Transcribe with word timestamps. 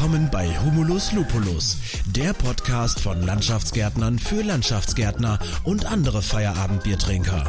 Willkommen 0.00 0.30
bei 0.32 0.48
Humulus 0.64 1.12
Lupulus, 1.12 1.76
der 2.06 2.32
Podcast 2.32 3.00
von 3.00 3.20
Landschaftsgärtnern 3.20 4.18
für 4.18 4.42
Landschaftsgärtner 4.42 5.38
und 5.64 5.84
andere 5.84 6.22
Feierabendbiertrinker. 6.22 7.44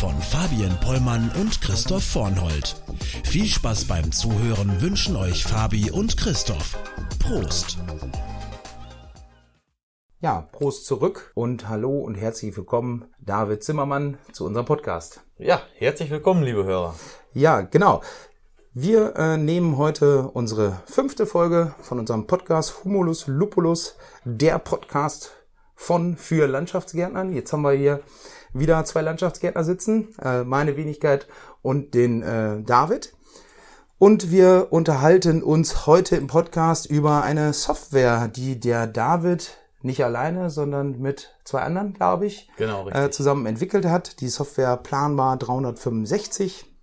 Von 0.00 0.14
Fabian 0.14 0.80
Pollmann 0.80 1.30
und 1.38 1.60
Christoph 1.60 2.02
Vornhold. 2.02 2.74
Viel 3.24 3.44
Spaß 3.44 3.84
beim 3.84 4.12
Zuhören 4.12 4.80
wünschen 4.80 5.14
euch 5.14 5.44
Fabi 5.44 5.90
und 5.90 6.16
Christoph. 6.16 6.78
Prost! 7.18 7.76
Ja, 10.20 10.48
Prost 10.52 10.86
zurück 10.86 11.32
und 11.34 11.68
hallo 11.68 11.98
und 11.98 12.14
herzlich 12.14 12.56
willkommen, 12.56 13.04
David 13.20 13.62
Zimmermann, 13.62 14.16
zu 14.32 14.46
unserem 14.46 14.64
Podcast. 14.64 15.20
Ja, 15.36 15.60
herzlich 15.76 16.08
willkommen, 16.08 16.44
liebe 16.44 16.64
Hörer. 16.64 16.94
Ja, 17.34 17.60
genau. 17.60 18.00
Wir 18.76 19.14
äh, 19.14 19.36
nehmen 19.36 19.78
heute 19.78 20.28
unsere 20.32 20.82
fünfte 20.86 21.26
Folge 21.26 21.76
von 21.80 22.00
unserem 22.00 22.26
Podcast 22.26 22.82
Humulus 22.82 23.28
Lupulus, 23.28 23.94
der 24.24 24.58
Podcast 24.58 25.30
von 25.76 26.16
für 26.16 26.48
Landschaftsgärtnern. 26.48 27.32
Jetzt 27.32 27.52
haben 27.52 27.62
wir 27.62 27.70
hier 27.70 28.00
wieder 28.52 28.84
zwei 28.84 29.02
Landschaftsgärtner 29.02 29.62
sitzen, 29.62 30.08
äh, 30.20 30.42
meine 30.42 30.76
Wenigkeit 30.76 31.28
und 31.62 31.94
den 31.94 32.22
äh, 32.22 32.62
David. 32.62 33.14
Und 33.98 34.32
wir 34.32 34.66
unterhalten 34.70 35.44
uns 35.44 35.86
heute 35.86 36.16
im 36.16 36.26
Podcast 36.26 36.86
über 36.86 37.22
eine 37.22 37.52
Software, 37.52 38.26
die 38.26 38.58
der 38.58 38.88
David 38.88 39.56
nicht 39.82 40.02
alleine, 40.02 40.50
sondern 40.50 40.98
mit 40.98 41.36
zwei 41.44 41.60
anderen, 41.60 41.92
glaube 41.92 42.26
ich, 42.26 42.50
Genau, 42.56 42.88
äh, 42.88 43.08
zusammen 43.12 43.46
entwickelt 43.46 43.86
hat. 43.86 44.20
Die 44.20 44.28
Software 44.28 44.76
Planbar 44.78 45.36
365. 45.36 46.73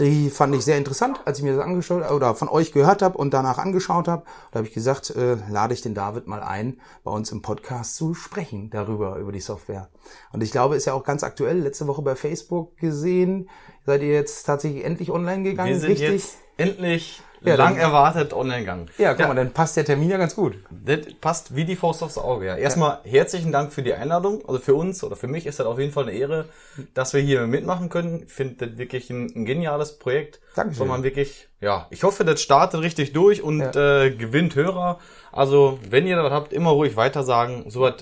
Die 0.00 0.30
fand 0.30 0.54
ich 0.54 0.64
sehr 0.64 0.78
interessant, 0.78 1.20
als 1.26 1.38
ich 1.38 1.44
mir 1.44 1.54
das 1.54 1.62
angeschaut 1.62 2.10
oder 2.10 2.34
von 2.34 2.48
euch 2.48 2.72
gehört 2.72 3.02
habe 3.02 3.18
und 3.18 3.34
danach 3.34 3.58
angeschaut 3.58 4.08
habe. 4.08 4.24
Da 4.50 4.58
habe 4.58 4.66
ich 4.66 4.72
gesagt, 4.72 5.10
äh, 5.10 5.36
lade 5.50 5.74
ich 5.74 5.82
den 5.82 5.94
David 5.94 6.26
mal 6.26 6.42
ein, 6.42 6.80
bei 7.04 7.10
uns 7.10 7.30
im 7.32 7.42
Podcast 7.42 7.96
zu 7.96 8.14
sprechen 8.14 8.70
darüber, 8.70 9.16
über 9.16 9.30
die 9.30 9.40
Software. 9.40 9.90
Und 10.32 10.42
ich 10.42 10.52
glaube, 10.52 10.76
ist 10.76 10.86
ja 10.86 10.94
auch 10.94 11.04
ganz 11.04 11.22
aktuell, 11.22 11.58
letzte 11.58 11.86
Woche 11.86 12.00
bei 12.00 12.16
Facebook 12.16 12.78
gesehen. 12.78 13.50
Seid 13.84 14.00
ihr 14.00 14.12
jetzt 14.12 14.44
tatsächlich 14.44 14.84
endlich 14.84 15.10
online 15.10 15.42
gegangen? 15.42 15.70
Wir 15.70 15.80
sind 15.80 15.90
Richtig? 15.90 16.10
jetzt 16.10 16.38
endlich 16.56 17.22
Ja, 17.42 17.54
lang 17.54 17.74
dann- 17.74 17.82
erwartet 17.82 18.32
online 18.34 18.60
gegangen. 18.60 18.86
Ja, 18.98 19.14
guck 19.14 19.28
mal, 19.28 19.34
dann 19.34 19.52
passt 19.52 19.76
der 19.76 19.84
Termin 19.84 20.10
ja 20.10 20.18
ganz 20.18 20.34
gut. 20.36 20.54
Das 20.70 20.98
passt 21.20 21.54
wie 21.56 21.64
die 21.64 21.76
Faust 21.76 22.02
aufs 22.02 22.18
Auge. 22.18 22.46
Ja. 22.46 22.56
Erstmal 22.56 22.98
herzlichen 23.04 23.50
Dank 23.52 23.72
für 23.72 23.82
die 23.82 23.94
Einladung. 23.94 24.42
Also 24.46 24.60
für 24.60 24.74
uns 24.74 25.02
oder 25.02 25.16
für 25.16 25.26
mich 25.28 25.46
ist 25.46 25.58
das 25.58 25.66
auf 25.66 25.78
jeden 25.78 25.92
Fall 25.92 26.04
eine 26.04 26.12
Ehre, 26.12 26.46
dass 26.94 27.14
wir 27.14 27.20
hier 27.20 27.46
mitmachen 27.46 27.88
können. 27.88 28.24
Ich 28.26 28.32
finde 28.32 28.66
das 28.66 28.78
wirklich 28.78 29.08
ein, 29.10 29.26
ein 29.34 29.44
geniales 29.46 29.98
Projekt. 29.98 30.40
Dankeschön. 30.54 30.80
Wo 30.80 30.84
man 30.90 31.02
wirklich, 31.02 31.48
ja, 31.60 31.86
ich 31.90 32.02
hoffe, 32.02 32.24
das 32.24 32.42
startet 32.42 32.80
richtig 32.82 33.12
durch 33.12 33.42
und 33.42 33.60
äh, 33.74 34.10
gewinnt 34.10 34.54
Hörer. 34.54 34.98
Also 35.32 35.78
wenn 35.88 36.06
ihr 36.06 36.16
das 36.16 36.30
habt, 36.32 36.52
immer 36.52 36.70
ruhig 36.70 36.96
weitersagen. 36.96 37.70
So 37.70 37.80
was 37.82 37.94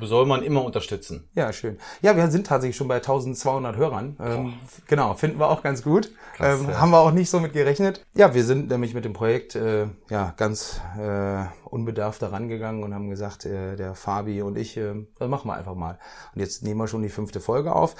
soll 0.00 0.26
man 0.26 0.42
immer 0.42 0.64
unterstützen. 0.64 1.28
Ja, 1.34 1.52
schön. 1.52 1.78
Ja, 2.02 2.16
wir 2.16 2.28
sind 2.30 2.46
tatsächlich 2.46 2.76
schon 2.76 2.88
bei 2.88 2.96
1200 2.96 3.76
Hörern. 3.76 4.16
Ähm, 4.20 4.54
genau, 4.86 5.14
finden 5.14 5.38
wir 5.38 5.48
auch 5.48 5.62
ganz 5.62 5.82
gut. 5.82 6.10
Krass, 6.34 6.60
ähm, 6.60 6.68
ja. 6.68 6.80
Haben 6.80 6.90
wir 6.90 7.00
auch 7.00 7.12
nicht 7.12 7.30
so 7.30 7.40
mit 7.40 7.52
gerechnet. 7.52 8.04
Ja, 8.14 8.34
wir 8.34 8.44
sind 8.44 8.68
nämlich 8.68 8.94
mit 8.94 9.04
dem 9.04 9.12
Projekt 9.12 9.54
äh, 9.54 9.86
ja 10.10 10.34
ganz 10.36 10.80
äh, 10.98 11.44
unbedarft 11.64 12.22
daran 12.22 12.48
gegangen 12.48 12.82
und 12.82 12.94
haben 12.94 13.08
gesagt, 13.10 13.44
äh, 13.44 13.76
der 13.76 13.94
Fabi 13.94 14.42
und 14.42 14.58
ich, 14.58 14.76
äh, 14.76 14.94
das 15.18 15.28
machen 15.28 15.48
wir 15.48 15.54
einfach 15.54 15.74
mal. 15.74 15.98
Und 16.34 16.40
jetzt 16.40 16.62
nehmen 16.62 16.80
wir 16.80 16.88
schon 16.88 17.02
die 17.02 17.08
fünfte 17.08 17.40
Folge 17.40 17.74
auf. 17.74 17.94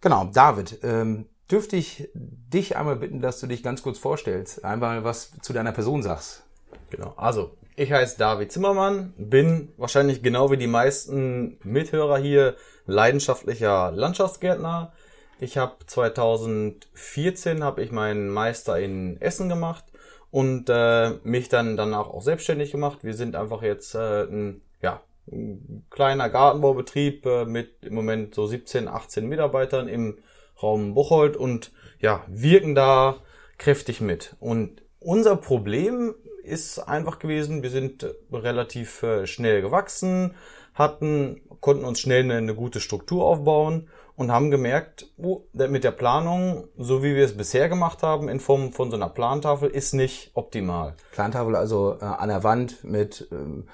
Genau, 0.00 0.24
David, 0.26 0.80
ähm, 0.82 1.26
dürfte 1.50 1.76
ich 1.76 2.08
dich 2.14 2.76
einmal 2.76 2.96
bitten, 2.96 3.20
dass 3.20 3.40
du 3.40 3.46
dich 3.46 3.62
ganz 3.62 3.82
kurz 3.82 3.98
vorstellst, 3.98 4.64
einmal 4.64 5.04
was 5.04 5.32
zu 5.40 5.52
deiner 5.52 5.72
Person 5.72 6.02
sagst. 6.02 6.44
Genau. 6.90 7.14
Also, 7.16 7.56
ich 7.78 7.92
heiße 7.92 8.18
David 8.18 8.50
Zimmermann, 8.50 9.14
bin 9.16 9.72
wahrscheinlich 9.76 10.22
genau 10.22 10.50
wie 10.50 10.56
die 10.56 10.66
meisten 10.66 11.58
Mithörer 11.62 12.18
hier 12.18 12.56
leidenschaftlicher 12.86 13.92
Landschaftsgärtner. 13.92 14.92
Ich 15.38 15.58
habe 15.58 15.76
2014 15.86 17.62
habe 17.62 17.82
ich 17.82 17.92
meinen 17.92 18.30
Meister 18.30 18.80
in 18.80 19.20
Essen 19.20 19.48
gemacht 19.48 19.84
und 20.32 20.68
äh, 20.68 21.10
mich 21.22 21.48
dann 21.48 21.76
danach 21.76 22.08
auch 22.08 22.22
selbstständig 22.22 22.72
gemacht. 22.72 22.98
Wir 23.02 23.14
sind 23.14 23.36
einfach 23.36 23.62
jetzt 23.62 23.94
äh, 23.94 24.24
ein, 24.24 24.62
ja, 24.82 25.02
ein 25.30 25.86
kleiner 25.90 26.28
Gartenbaubetrieb 26.30 27.24
äh, 27.26 27.44
mit 27.44 27.84
im 27.84 27.94
Moment 27.94 28.34
so 28.34 28.46
17, 28.46 28.88
18 28.88 29.28
Mitarbeitern 29.28 29.86
im 29.86 30.18
Raum 30.60 30.94
Bocholt 30.94 31.36
und 31.36 31.70
ja, 32.00 32.24
wirken 32.26 32.74
da 32.74 33.18
kräftig 33.56 34.00
mit. 34.00 34.34
Und 34.40 34.82
unser 34.98 35.36
Problem 35.36 36.16
ist 36.48 36.78
einfach 36.78 37.18
gewesen, 37.18 37.62
wir 37.62 37.70
sind 37.70 38.06
relativ 38.32 39.02
äh, 39.02 39.26
schnell 39.26 39.62
gewachsen, 39.62 40.34
hatten, 40.74 41.40
konnten 41.60 41.84
uns 41.84 42.00
schnell 42.00 42.22
eine, 42.22 42.36
eine 42.36 42.54
gute 42.54 42.80
Struktur 42.80 43.24
aufbauen 43.24 43.88
und 44.16 44.32
haben 44.32 44.50
gemerkt, 44.50 45.06
oh, 45.16 45.42
mit 45.52 45.84
der 45.84 45.90
Planung, 45.92 46.68
so 46.76 47.02
wie 47.02 47.14
wir 47.14 47.24
es 47.24 47.36
bisher 47.36 47.68
gemacht 47.68 48.02
haben, 48.02 48.28
in 48.28 48.40
Form 48.40 48.72
von 48.72 48.90
so 48.90 48.96
einer 48.96 49.08
Plantafel, 49.08 49.70
ist 49.70 49.92
nicht 49.92 50.30
optimal. 50.34 50.94
Plantafel 51.12 51.54
also 51.56 51.96
äh, 52.00 52.04
an 52.04 52.28
der 52.28 52.42
Wand 52.44 52.82
mit 52.84 53.28
ähm, 53.30 53.68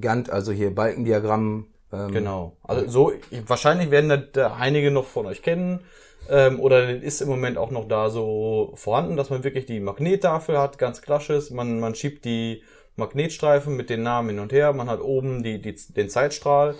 Gantt, 0.00 0.30
also 0.30 0.50
hier 0.52 0.74
Balkendiagramm. 0.74 1.66
Ähm, 1.92 2.10
Genau. 2.12 2.56
Also 2.64 2.88
so, 2.90 3.12
ich- 3.12 3.48
wahrscheinlich 3.48 3.90
werden 3.92 4.08
das 4.08 4.20
äh, 4.36 4.48
einige 4.58 4.90
noch 4.90 5.04
von 5.06 5.26
euch 5.26 5.42
kennen. 5.42 5.80
Ähm, 6.28 6.60
oder 6.60 6.90
ist 6.90 7.20
im 7.20 7.28
Moment 7.28 7.58
auch 7.58 7.70
noch 7.70 7.86
da 7.88 8.10
so 8.10 8.72
vorhanden, 8.74 9.16
dass 9.16 9.30
man 9.30 9.44
wirklich 9.44 9.66
die 9.66 9.80
Magnettafel 9.80 10.58
hat, 10.58 10.78
ganz 10.78 11.02
klassisch. 11.02 11.50
Man, 11.50 11.80
man 11.80 11.94
schiebt 11.94 12.24
die 12.24 12.62
Magnetstreifen 12.96 13.76
mit 13.76 13.90
den 13.90 14.02
Namen 14.02 14.30
hin 14.30 14.38
und 14.38 14.52
her. 14.52 14.72
Man 14.72 14.88
hat 14.88 15.00
oben 15.00 15.42
die, 15.42 15.60
die, 15.60 15.74
den 15.74 16.08
Zeitstrahl. 16.08 16.74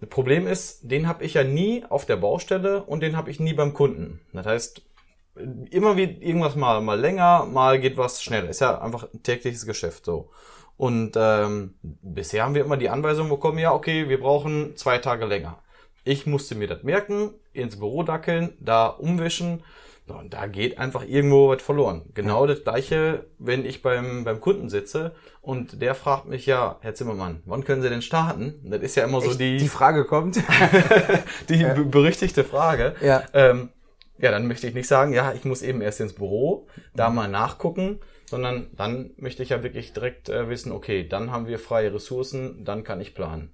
Das 0.00 0.08
Problem 0.08 0.46
ist, 0.46 0.90
den 0.90 1.06
habe 1.06 1.24
ich 1.24 1.34
ja 1.34 1.44
nie 1.44 1.84
auf 1.88 2.06
der 2.06 2.16
Baustelle 2.16 2.82
und 2.82 3.02
den 3.02 3.16
habe 3.16 3.30
ich 3.30 3.38
nie 3.38 3.52
beim 3.54 3.72
Kunden. 3.72 4.20
Das 4.32 4.46
heißt, 4.46 4.82
immer 5.70 5.96
wie 5.96 6.04
irgendwas 6.04 6.56
mal, 6.56 6.80
mal 6.80 6.98
länger, 6.98 7.46
mal 7.46 7.78
geht 7.78 7.96
was 7.96 8.22
schneller. 8.22 8.48
Ist 8.48 8.60
ja 8.60 8.80
einfach 8.80 9.08
ein 9.12 9.22
tägliches 9.22 9.64
Geschäft 9.64 10.04
so. 10.04 10.30
Und 10.76 11.12
ähm, 11.16 11.74
bisher 11.82 12.44
haben 12.44 12.54
wir 12.54 12.64
immer 12.64 12.76
die 12.76 12.88
Anweisung 12.88 13.28
bekommen, 13.28 13.58
ja, 13.58 13.72
okay, 13.72 14.08
wir 14.08 14.20
brauchen 14.20 14.76
zwei 14.76 14.98
Tage 14.98 15.26
länger. 15.26 15.58
Ich 16.04 16.26
musste 16.26 16.56
mir 16.56 16.66
das 16.66 16.82
merken, 16.82 17.34
ins 17.52 17.78
Büro 17.78 18.02
dackeln, 18.02 18.54
da 18.60 18.86
umwischen. 18.86 19.62
So, 20.08 20.14
Und 20.14 20.34
da 20.34 20.46
geht 20.48 20.78
einfach 20.78 21.04
irgendwo 21.06 21.48
was 21.48 21.62
verloren. 21.62 22.02
Genau 22.14 22.46
das 22.46 22.64
gleiche, 22.64 23.26
wenn 23.38 23.64
ich 23.64 23.82
beim, 23.82 24.24
beim 24.24 24.40
Kunden 24.40 24.68
sitze 24.68 25.14
und 25.42 25.80
der 25.80 25.94
fragt 25.94 26.26
mich, 26.26 26.44
ja, 26.46 26.76
Herr 26.80 26.94
Zimmermann, 26.94 27.40
wann 27.46 27.62
können 27.62 27.82
Sie 27.82 27.88
denn 27.88 28.02
starten? 28.02 28.60
Das 28.64 28.82
ist 28.82 28.96
ja 28.96 29.04
immer 29.04 29.20
so 29.20 29.30
Echt, 29.30 29.40
die, 29.40 29.58
die 29.58 29.68
Frage 29.68 30.04
kommt. 30.04 30.36
die 31.48 31.62
be- 31.64 31.84
berüchtigte 31.84 32.42
Frage. 32.44 32.94
Ja. 33.00 33.22
Ähm, 33.32 33.68
ja, 34.18 34.30
dann 34.30 34.46
möchte 34.46 34.66
ich 34.66 34.74
nicht 34.74 34.88
sagen, 34.88 35.12
ja, 35.12 35.32
ich 35.34 35.44
muss 35.44 35.62
eben 35.62 35.80
erst 35.80 36.00
ins 36.00 36.12
Büro, 36.14 36.66
da 36.94 37.08
mal 37.10 37.28
nachgucken, 37.28 37.98
sondern 38.26 38.70
dann 38.76 39.10
möchte 39.16 39.42
ich 39.42 39.50
ja 39.50 39.62
wirklich 39.62 39.92
direkt 39.92 40.28
äh, 40.28 40.48
wissen, 40.48 40.72
okay, 40.72 41.06
dann 41.08 41.30
haben 41.30 41.46
wir 41.46 41.58
freie 41.58 41.92
Ressourcen, 41.94 42.64
dann 42.64 42.82
kann 42.84 43.00
ich 43.00 43.14
planen. 43.14 43.52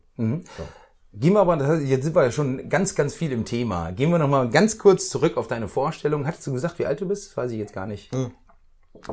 Gehen 1.13 1.33
wir 1.33 1.41
aber, 1.41 1.57
das 1.57 1.69
heißt, 1.69 1.87
jetzt 1.87 2.05
sind 2.05 2.15
wir 2.15 2.25
ja 2.25 2.31
schon 2.31 2.69
ganz, 2.69 2.95
ganz 2.95 3.15
viel 3.15 3.33
im 3.33 3.45
Thema. 3.45 3.93
Gehen 3.93 4.11
wir 4.11 4.19
nochmal 4.19 4.51
ganz 4.51 4.79
kurz 4.79 5.09
zurück 5.09 5.37
auf 5.37 5.49
deine 5.49 5.67
Vorstellung. 5.67 6.27
Hattest 6.27 6.47
du 6.47 6.53
gesagt, 6.53 6.79
wie 6.79 6.87
alt 6.87 7.01
du 7.01 7.09
bist? 7.09 7.37
Weiß 7.37 7.51
ich 7.51 7.59
jetzt 7.59 7.73
gar 7.73 7.87
nicht. 7.87 8.11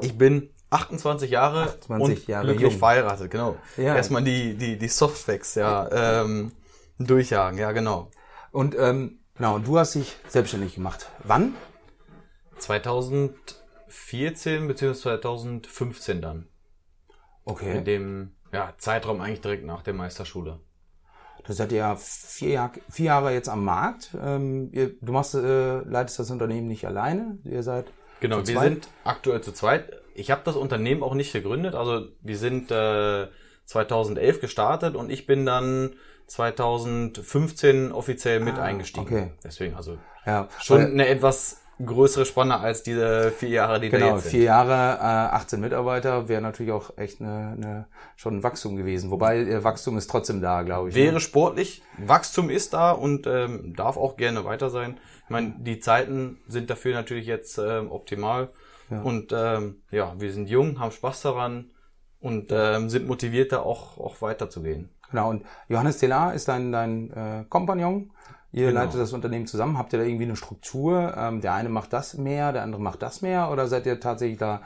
Ich 0.01 0.17
bin 0.17 0.49
28 0.71 1.31
Jahre 1.31 1.63
28 1.63 2.19
und 2.19 2.27
Jahre 2.27 2.47
glücklich 2.47 2.71
jung. 2.71 2.79
verheiratet, 2.79 3.31
genau. 3.31 3.55
Ja. 3.77 3.95
Erstmal 3.95 4.23
die, 4.23 4.55
die, 4.55 4.77
die 4.77 4.87
Softfacts, 4.87 5.55
ja, 5.55 6.21
ähm, 6.21 6.51
durchjagen, 6.99 7.57
ja, 7.57 7.71
genau. 7.71 8.11
Und 8.51 8.75
ähm, 8.77 9.19
genau, 9.35 9.55
und 9.55 9.67
du 9.67 9.77
hast 9.77 9.95
dich 9.95 10.15
selbstständig 10.27 10.75
gemacht. 10.75 11.09
Wann? 11.23 11.55
2014 12.57 14.67
bzw. 14.67 14.93
2015 14.93 16.21
dann. 16.21 16.47
Okay. 17.45 17.77
In 17.77 17.85
dem 17.85 18.35
ja, 18.51 18.73
Zeitraum 18.77 19.21
eigentlich 19.21 19.41
direkt 19.41 19.65
nach 19.65 19.81
der 19.81 19.93
Meisterschule. 19.93 20.59
Das 21.47 21.57
seid 21.57 21.71
ihr 21.71 21.79
ja 21.79 21.95
vier, 21.95 22.49
Jahr, 22.49 22.71
vier 22.89 23.05
Jahre 23.05 23.33
jetzt 23.33 23.49
am 23.49 23.63
Markt. 23.63 24.11
Ähm, 24.21 24.69
ihr, 24.71 24.91
du 24.99 25.11
machst, 25.11 25.35
äh, 25.35 25.79
leitest 25.79 26.19
das 26.19 26.31
Unternehmen 26.31 26.67
nicht 26.67 26.85
alleine. 26.85 27.37
Ihr 27.43 27.63
seid 27.63 27.85
Genau, 28.19 28.41
zu 28.41 28.53
wir 28.53 28.59
sind 28.61 28.87
aktuell 29.03 29.41
zu 29.41 29.51
zweit. 29.51 30.01
Ich 30.15 30.31
habe 30.31 30.41
das 30.45 30.55
Unternehmen 30.55 31.03
auch 31.03 31.13
nicht 31.13 31.33
gegründet. 31.33 31.75
Also 31.75 32.07
wir 32.21 32.37
sind 32.37 32.71
äh, 32.71 33.27
2011 33.65 34.41
gestartet 34.41 34.95
und 34.95 35.11
ich 35.11 35.25
bin 35.25 35.45
dann 35.45 35.93
2015 36.27 37.91
offiziell 37.91 38.39
mit 38.39 38.57
eingestiegen. 38.57 39.05
okay. 39.05 39.31
Deswegen 39.43 39.75
also 39.75 39.97
ja 40.25 40.47
schon 40.59 40.81
eine 40.81 41.07
etwas 41.07 41.61
größere 41.83 42.25
Spanne 42.25 42.59
als 42.59 42.83
diese 42.83 43.31
vier 43.31 43.49
Jahre, 43.49 43.79
die 43.79 43.89
da 43.89 43.97
Genau, 43.97 44.13
jetzt 44.13 44.23
sind. 44.23 44.31
vier 44.31 44.43
Jahre, 44.43 44.97
äh, 44.99 45.35
18 45.35 45.59
Mitarbeiter 45.59 46.27
wäre 46.29 46.41
natürlich 46.41 46.71
auch 46.71 46.97
echt 46.97 47.19
eine, 47.21 47.53
eine, 47.57 47.87
schon 48.15 48.37
ein 48.37 48.43
Wachstum 48.43 48.75
gewesen. 48.75 49.11
Wobei 49.11 49.39
äh, 49.39 49.63
Wachstum 49.63 49.97
ist 49.97 50.09
trotzdem 50.09 50.41
da, 50.41 50.61
glaube 50.63 50.89
ich. 50.89 50.95
ne? 50.95 51.01
Wäre 51.01 51.19
sportlich, 51.19 51.81
Wachstum 51.97 52.49
ist 52.49 52.73
da 52.73 52.91
und 52.91 53.27
ähm, 53.27 53.73
darf 53.75 53.97
auch 53.97 54.15
gerne 54.17 54.45
weiter 54.45 54.69
sein. 54.69 54.97
Ich 55.25 55.29
meine, 55.29 55.55
die 55.57 55.79
Zeiten 55.79 56.37
sind 56.47 56.69
dafür 56.69 56.93
natürlich 56.93 57.25
jetzt 57.25 57.57
ähm, 57.57 57.91
optimal 57.91 58.49
Ja. 58.89 59.01
Und 59.01 59.33
ähm, 59.33 59.81
ja, 59.91 60.13
wir 60.17 60.31
sind 60.31 60.47
jung, 60.49 60.79
haben 60.79 60.91
Spaß 60.91 61.23
daran 61.23 61.71
und 62.19 62.51
ähm, 62.51 62.89
sind 62.89 63.07
motiviert, 63.07 63.51
da 63.51 63.59
auch, 63.59 63.97
auch 63.97 64.21
weiterzugehen. 64.21 64.89
Genau, 65.11 65.29
und 65.29 65.45
Johannes 65.67 65.97
Telar 65.97 66.33
ist 66.33 66.47
dein, 66.47 66.71
dein 66.71 67.11
äh, 67.11 67.45
Kompagnon. 67.49 68.11
Ihr 68.55 68.67
genau. 68.67 68.83
leitet 68.83 69.01
das 69.01 69.11
Unternehmen 69.11 69.47
zusammen. 69.47 69.77
Habt 69.77 69.91
ihr 69.91 69.99
da 69.99 70.05
irgendwie 70.05 70.23
eine 70.23 70.37
Struktur? 70.37 71.13
Ähm, 71.17 71.41
der 71.41 71.53
eine 71.53 71.67
macht 71.67 71.91
das 71.91 72.13
mehr, 72.13 72.53
der 72.53 72.63
andere 72.63 72.81
macht 72.81 73.01
das 73.01 73.21
mehr? 73.21 73.51
Oder 73.51 73.67
seid 73.67 73.85
ihr 73.85 73.99
tatsächlich 73.99 74.39
da 74.39 74.61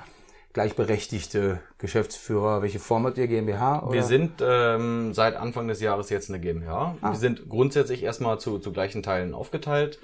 gleichberechtigte 0.54 1.60
Geschäftsführer? 1.80 2.62
Welche 2.62 2.78
Form 2.78 3.08
habt 3.08 3.18
ihr 3.18 3.28
GmbH? 3.28 3.82
Oder? 3.82 3.94
Wir 3.94 4.04
sind 4.04 4.44
ähm, 4.44 5.16
seit 5.16 5.36
Anfang 5.36 5.68
des 5.68 5.82
Jahres 5.82 6.12
jetzt 6.12 6.30
eine 6.30 6.40
GmbH. 6.40 6.98
Ah. 7.02 7.14
Wir 7.14 7.18
sind 7.18 7.50
grundsätzlich 7.50 8.04
erstmal 8.04 8.40
zu, 8.40 8.60
zu 8.60 8.72
gleichen 8.72 9.02
Teilen 9.02 9.34
aufgeteilt. 9.34 9.98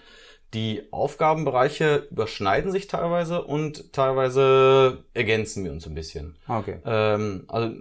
Die 0.55 0.87
Aufgabenbereiche 0.89 2.07
überschneiden 2.09 2.71
sich 2.71 2.87
teilweise 2.87 3.43
und 3.43 3.93
teilweise 3.93 5.03
ergänzen 5.13 5.63
wir 5.63 5.71
uns 5.71 5.85
ein 5.85 5.93
bisschen. 5.93 6.37
Okay. 6.47 6.79
Ähm, 6.85 7.43
also 7.49 7.71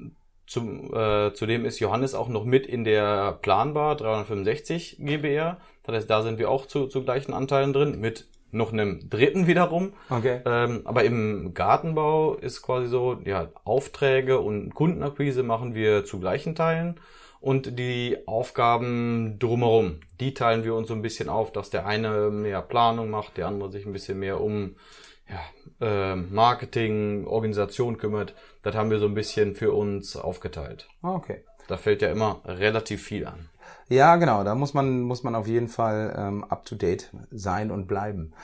zum, 0.47 0.95
äh, 0.95 1.33
zudem 1.35 1.65
ist 1.65 1.79
Johannes 1.81 2.15
auch 2.15 2.29
noch 2.29 2.45
mit 2.45 2.67
in 2.67 2.85
der 2.85 3.39
Planbar 3.43 3.97
365 3.97 4.99
GBR. 5.01 5.59
Das 5.83 5.95
heißt, 5.97 6.11
da 6.11 6.23
sind 6.23 6.39
wir 6.39 6.51
auch 6.51 6.67
zu, 6.67 6.87
zu 6.87 7.03
gleichen 7.03 7.33
Anteilen 7.33 7.73
drin, 7.73 8.01
mit 8.01 8.27
noch 8.55 8.73
einem 8.73 9.11
dritten 9.11 9.47
wiederum. 9.47 9.93
Okay. 10.09 10.41
Ähm, 10.47 10.83
aber 10.85 11.05
im 11.05 11.55
Gartenbau 11.55 12.35
ist 12.35 12.63
quasi 12.63 12.87
so, 12.87 13.19
ja, 13.25 13.49
Aufträge 13.65 14.39
und 14.39 14.75
Kundenakquise 14.75 15.43
machen 15.43 15.75
wir 15.75 16.05
zu 16.05 16.21
gleichen 16.21 16.55
Teilen. 16.55 17.01
Und 17.41 17.79
die 17.79 18.17
Aufgaben 18.27 19.39
drumherum, 19.39 20.01
die 20.19 20.33
teilen 20.33 20.65
wir 20.65 20.75
uns 20.75 20.89
so 20.89 20.95
ein 20.95 21.03
bisschen 21.03 21.29
auf, 21.29 21.53
dass 21.53 21.69
der 21.69 21.85
eine 21.85 22.31
mehr 22.31 22.63
Planung 22.63 23.11
macht, 23.11 23.37
der 23.37 23.49
andere 23.49 23.71
sich 23.71 23.85
ein 23.85 23.93
bisschen 23.93 24.19
mehr 24.19 24.41
um 24.41 24.77
äh, 25.81 26.15
Marketing, 26.17 27.27
Organisation 27.27 27.99
kümmert. 27.99 28.35
Das 28.63 28.75
haben 28.75 28.91
wir 28.91 28.99
so 28.99 29.07
ein 29.07 29.15
bisschen 29.15 29.55
für 29.55 29.73
uns 29.73 30.17
aufgeteilt. 30.17 30.89
Ah, 31.03 31.15
okay. 31.15 31.45
Da 31.69 31.77
fällt 31.77 32.03
ja 32.03 32.11
immer 32.11 32.43
relativ 32.45 33.03
viel 33.03 33.27
an. 33.27 33.49
Ja, 33.89 34.17
genau. 34.17 34.45
Da 34.45 34.55
muss 34.55 34.75
man, 34.75 35.03
muss 35.03 35.23
man 35.23 35.35
auf 35.35 35.47
jeden 35.47 35.69
Fall 35.69 36.15
ähm, 36.17 36.45
up 36.45 36.65
to 36.65 36.75
date 36.75 37.11
sein 37.31 37.71
und 37.71 37.87
bleiben. 37.87 38.35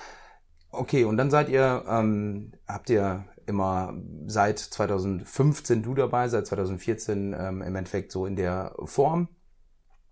Okay, 0.70 1.04
und 1.04 1.16
dann 1.16 1.30
seid 1.30 1.48
ihr, 1.48 1.84
ähm, 1.88 2.52
habt 2.66 2.90
ihr 2.90 3.24
immer 3.46 3.94
seit 4.26 4.58
2015 4.58 5.82
du 5.82 5.94
dabei, 5.94 6.28
seit 6.28 6.46
2014 6.46 7.34
ähm, 7.38 7.62
im 7.62 7.76
Endeffekt 7.76 8.12
so 8.12 8.26
in 8.26 8.36
der 8.36 8.74
Form. 8.84 9.28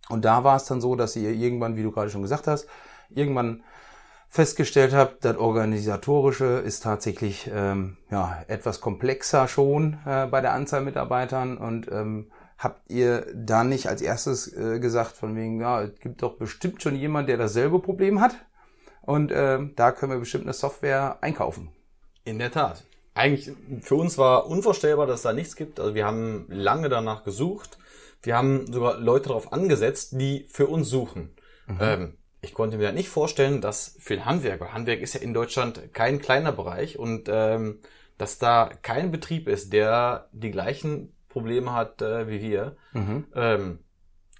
Und 0.09 0.25
da 0.25 0.43
war 0.45 0.57
es 0.57 0.65
dann 0.65 0.81
so, 0.81 0.97
dass 0.97 1.17
ihr 1.17 1.31
irgendwann, 1.31 1.77
wie 1.77 1.83
du 1.83 1.93
gerade 1.93 2.11
schon 2.11 2.23
gesagt 2.23 2.47
hast, 2.47 2.67
irgendwann 3.09 3.63
festgestellt 4.29 4.93
habt, 4.93 5.25
das 5.25 5.37
Organisatorische 5.37 6.63
ist 6.65 6.83
tatsächlich 6.83 7.51
ähm, 7.53 7.97
ja, 8.11 8.45
etwas 8.47 8.81
komplexer 8.81 9.49
schon 9.49 9.99
äh, 10.07 10.27
bei 10.27 10.41
der 10.41 10.53
Anzahl 10.53 10.83
Mitarbeitern 10.83 11.57
und 11.57 11.91
ähm, 11.91 12.31
habt 12.59 12.91
ihr 12.91 13.27
da 13.35 13.65
nicht 13.65 13.89
als 13.89 14.03
erstes 14.03 14.53
äh, 14.53 14.81
gesagt, 14.81 15.17
von 15.17 15.35
wegen, 15.35 15.61
ja, 15.61 15.83
es 15.83 15.99
gibt 16.01 16.23
doch 16.23 16.37
bestimmt 16.37 16.83
schon 16.83 16.95
jemand, 16.95 17.29
der 17.29 17.39
dasselbe 17.39 17.79
Problem 17.81 18.21
hat 18.21 18.37
und 19.03 19.33
äh, 19.33 19.59
da 19.75 19.93
können 19.93 20.13
wir 20.13 20.19
bestimmt 20.19 20.45
eine 20.45 20.53
Software 20.53 21.19
einkaufen. 21.23 21.71
In 22.25 22.39
der 22.39 22.53
Tat. 22.53 22.85
Eigentlich 23.15 23.51
für 23.81 23.95
uns 23.95 24.19
war 24.19 24.47
unvorstellbar, 24.47 25.07
dass 25.07 25.17
es 25.17 25.23
da 25.23 25.33
nichts 25.33 25.57
gibt. 25.57 25.81
Also 25.81 25.95
wir 25.95 26.05
haben 26.05 26.47
lange 26.49 26.89
danach 26.89 27.25
gesucht. 27.25 27.79
Wir 28.23 28.37
haben 28.37 28.71
sogar 28.71 28.99
Leute 28.99 29.29
darauf 29.29 29.53
angesetzt, 29.53 30.13
die 30.21 30.47
für 30.51 30.67
uns 30.67 30.89
suchen. 30.89 31.35
Mhm. 31.67 31.79
Ähm, 31.81 32.19
ich 32.41 32.55
konnte 32.55 32.79
mir 32.79 32.93
nicht 32.93 33.09
vorstellen, 33.09 33.61
dass 33.61 33.97
für 33.99 34.25
Handwerker, 34.25 34.73
Handwerk 34.73 35.01
ist 35.01 35.15
ja 35.15 35.21
in 35.21 35.35
Deutschland 35.35 35.93
kein 35.93 36.21
kleiner 36.21 36.53
Bereich 36.53 36.99
und 36.99 37.29
ähm, 37.29 37.81
dass 38.17 38.39
da 38.39 38.71
kein 38.83 39.11
Betrieb 39.11 39.49
ist, 39.49 39.73
der 39.73 40.29
die 40.33 40.51
gleichen 40.51 41.13
Probleme 41.29 41.73
hat 41.73 42.03
äh, 42.03 42.29
wie 42.29 42.41
wir. 42.41 42.77
Mhm. 42.93 43.27
Ähm, 43.35 43.79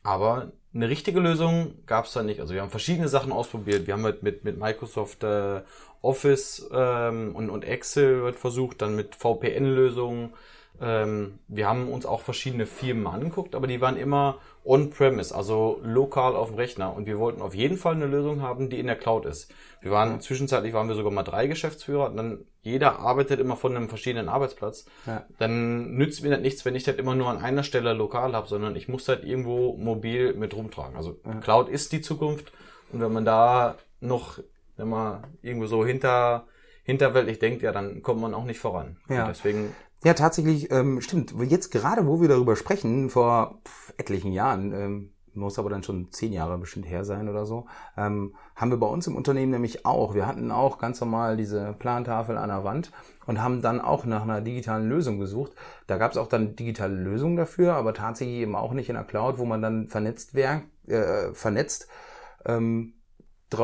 aber 0.03 0.53
eine 0.75 0.89
richtige 0.89 1.21
Lösung 1.21 1.75
gab 1.87 2.05
es 2.05 2.13
da 2.13 2.23
nicht. 2.23 2.41
Also 2.41 2.55
wir 2.55 2.63
haben 2.63 2.71
verschiedene 2.71 3.09
Sachen 3.09 3.33
ausprobiert. 3.33 3.87
Wir 3.87 3.95
haben 3.95 4.05
halt 4.05 4.23
mit, 4.23 4.45
mit 4.45 4.59
Microsoft 4.59 5.25
äh, 5.25 5.63
Office 6.03 6.69
ähm, 6.73 7.35
und, 7.35 7.51
und 7.51 7.65
Excel 7.65 8.23
wird 8.23 8.39
versucht, 8.39 8.83
dann 8.83 8.95
mit 8.95 9.17
VPN-Lösungen. 9.17 10.35
Ähm, 10.81 11.41
wir 11.49 11.69
haben 11.69 11.89
uns 11.89 12.07
auch 12.07 12.21
verschiedene 12.21 12.67
Firmen 12.67 13.07
angeguckt, 13.07 13.55
aber 13.55 13.67
die 13.67 13.81
waren 13.81 13.97
immer 13.97 14.39
on-premise, 14.69 15.35
also 15.35 15.81
lokal 15.83 16.37
auf 16.37 16.49
dem 16.49 16.57
Rechner. 16.57 16.95
Und 16.95 17.07
wir 17.07 17.19
wollten 17.19 17.41
auf 17.41 17.55
jeden 17.55 17.79
Fall 17.79 17.95
eine 17.95 18.07
Lösung 18.07 18.43
haben, 18.43 18.69
die 18.69 18.79
in 18.79 18.87
der 18.87 18.97
Cloud 18.97 19.25
ist. 19.25 19.51
Wir 19.81 19.91
waren 19.91 20.13
ja. 20.13 20.21
zwischenzeitlich 20.21 20.75
waren 20.75 20.89
wir 20.89 20.95
sogar 20.95 21.11
mal 21.11 21.23
drei 21.23 21.47
Geschäftsführer. 21.47 22.11
Und 22.11 22.17
dann 22.17 22.45
jeder 22.63 22.99
arbeitet 22.99 23.41
immer 23.41 23.57
von 23.57 23.75
einem 23.75 23.89
verschiedenen 23.89 24.29
Arbeitsplatz. 24.29 24.85
Ja. 25.07 25.25
Dann 25.39 25.95
nützt 25.95 26.23
mir 26.23 26.31
das 26.31 26.41
nichts, 26.41 26.65
wenn 26.67 26.75
ich 26.75 26.85
das 26.85 26.97
immer 26.97 27.15
nur 27.15 27.29
an 27.29 27.39
einer 27.39 27.63
Stelle 27.63 27.95
lokal 27.95 28.35
habe, 28.35 28.47
sondern 28.47 28.77
ich 28.77 28.89
muss 28.89 29.07
das 29.07 29.23
irgendwo 29.23 29.77
mobil 29.77 30.35
mit 30.35 30.55
rumtragen. 30.55 30.97
Also 30.97 31.19
ja. 31.25 31.35
Cloud 31.41 31.71
ist 31.71 31.93
die 31.93 32.03
Zukunft. 32.03 32.53
Und 32.93 33.01
wenn 33.01 33.13
man 33.13 33.25
da 33.25 33.77
noch, 34.01 34.39
wenn 34.77 34.89
man 34.89 35.25
irgendwo 35.41 35.67
so 35.67 35.85
hinter 35.85 36.47
hinterweltlich 36.89 37.39
denkt, 37.39 37.61
ja, 37.61 37.71
dann 37.71 38.01
kommt 38.01 38.23
man 38.23 38.33
auch 38.33 38.45
nicht 38.45 38.61
voran. 38.61 38.97
Ja. 39.11 39.25
Und 39.25 39.29
deswegen 39.29 39.75
ja, 40.05 40.15
tatsächlich, 40.15 40.71
ähm, 40.71 41.01
stimmt. 41.01 41.35
Jetzt 41.49 41.71
gerade, 41.71 42.07
wo 42.07 42.21
wir 42.21 42.29
darüber 42.29 42.57
sprechen, 42.57 43.11
vor 43.11 43.61
etlichen 43.97 44.33
Jahren, 44.33 44.73
ähm, 44.73 45.13
muss 45.35 45.59
aber 45.59 45.71
dann 45.71 45.83
schon 45.83 46.11
zehn 46.11 46.33
Jahre 46.33 46.59
bestimmt 46.59 46.89
her 46.89 47.05
sein 47.05 47.29
oder 47.29 47.47
so, 47.47 47.67
ähm, 47.97 48.35
haben 48.57 48.71
wir 48.71 48.79
bei 48.79 48.87
uns 48.87 49.07
im 49.07 49.17
Unternehmen 49.17 49.53
nämlich 49.53 49.87
auch, 49.87 50.15
wir 50.15 50.27
hatten 50.27 50.51
auch 50.51 50.79
ganz 50.79 51.01
normal 51.01 51.37
diese 51.37 51.75
Plantafel 51.79 52.37
an 52.37 52.49
der 52.49 52.65
Wand 52.65 52.91
und 53.27 53.43
haben 53.43 53.63
dann 53.63 53.81
auch 53.81 54.05
nach 54.05 54.23
einer 54.23 54.41
digitalen 54.41 54.89
Lösung 54.89 55.19
gesucht. 55.19 55.53
Da 55.87 55.97
gab 55.97 56.13
es 56.13 56.19
auch 56.19 56.29
dann 56.29 56.57
digitale 56.57 56.95
Lösungen 56.95 57.37
dafür, 57.37 57.75
aber 57.75 57.95
tatsächlich 57.95 58.39
eben 58.39 58.57
auch 58.57 58.73
nicht 58.73 58.89
in 58.89 58.97
der 58.97 59.05
Cloud, 59.05 59.39
wo 59.39 59.45
man 59.45 59.63
dann 59.63 59.89
vernetzt 59.89 60.35
wäre, 60.35 60.63
äh, 60.87 61.33
vernetzt 61.33 61.89
ähm, 62.45 62.95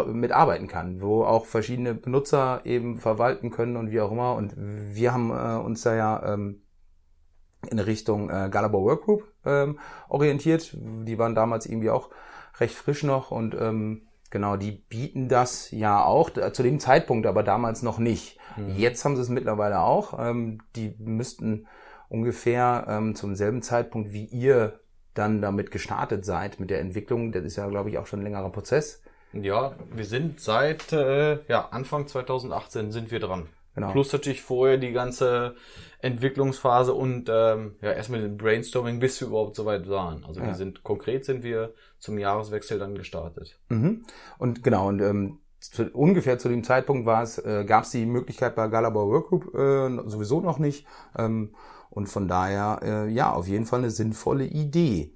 mitarbeiten 0.07 0.67
kann, 0.67 1.01
wo 1.01 1.25
auch 1.25 1.47
verschiedene 1.47 1.95
Benutzer 1.95 2.63
eben 2.65 2.99
verwalten 2.99 3.51
können 3.51 3.77
und 3.77 3.91
wie 3.91 4.01
auch 4.01 4.11
immer. 4.11 4.35
Und 4.35 4.55
wir 4.57 5.13
haben 5.13 5.31
äh, 5.31 5.63
uns 5.63 5.83
da 5.83 5.95
ja 5.95 6.35
ähm, 6.35 6.63
in 7.71 7.79
Richtung 7.79 8.31
äh, 8.31 8.49
Galabar 8.51 8.81
Workgroup 8.81 9.25
ähm, 9.45 9.79
orientiert. 10.09 10.77
Die 10.77 11.19
waren 11.19 11.35
damals 11.35 11.67
irgendwie 11.67 11.91
auch 11.91 12.11
recht 12.59 12.75
frisch 12.75 13.03
noch 13.03 13.31
und 13.31 13.55
ähm, 13.55 14.03
genau, 14.31 14.57
die 14.57 14.73
bieten 14.73 15.29
das 15.29 15.71
ja 15.71 16.05
auch 16.05 16.37
äh, 16.37 16.53
zu 16.53 16.63
dem 16.63 16.81
Zeitpunkt, 16.81 17.27
aber 17.27 17.43
damals 17.43 17.83
noch 17.83 17.99
nicht. 17.99 18.39
Mhm. 18.57 18.77
Jetzt 18.77 19.05
haben 19.05 19.17
sie 19.17 19.23
es 19.23 19.29
mittlerweile 19.29 19.81
auch. 19.81 20.19
Ähm, 20.19 20.59
die 20.77 20.95
müssten 20.99 21.67
ungefähr 22.09 22.87
ähm, 22.89 23.15
zum 23.15 23.35
selben 23.35 23.63
Zeitpunkt 23.63 24.13
wie 24.13 24.25
ihr 24.25 24.81
dann 25.15 25.41
damit 25.41 25.71
gestartet 25.71 26.25
seid 26.25 26.59
mit 26.61 26.71
der 26.71 26.81
Entwicklung. 26.81 27.33
Das 27.33 27.45
ist 27.45 27.57
ja, 27.57 27.69
glaube 27.69 27.91
ich, 27.91 27.99
auch 27.99 28.07
schon 28.07 28.21
ein 28.21 28.25
längerer 28.25 28.51
Prozess. 28.51 29.03
Ja, 29.43 29.75
wir 29.95 30.05
sind 30.05 30.41
seit 30.41 30.93
äh, 30.93 31.39
ja, 31.49 31.69
Anfang 31.71 32.07
2018 32.07 32.93
sind 32.93 33.11
wir 33.11 33.21
dran. 33.21 33.49
Genau. 33.75 33.91
Plus 33.91 34.13
natürlich 34.13 34.43
vorher 34.43 34.77
die 34.77 34.93
ganze 34.93 35.57
Entwicklungsphase 35.99 36.95
und 36.95 37.29
ähm, 37.29 37.75
ja 37.81 37.93
erstmal 37.93 38.21
den 38.21 38.37
Brainstorming, 38.37 39.01
bis 39.01 39.21
wir 39.21 39.29
überhaupt 39.29 39.57
so 39.57 39.65
weit 39.65 39.89
waren. 39.89 40.25
Also 40.25 40.41
ja. 40.41 40.47
wir 40.47 40.55
sind 40.55 40.85
konkret 40.85 41.25
sind 41.25 41.43
wir 41.43 41.75
zum 41.99 42.19
Jahreswechsel 42.19 42.79
dann 42.79 42.95
gestartet. 42.95 43.59
Mhm. 43.69 44.05
Und 44.39 44.63
genau 44.63 44.89
und 44.89 45.01
ähm, 45.01 45.39
zu, 45.59 45.89
ungefähr 45.91 46.39
zu 46.39 46.49
dem 46.49 46.63
Zeitpunkt 46.63 47.07
war 47.07 47.23
es, 47.23 47.39
äh, 47.39 47.65
gab 47.67 47.85
es 47.85 47.91
die 47.91 48.07
Möglichkeit 48.07 48.55
bei 48.55 48.69
Galabau 48.69 49.09
Workgroup 49.09 49.55
äh, 49.55 50.09
sowieso 50.09 50.41
noch 50.41 50.59
nicht. 50.59 50.87
Ähm, 51.17 51.55
und 51.91 52.09
von 52.09 52.29
daher, 52.29 52.81
äh, 52.83 53.09
ja, 53.11 53.33
auf 53.33 53.47
jeden 53.47 53.67
Fall 53.67 53.79
eine 53.79 53.91
sinnvolle 53.91 54.45
Idee. 54.45 55.15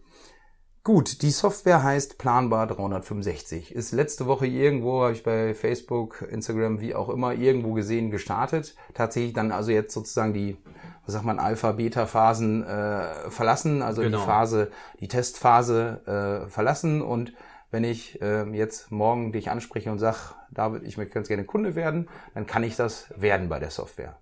Gut, 0.85 1.23
die 1.23 1.31
Software 1.31 1.83
heißt 1.83 2.19
Planbar 2.19 2.67
365. 2.67 3.75
Ist 3.75 3.93
letzte 3.93 4.27
Woche 4.27 4.47
irgendwo, 4.47 5.03
habe 5.03 5.13
ich 5.13 5.23
bei 5.23 5.55
Facebook, 5.55 6.23
Instagram, 6.31 6.81
wie 6.81 6.95
auch 6.95 7.09
immer, 7.09 7.35
irgendwo 7.35 7.75
gesehen, 7.75 8.11
gestartet. 8.11 8.75
Tatsächlich 8.95 9.35
dann 9.35 9.53
also 9.53 9.71
jetzt 9.71 9.93
sozusagen 9.93 10.33
die, 10.33 10.57
was 11.05 11.13
sagt 11.13 11.27
man, 11.27 11.39
Alpha-Beta-Phasen 11.39 12.65
äh, 12.65 13.31
verlassen, 13.31 13.83
also 13.83 14.03
genau. 14.03 14.19
die 14.19 14.25
Phase, 14.25 14.71
die 15.01 15.09
Testphase 15.09 16.47
äh, 16.47 16.51
verlassen. 16.51 17.03
Und 17.03 17.35
wenn 17.71 17.85
ich 17.85 18.23
äh, 18.23 18.45
jetzt 18.57 18.91
morgen 18.91 19.33
dich 19.33 19.51
anspreche 19.51 19.91
und 19.91 19.99
sag, 19.99 20.37
David, 20.51 20.85
ich 20.85 20.97
möchte 20.97 21.13
ganz 21.13 21.29
gerne 21.29 21.45
Kunde 21.45 21.75
werden, 21.75 22.09
dann 22.35 22.47
kann 22.47 22.63
ich 22.63 22.77
das 22.77 23.13
werden 23.15 23.49
bei 23.49 23.59
der 23.59 23.71
Software. 23.71 24.19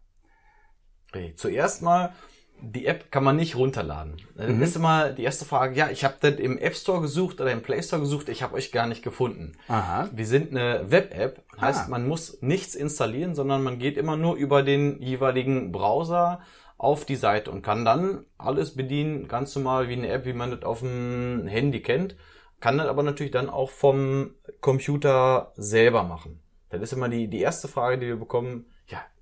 Zuerst 1.36 1.82
mal 1.82 2.12
die 2.60 2.86
App 2.86 3.10
kann 3.10 3.24
man 3.24 3.36
nicht 3.36 3.56
runterladen. 3.56 4.16
Dann 4.34 4.56
mhm. 4.56 4.62
ist 4.62 4.76
immer 4.76 5.10
die 5.10 5.22
erste 5.22 5.44
Frage, 5.44 5.76
ja, 5.76 5.90
ich 5.90 6.04
habe 6.04 6.16
das 6.20 6.34
im 6.34 6.58
App 6.58 6.74
Store 6.74 7.00
gesucht 7.00 7.40
oder 7.40 7.52
im 7.52 7.62
Play 7.62 7.82
Store 7.82 8.00
gesucht, 8.00 8.28
ich 8.28 8.42
habe 8.42 8.54
euch 8.54 8.72
gar 8.72 8.86
nicht 8.86 9.02
gefunden. 9.02 9.52
Aha. 9.68 10.08
Wir 10.12 10.26
sind 10.26 10.50
eine 10.50 10.90
Web-App, 10.90 11.42
heißt 11.60 11.84
ah. 11.86 11.88
man 11.88 12.08
muss 12.08 12.38
nichts 12.40 12.74
installieren, 12.74 13.34
sondern 13.34 13.62
man 13.62 13.78
geht 13.78 13.96
immer 13.96 14.16
nur 14.16 14.36
über 14.36 14.62
den 14.62 15.00
jeweiligen 15.00 15.72
Browser 15.72 16.40
auf 16.78 17.04
die 17.04 17.16
Seite 17.16 17.50
und 17.50 17.62
kann 17.62 17.84
dann 17.84 18.24
alles 18.38 18.74
bedienen, 18.74 19.28
ganz 19.28 19.54
normal 19.54 19.88
wie 19.88 19.94
eine 19.94 20.08
App, 20.08 20.26
wie 20.26 20.32
man 20.32 20.50
das 20.50 20.62
auf 20.62 20.80
dem 20.80 21.46
Handy 21.46 21.82
kennt, 21.82 22.16
kann 22.60 22.78
das 22.78 22.88
aber 22.88 23.02
natürlich 23.02 23.32
dann 23.32 23.50
auch 23.50 23.70
vom 23.70 24.30
Computer 24.60 25.52
selber 25.56 26.02
machen. 26.02 26.40
Das 26.70 26.82
ist 26.82 26.92
immer 26.92 27.08
die, 27.08 27.28
die 27.28 27.40
erste 27.40 27.68
Frage, 27.68 27.98
die 27.98 28.06
wir 28.06 28.16
bekommen, 28.16 28.66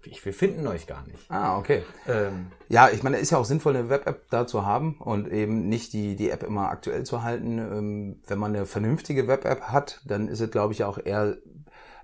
ich, 0.06 0.25
wir 0.25 0.34
finden 0.34 0.66
euch 0.66 0.87
gar 0.87 1.06
nicht. 1.06 1.30
Ah, 1.30 1.58
okay. 1.58 1.82
Ähm, 2.06 2.46
ja, 2.68 2.88
ich 2.90 3.02
meine, 3.02 3.18
ist 3.18 3.30
ja 3.30 3.38
auch 3.38 3.44
sinnvoll, 3.44 3.76
eine 3.76 3.88
Web-App 3.88 4.30
da 4.30 4.46
zu 4.46 4.64
haben 4.64 4.96
und 4.99 5.28
eben 5.28 5.68
nicht 5.68 5.92
die, 5.92 6.16
die 6.16 6.30
App 6.30 6.42
immer 6.42 6.68
aktuell 6.70 7.04
zu 7.04 7.23
halten. 7.23 7.58
Ähm, 7.58 8.23
wenn 8.26 8.38
man 8.38 8.54
eine 8.54 8.66
vernünftige 8.66 9.26
Web-App 9.28 9.62
hat, 9.62 10.00
dann 10.04 10.28
ist 10.28 10.40
es, 10.40 10.50
glaube 10.50 10.73
ich, 10.73 10.84
auch 10.84 10.99
eher 10.99 11.37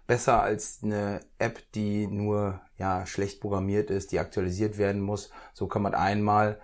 besser 0.07 0.43
als 0.43 0.81
eine 0.83 1.21
App, 1.39 1.61
die 1.75 2.07
nur 2.07 2.61
ja 2.79 3.07
schlecht 3.07 3.41
programmiert 3.41 3.91
ist, 3.91 4.13
die 4.13 4.19
aktualisiert 4.19 4.77
werden 4.77 5.01
muss. 5.01 5.31
So 5.55 5.69
kann 5.69 5.83
man 5.83 5.95
einmal 5.95 6.61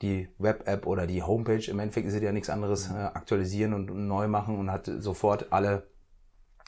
die 0.00 0.28
Web-App 0.38 0.86
oder 0.86 1.06
die 1.06 1.22
Homepage, 1.22 1.70
im 1.70 1.78
Endeffekt 1.78 2.08
ist 2.08 2.14
es 2.14 2.22
ja 2.22 2.32
nichts 2.32 2.50
anderes, 2.50 2.90
äh, 2.90 2.94
aktualisieren 2.94 3.72
und, 3.72 3.90
und 3.90 4.08
neu 4.08 4.26
machen 4.26 4.58
und 4.58 4.70
hat 4.70 4.90
sofort 4.98 5.52
alle 5.52 5.86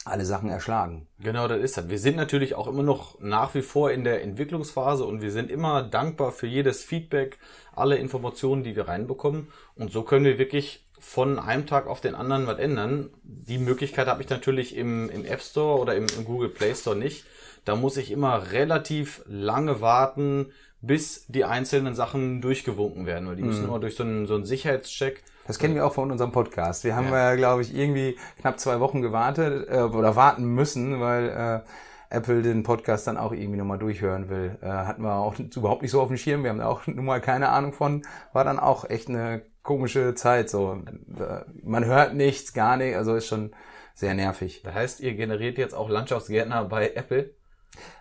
alle 0.04 0.24
Sachen 0.24 0.50
erschlagen. 0.50 1.06
Genau, 1.18 1.48
das 1.48 1.62
ist 1.62 1.76
das. 1.76 1.88
Wir 1.88 1.98
sind 1.98 2.16
natürlich 2.16 2.54
auch 2.54 2.66
immer 2.66 2.82
noch 2.82 3.20
nach 3.20 3.54
wie 3.54 3.62
vor 3.62 3.90
in 3.90 4.04
der 4.04 4.22
Entwicklungsphase 4.22 5.04
und 5.04 5.22
wir 5.22 5.30
sind 5.30 5.50
immer 5.50 5.82
dankbar 5.82 6.32
für 6.32 6.46
jedes 6.46 6.84
Feedback, 6.84 7.38
alle 7.74 7.96
Informationen, 7.96 8.62
die 8.64 8.76
wir 8.76 8.88
reinbekommen. 8.88 9.48
Und 9.76 9.92
so 9.92 10.02
können 10.02 10.24
wir 10.24 10.38
wirklich 10.38 10.84
von 10.98 11.38
einem 11.38 11.66
Tag 11.66 11.86
auf 11.86 12.00
den 12.00 12.14
anderen 12.14 12.46
was 12.46 12.58
ändern. 12.58 13.10
Die 13.22 13.58
Möglichkeit 13.58 14.06
habe 14.06 14.22
ich 14.22 14.28
natürlich 14.28 14.76
im, 14.76 15.10
im 15.10 15.24
App 15.24 15.42
Store 15.42 15.80
oder 15.80 15.94
im, 15.94 16.06
im 16.16 16.24
Google 16.24 16.48
Play 16.48 16.74
Store 16.74 16.96
nicht. 16.96 17.24
Da 17.64 17.76
muss 17.76 17.96
ich 17.96 18.10
immer 18.10 18.52
relativ 18.52 19.22
lange 19.26 19.80
warten, 19.80 20.52
bis 20.80 21.26
die 21.28 21.44
einzelnen 21.44 21.94
Sachen 21.94 22.40
durchgewunken 22.40 23.06
werden. 23.06 23.28
Weil 23.28 23.36
die 23.36 23.42
müssen 23.42 23.62
mhm. 23.62 23.68
immer 23.68 23.80
durch 23.80 23.96
so 23.96 24.02
einen, 24.02 24.26
so 24.26 24.34
einen 24.34 24.44
Sicherheitscheck. 24.44 25.22
Das 25.46 25.58
kennen 25.58 25.74
wir 25.74 25.86
auch 25.86 25.92
von 25.92 26.10
unserem 26.10 26.32
Podcast. 26.32 26.84
Wir 26.84 26.96
haben, 26.96 27.08
ja. 27.08 27.32
äh, 27.32 27.36
glaube 27.36 27.62
ich, 27.62 27.74
irgendwie 27.74 28.18
knapp 28.40 28.58
zwei 28.58 28.80
Wochen 28.80 29.02
gewartet 29.02 29.68
äh, 29.68 29.80
oder 29.80 30.16
warten 30.16 30.44
müssen, 30.46 31.00
weil 31.00 31.28
äh, 31.28 32.14
Apple 32.14 32.42
den 32.42 32.62
Podcast 32.62 33.06
dann 33.06 33.16
auch 33.16 33.32
irgendwie 33.32 33.58
nochmal 33.58 33.78
durchhören 33.78 34.28
will. 34.28 34.56
Äh, 34.62 34.66
hatten 34.66 35.02
wir 35.02 35.14
auch 35.14 35.38
überhaupt 35.56 35.82
nicht 35.82 35.90
so 35.90 36.00
auf 36.00 36.08
dem 36.08 36.16
Schirm. 36.16 36.42
Wir 36.44 36.50
haben 36.50 36.58
da 36.58 36.66
auch 36.66 36.82
nun 36.86 37.04
mal 37.04 37.20
keine 37.20 37.50
Ahnung 37.50 37.72
von. 37.72 38.02
War 38.32 38.44
dann 38.44 38.58
auch 38.58 38.88
echt 38.88 39.08
eine 39.08 39.42
komische 39.62 40.14
Zeit. 40.14 40.48
So, 40.48 40.82
äh, 41.18 41.40
man 41.62 41.84
hört 41.84 42.14
nichts, 42.14 42.52
gar 42.54 42.76
nicht. 42.76 42.96
Also 42.96 43.14
ist 43.14 43.26
schon 43.26 43.52
sehr 43.94 44.14
nervig. 44.14 44.62
Das 44.64 44.74
heißt, 44.74 45.00
ihr 45.00 45.14
generiert 45.14 45.58
jetzt 45.58 45.74
auch 45.74 45.88
Landschaftsgärtner 45.88 46.64
bei 46.64 46.92
Apple? 46.94 47.30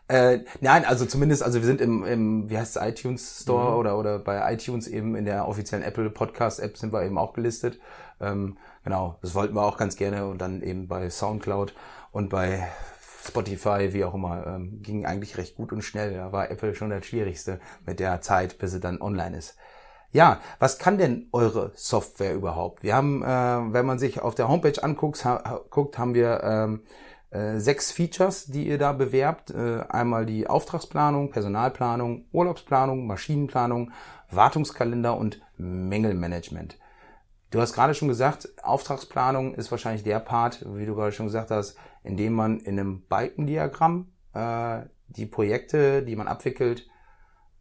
Äh, 0.08 0.40
nein, 0.62 0.86
also 0.86 1.06
zumindest, 1.06 1.44
also 1.44 1.60
wir 1.60 1.66
sind 1.66 1.82
im, 1.82 2.04
im 2.04 2.50
wie 2.50 2.58
heißt 2.58 2.76
es, 2.76 2.82
iTunes 2.82 3.42
Store 3.42 3.72
mhm. 3.72 3.78
oder, 3.78 3.98
oder 3.98 4.20
bei 4.20 4.54
iTunes 4.54 4.88
eben 4.88 5.16
in 5.16 5.26
der 5.26 5.48
offiziellen 5.48 5.84
Apple 5.84 6.10
Podcast 6.10 6.60
App 6.60 6.78
sind 6.78 6.94
wir 6.94 7.04
eben 7.04 7.18
auch 7.18 7.34
gelistet. 7.34 7.80
Ähm, 8.20 8.58
genau, 8.84 9.18
das 9.22 9.34
wollten 9.34 9.56
wir 9.56 9.64
auch 9.64 9.78
ganz 9.78 9.96
gerne 9.96 10.28
und 10.28 10.40
dann 10.40 10.62
eben 10.62 10.88
bei 10.88 11.10
Soundcloud 11.10 11.74
und 12.12 12.30
bei 12.30 12.68
Spotify, 13.26 13.94
wie 13.94 14.04
auch 14.04 14.14
immer, 14.14 14.46
ähm, 14.46 14.82
ging 14.82 15.06
eigentlich 15.06 15.38
recht 15.38 15.56
gut 15.56 15.72
und 15.72 15.82
schnell. 15.82 16.14
Da 16.14 16.32
war 16.32 16.52
Apple 16.52 16.76
schon 16.76 16.90
das 16.90 17.06
Schwierigste 17.06 17.60
mit 17.86 18.00
der 18.00 18.22
Zeit, 18.22 18.58
bis 18.58 18.72
sie 18.72 18.80
dann 18.82 19.02
online 19.02 19.38
ist. 19.38 19.56
Ja, 20.12 20.42
was 20.60 20.78
kann 20.78 21.00
denn 21.00 21.28
eure 21.32 21.72
Software 21.74 22.36
überhaupt? 22.36 22.84
Wir 22.84 22.96
haben, 22.96 23.24
äh, 23.24 23.74
wenn 23.74 23.86
man 23.86 23.98
sich 23.98 24.22
auf 24.22 24.36
der 24.36 24.48
Homepage 24.48 24.84
anguckt, 24.84 25.26
ha 25.26 25.62
guckt, 25.72 25.98
haben 25.98 26.14
wir 26.14 26.44
ähm, 26.44 26.82
äh, 26.84 27.13
sechs 27.58 27.92
Features, 27.92 28.46
die 28.46 28.68
ihr 28.68 28.78
da 28.78 28.94
bewerbt. 28.94 29.52
Äh, 29.52 29.82
einmal 29.90 30.26
die 30.26 30.48
Auftragsplanung, 30.48 31.32
Personalplanung, 31.32 32.26
Urlaubsplanung, 32.32 33.08
Maschinenplanung, 33.08 33.92
Wartungskalender 34.30 35.18
und 35.18 35.42
Mängelmanagement. 35.58 36.78
Du 37.50 37.62
hast 37.62 37.74
gerade 37.74 37.94
schon 37.94 38.08
gesagt, 38.08 38.50
Auftragsplanung 38.64 39.54
ist 39.56 39.72
wahrscheinlich 39.72 40.04
der 40.04 40.20
Part, 40.20 40.66
wie 40.76 40.86
du 40.86 40.96
gerade 40.96 41.12
schon 41.12 41.28
gesagt 41.28 41.52
hast, 41.52 41.78
in 42.04 42.18
dem 42.18 42.34
man 42.34 42.60
in 42.60 42.80
einem 42.80 43.06
Balkendiagramm 43.08 44.12
äh, 44.34 44.82
die 45.08 45.26
Projekte, 45.26 46.04
die 46.04 46.16
man 46.16 46.28
abwickelt, 46.28 46.88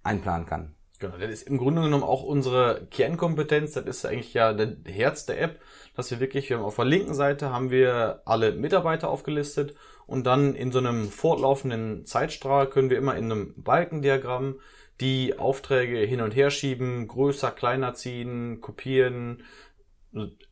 einplanen 0.03 0.47
kann. 0.47 0.75
Genau, 1.03 1.17
das 1.19 1.33
ist 1.33 1.49
im 1.49 1.59
Grunde 1.59 1.83
genommen 1.83 2.05
auch 2.05 2.23
unsere 2.23 2.87
Kernkompetenz. 2.93 3.73
Das 3.73 3.85
ist 3.85 4.07
eigentlich 4.07 4.35
ja 4.35 4.53
das 4.53 4.69
Herz 4.85 5.27
der 5.27 5.41
App, 5.41 5.61
dass 5.97 6.13
wir 6.13 6.21
wirklich, 6.21 6.49
wir 6.49 6.59
haben 6.59 6.65
auf 6.65 6.77
der 6.77 6.85
linken 6.85 7.13
Seite 7.13 7.51
haben 7.51 7.73
wir 7.73 8.23
alle 8.25 8.53
Mitarbeiter 8.53 9.11
aufgelistet 9.11 9.75
und 10.07 10.25
dann 10.29 10.55
in 10.55 10.71
so 10.71 10.79
einem 10.79 11.09
fortlaufenden 11.09 12.07
Zeitstrahl 12.07 12.69
können 12.69 12.89
wir 12.89 12.99
immer 12.99 13.17
in 13.17 13.25
einem 13.25 13.53
Balkendiagramm 13.57 14.61
die 15.01 15.41
Aufträge 15.41 15.99
hin 15.99 16.21
und 16.21 16.37
her 16.37 16.51
schieben, 16.51 17.09
größer, 17.09 17.51
kleiner 17.51 17.95
ziehen, 17.95 18.61
kopieren, 18.61 19.43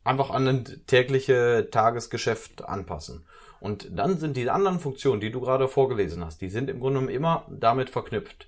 einfach 0.03 0.31
an 0.31 0.49
ein 0.49 0.65
tägliche 0.85 1.69
Tagesgeschäft 1.71 2.65
anpassen. 2.65 3.25
Und 3.61 3.87
dann 3.97 4.17
sind 4.17 4.35
die 4.35 4.49
anderen 4.49 4.81
Funktionen, 4.81 5.21
die 5.21 5.31
du 5.31 5.39
gerade 5.39 5.69
vorgelesen 5.69 6.25
hast, 6.25 6.41
die 6.41 6.49
sind 6.49 6.69
im 6.69 6.81
Grunde 6.81 6.99
genommen 6.99 7.15
immer 7.15 7.45
damit 7.49 7.89
verknüpft 7.89 8.47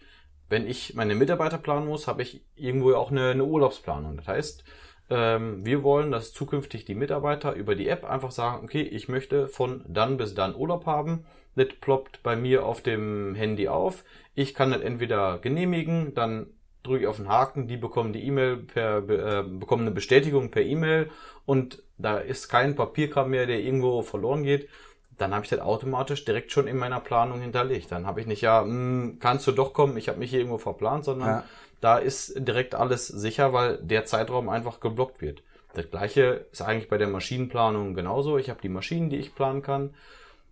wenn 0.53 0.67
ich 0.67 0.93
meine 0.93 1.15
Mitarbeiter 1.15 1.57
planen 1.57 1.87
muss, 1.87 2.07
habe 2.07 2.21
ich 2.21 2.45
irgendwo 2.55 2.93
auch 2.93 3.09
eine, 3.09 3.31
eine 3.31 3.43
Urlaubsplanung. 3.43 4.17
Das 4.17 4.27
heißt, 4.27 4.63
ähm, 5.09 5.65
wir 5.65 5.81
wollen, 5.81 6.11
dass 6.11 6.31
zukünftig 6.31 6.85
die 6.85 6.93
Mitarbeiter 6.93 7.53
über 7.53 7.73
die 7.73 7.87
App 7.87 8.05
einfach 8.05 8.29
sagen, 8.29 8.63
okay, 8.63 8.83
ich 8.83 9.09
möchte 9.09 9.47
von 9.47 9.83
dann 9.87 10.15
bis 10.17 10.35
dann 10.35 10.55
Urlaub 10.55 10.85
haben. 10.85 11.25
Das 11.55 11.69
ploppt 11.81 12.21
bei 12.21 12.35
mir 12.35 12.67
auf 12.67 12.81
dem 12.81 13.33
Handy 13.33 13.67
auf. 13.67 14.03
Ich 14.35 14.53
kann 14.53 14.69
das 14.69 14.81
entweder 14.81 15.39
genehmigen, 15.39 16.13
dann 16.13 16.45
drücke 16.83 17.01
ich 17.01 17.07
auf 17.07 17.17
den 17.17 17.29
Haken, 17.29 17.67
die 17.67 17.77
bekommen 17.77 18.13
die 18.13 18.23
E-Mail 18.23 18.57
per, 18.57 18.97
äh, 19.09 19.43
bekommen 19.43 19.83
eine 19.83 19.91
Bestätigung 19.91 20.51
per 20.51 20.61
E-Mail 20.61 21.09
und 21.45 21.81
da 21.97 22.19
ist 22.19 22.47
kein 22.47 22.75
Papierkram 22.75 23.31
mehr, 23.31 23.47
der 23.47 23.61
irgendwo 23.61 24.03
verloren 24.03 24.43
geht 24.43 24.69
dann 25.17 25.33
habe 25.33 25.43
ich 25.43 25.49
das 25.49 25.59
automatisch 25.59 26.25
direkt 26.25 26.51
schon 26.51 26.67
in 26.67 26.77
meiner 26.77 26.99
Planung 26.99 27.41
hinterlegt. 27.41 27.91
Dann 27.91 28.05
habe 28.05 28.21
ich 28.21 28.27
nicht, 28.27 28.41
ja, 28.41 28.61
mh, 28.61 28.67
hm, 28.67 29.17
kannst 29.19 29.47
du 29.47 29.51
doch 29.51 29.73
kommen, 29.73 29.97
ich 29.97 30.09
habe 30.09 30.19
mich 30.19 30.29
hier 30.29 30.39
irgendwo 30.39 30.57
verplant, 30.57 31.05
sondern 31.05 31.27
ja. 31.27 31.43
da 31.81 31.97
ist 31.97 32.33
direkt 32.37 32.75
alles 32.75 33.07
sicher, 33.07 33.53
weil 33.53 33.77
der 33.77 34.05
Zeitraum 34.05 34.49
einfach 34.49 34.79
geblockt 34.79 35.21
wird. 35.21 35.43
Das 35.73 35.89
gleiche 35.89 36.45
ist 36.51 36.61
eigentlich 36.61 36.89
bei 36.89 36.97
der 36.97 37.07
Maschinenplanung 37.07 37.95
genauso. 37.95 38.37
Ich 38.37 38.49
habe 38.49 38.61
die 38.61 38.69
Maschinen, 38.69 39.09
die 39.09 39.17
ich 39.17 39.33
planen 39.33 39.61
kann. 39.63 39.93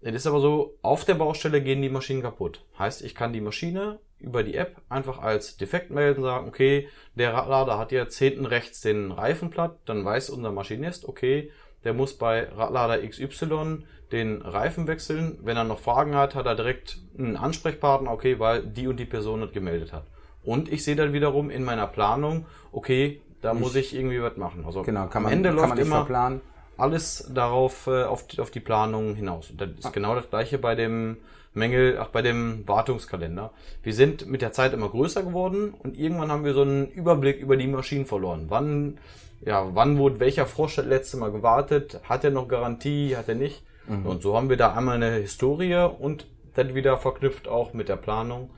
Es 0.01 0.15
ist 0.15 0.25
aber 0.25 0.39
so, 0.39 0.77
auf 0.81 1.05
der 1.05 1.13
Baustelle 1.13 1.61
gehen 1.61 1.81
die 1.81 1.89
Maschinen 1.89 2.23
kaputt. 2.23 2.63
Heißt, 2.79 3.03
ich 3.03 3.13
kann 3.13 3.33
die 3.33 3.41
Maschine 3.41 3.99
über 4.19 4.43
die 4.43 4.55
App 4.55 4.77
einfach 4.89 5.19
als 5.19 5.57
defekt 5.57 5.91
melden, 5.91 6.23
sagen, 6.23 6.47
okay, 6.47 6.87
der 7.15 7.33
Radlader 7.33 7.77
hat 7.77 7.91
jetzt 7.91 8.17
hinten 8.17 8.45
rechts 8.45 8.81
den 8.81 9.11
Reifen 9.11 9.49
platt, 9.51 9.77
dann 9.85 10.03
weiß 10.03 10.31
unser 10.31 10.51
Maschinist, 10.51 11.07
okay, 11.07 11.51
der 11.83 11.93
muss 11.93 12.13
bei 12.13 12.47
Radlader 12.49 13.07
XY 13.07 13.83
den 14.11 14.41
Reifen 14.41 14.87
wechseln. 14.87 15.39
Wenn 15.41 15.57
er 15.57 15.63
noch 15.63 15.79
Fragen 15.79 16.15
hat, 16.15 16.35
hat 16.35 16.45
er 16.45 16.55
direkt 16.55 16.97
einen 17.17 17.37
Ansprechpartner, 17.37 18.11
okay, 18.11 18.39
weil 18.39 18.63
die 18.63 18.87
und 18.87 18.99
die 18.99 19.05
Person 19.05 19.41
das 19.41 19.51
gemeldet 19.51 19.93
hat. 19.93 20.03
Und 20.43 20.71
ich 20.71 20.83
sehe 20.83 20.95
dann 20.95 21.13
wiederum 21.13 21.49
in 21.49 21.63
meiner 21.63 21.87
Planung, 21.87 22.45
okay, 22.71 23.21
da 23.41 23.53
muss 23.53 23.75
ich 23.75 23.95
irgendwie 23.95 24.21
was 24.21 24.37
machen. 24.37 24.63
Also 24.65 24.83
genau, 24.83 25.07
kann 25.07 25.23
man, 25.23 25.31
am 25.31 25.37
Ende 25.37 25.49
kann 25.49 25.57
läuft 25.57 25.69
man 25.69 25.77
immer 25.77 25.95
verplanen. 25.97 26.41
alles 26.77 27.29
darauf 27.33 27.87
äh, 27.87 28.03
auf, 28.03 28.27
die, 28.27 28.39
auf 28.39 28.51
die 28.51 28.59
Planung 28.59 29.15
hinaus. 29.15 29.49
Und 29.49 29.61
das 29.61 29.69
ist 29.69 29.85
ah. 29.85 29.91
genau 29.91 30.15
das 30.15 30.29
gleiche 30.29 30.57
bei 30.57 30.75
dem 30.75 31.17
Mängel, 31.53 31.97
auch 31.97 32.09
bei 32.09 32.21
dem 32.21 32.67
Wartungskalender. 32.67 33.51
Wir 33.83 33.93
sind 33.93 34.27
mit 34.27 34.41
der 34.41 34.51
Zeit 34.51 34.73
immer 34.73 34.89
größer 34.89 35.23
geworden 35.23 35.73
und 35.77 35.97
irgendwann 35.97 36.31
haben 36.31 36.45
wir 36.45 36.53
so 36.53 36.61
einen 36.61 36.87
Überblick 36.87 37.39
über 37.39 37.57
die 37.57 37.67
Maschinen 37.67 38.05
verloren. 38.05 38.45
Wann, 38.47 38.97
ja, 39.45 39.69
wann 39.73 39.97
wurde 39.97 40.19
welcher 40.19 40.45
Frosch 40.45 40.75
das 40.75 40.85
letzte 40.85 41.17
Mal 41.17 41.31
gewartet? 41.31 41.99
Hat 42.03 42.23
er 42.23 42.31
noch 42.31 42.47
Garantie? 42.47 43.15
Hat 43.15 43.27
er 43.27 43.35
nicht? 43.35 43.63
Mhm. 43.87 44.05
Und 44.05 44.21
so 44.21 44.35
haben 44.35 44.49
wir 44.49 44.57
da 44.57 44.73
einmal 44.73 44.95
eine 44.95 45.11
Historie 45.11 45.89
und 45.99 46.27
dann 46.55 46.75
wieder 46.75 46.97
verknüpft 46.97 47.47
auch 47.47 47.73
mit 47.73 47.89
der 47.89 47.95
Planung. 47.95 48.49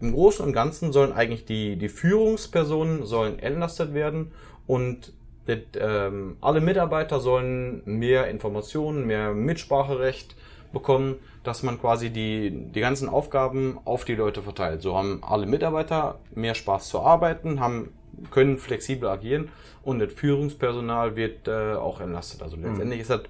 Im 0.00 0.12
Großen 0.12 0.44
und 0.44 0.52
Ganzen 0.52 0.92
sollen 0.92 1.12
eigentlich 1.12 1.44
die, 1.44 1.76
die 1.76 1.88
Führungspersonen 1.88 3.06
sollen 3.06 3.38
entlastet 3.38 3.94
werden 3.94 4.32
und 4.66 5.12
das, 5.46 5.58
ähm, 5.78 6.36
alle 6.40 6.60
Mitarbeiter 6.60 7.20
sollen 7.20 7.82
mehr 7.84 8.28
Informationen, 8.28 9.06
mehr 9.06 9.32
Mitspracherecht 9.32 10.36
bekommen, 10.72 11.16
dass 11.42 11.62
man 11.62 11.80
quasi 11.80 12.10
die, 12.10 12.50
die 12.50 12.80
ganzen 12.80 13.08
Aufgaben 13.08 13.78
auf 13.84 14.04
die 14.04 14.14
Leute 14.14 14.42
verteilt. 14.42 14.82
So 14.82 14.96
haben 14.96 15.22
alle 15.22 15.46
Mitarbeiter 15.46 16.18
mehr 16.34 16.54
Spaß 16.54 16.88
zu 16.88 17.00
arbeiten, 17.00 17.60
haben, 17.60 17.92
können 18.30 18.58
flexibel 18.58 19.08
agieren 19.08 19.48
und 19.82 19.98
das 19.98 20.12
Führungspersonal 20.12 21.16
wird 21.16 21.48
äh, 21.48 21.74
auch 21.74 22.00
entlastet. 22.00 22.42
Also 22.42 22.56
letztendlich 22.56 22.98
mhm. 22.98 23.02
ist 23.02 23.10
das 23.10 23.22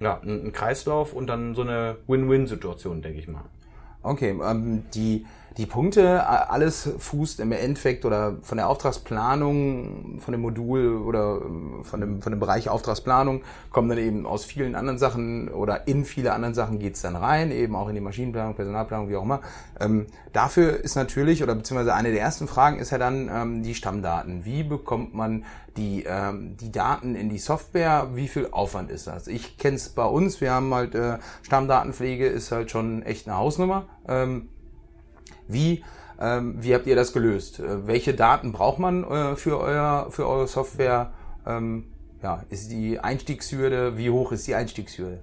ja, 0.00 0.20
ein, 0.22 0.46
ein 0.46 0.52
Kreislauf 0.52 1.12
und 1.12 1.26
dann 1.26 1.54
so 1.54 1.62
eine 1.62 1.96
Win-Win-Situation, 2.06 3.02
denke 3.02 3.18
ich 3.18 3.28
mal. 3.28 3.44
Okay, 4.02 4.38
ähm, 4.42 4.84
die 4.94 5.26
die 5.56 5.66
Punkte, 5.66 6.26
alles 6.26 6.88
fußt 6.98 7.40
im 7.40 7.52
Endeffekt 7.52 8.04
oder 8.04 8.36
von 8.42 8.56
der 8.56 8.68
Auftragsplanung, 8.68 10.20
von 10.20 10.32
dem 10.32 10.40
Modul 10.40 10.98
oder 10.98 11.40
ähm, 11.44 11.82
von 11.82 12.00
dem, 12.00 12.22
von 12.22 12.32
dem 12.32 12.40
Bereich 12.40 12.68
Auftragsplanung 12.68 13.42
kommen 13.70 13.88
dann 13.88 13.98
eben 13.98 14.26
aus 14.26 14.44
vielen 14.44 14.74
anderen 14.74 14.98
Sachen 14.98 15.48
oder 15.48 15.88
in 15.88 16.04
viele 16.04 16.32
anderen 16.32 16.54
Sachen 16.54 16.78
geht's 16.78 17.02
dann 17.02 17.16
rein, 17.16 17.50
eben 17.50 17.74
auch 17.74 17.88
in 17.88 17.94
die 17.94 18.00
Maschinenplanung, 18.00 18.54
Personalplanung, 18.54 19.08
wie 19.08 19.16
auch 19.16 19.24
immer. 19.24 19.40
Ähm, 19.80 20.06
dafür 20.32 20.78
ist 20.78 20.94
natürlich, 20.94 21.42
oder 21.42 21.54
beziehungsweise 21.54 21.94
eine 21.94 22.12
der 22.12 22.20
ersten 22.20 22.46
Fragen 22.46 22.78
ist 22.78 22.90
ja 22.90 22.98
dann 22.98 23.28
ähm, 23.32 23.62
die 23.62 23.74
Stammdaten. 23.74 24.44
Wie 24.44 24.62
bekommt 24.62 25.14
man 25.14 25.44
die, 25.76 26.04
ähm, 26.06 26.56
die 26.58 26.70
Daten 26.70 27.14
in 27.16 27.28
die 27.28 27.38
Software? 27.38 28.10
Wie 28.14 28.28
viel 28.28 28.48
Aufwand 28.52 28.90
ist 28.90 29.06
das? 29.06 29.26
Ich 29.26 29.58
kenne 29.58 29.76
es 29.76 29.88
bei 29.88 30.04
uns, 30.04 30.40
wir 30.40 30.52
haben 30.52 30.72
halt 30.72 30.94
äh, 30.94 31.18
Stammdatenpflege 31.42 32.26
ist 32.26 32.52
halt 32.52 32.70
schon 32.70 33.02
echt 33.02 33.26
eine 33.26 33.36
Hausnummer. 33.36 33.86
Ähm, 34.08 34.48
Wie, 35.52 35.84
ähm, 36.20 36.56
wie 36.58 36.74
habt 36.74 36.86
ihr 36.86 36.96
das 36.96 37.12
gelöst? 37.12 37.60
Äh, 37.60 37.86
welche 37.86 38.14
Daten 38.14 38.52
braucht 38.52 38.78
man 38.78 39.04
äh, 39.04 39.36
für, 39.36 39.58
euer, 39.58 40.08
für 40.10 40.26
eure 40.26 40.46
Software? 40.46 41.12
Ähm, 41.46 41.84
ja, 42.22 42.44
ist 42.50 42.70
die 42.70 42.98
Einstiegshürde, 42.98 43.96
wie 43.96 44.10
hoch 44.10 44.32
ist 44.32 44.46
die 44.46 44.54
Einstiegshürde? 44.54 45.20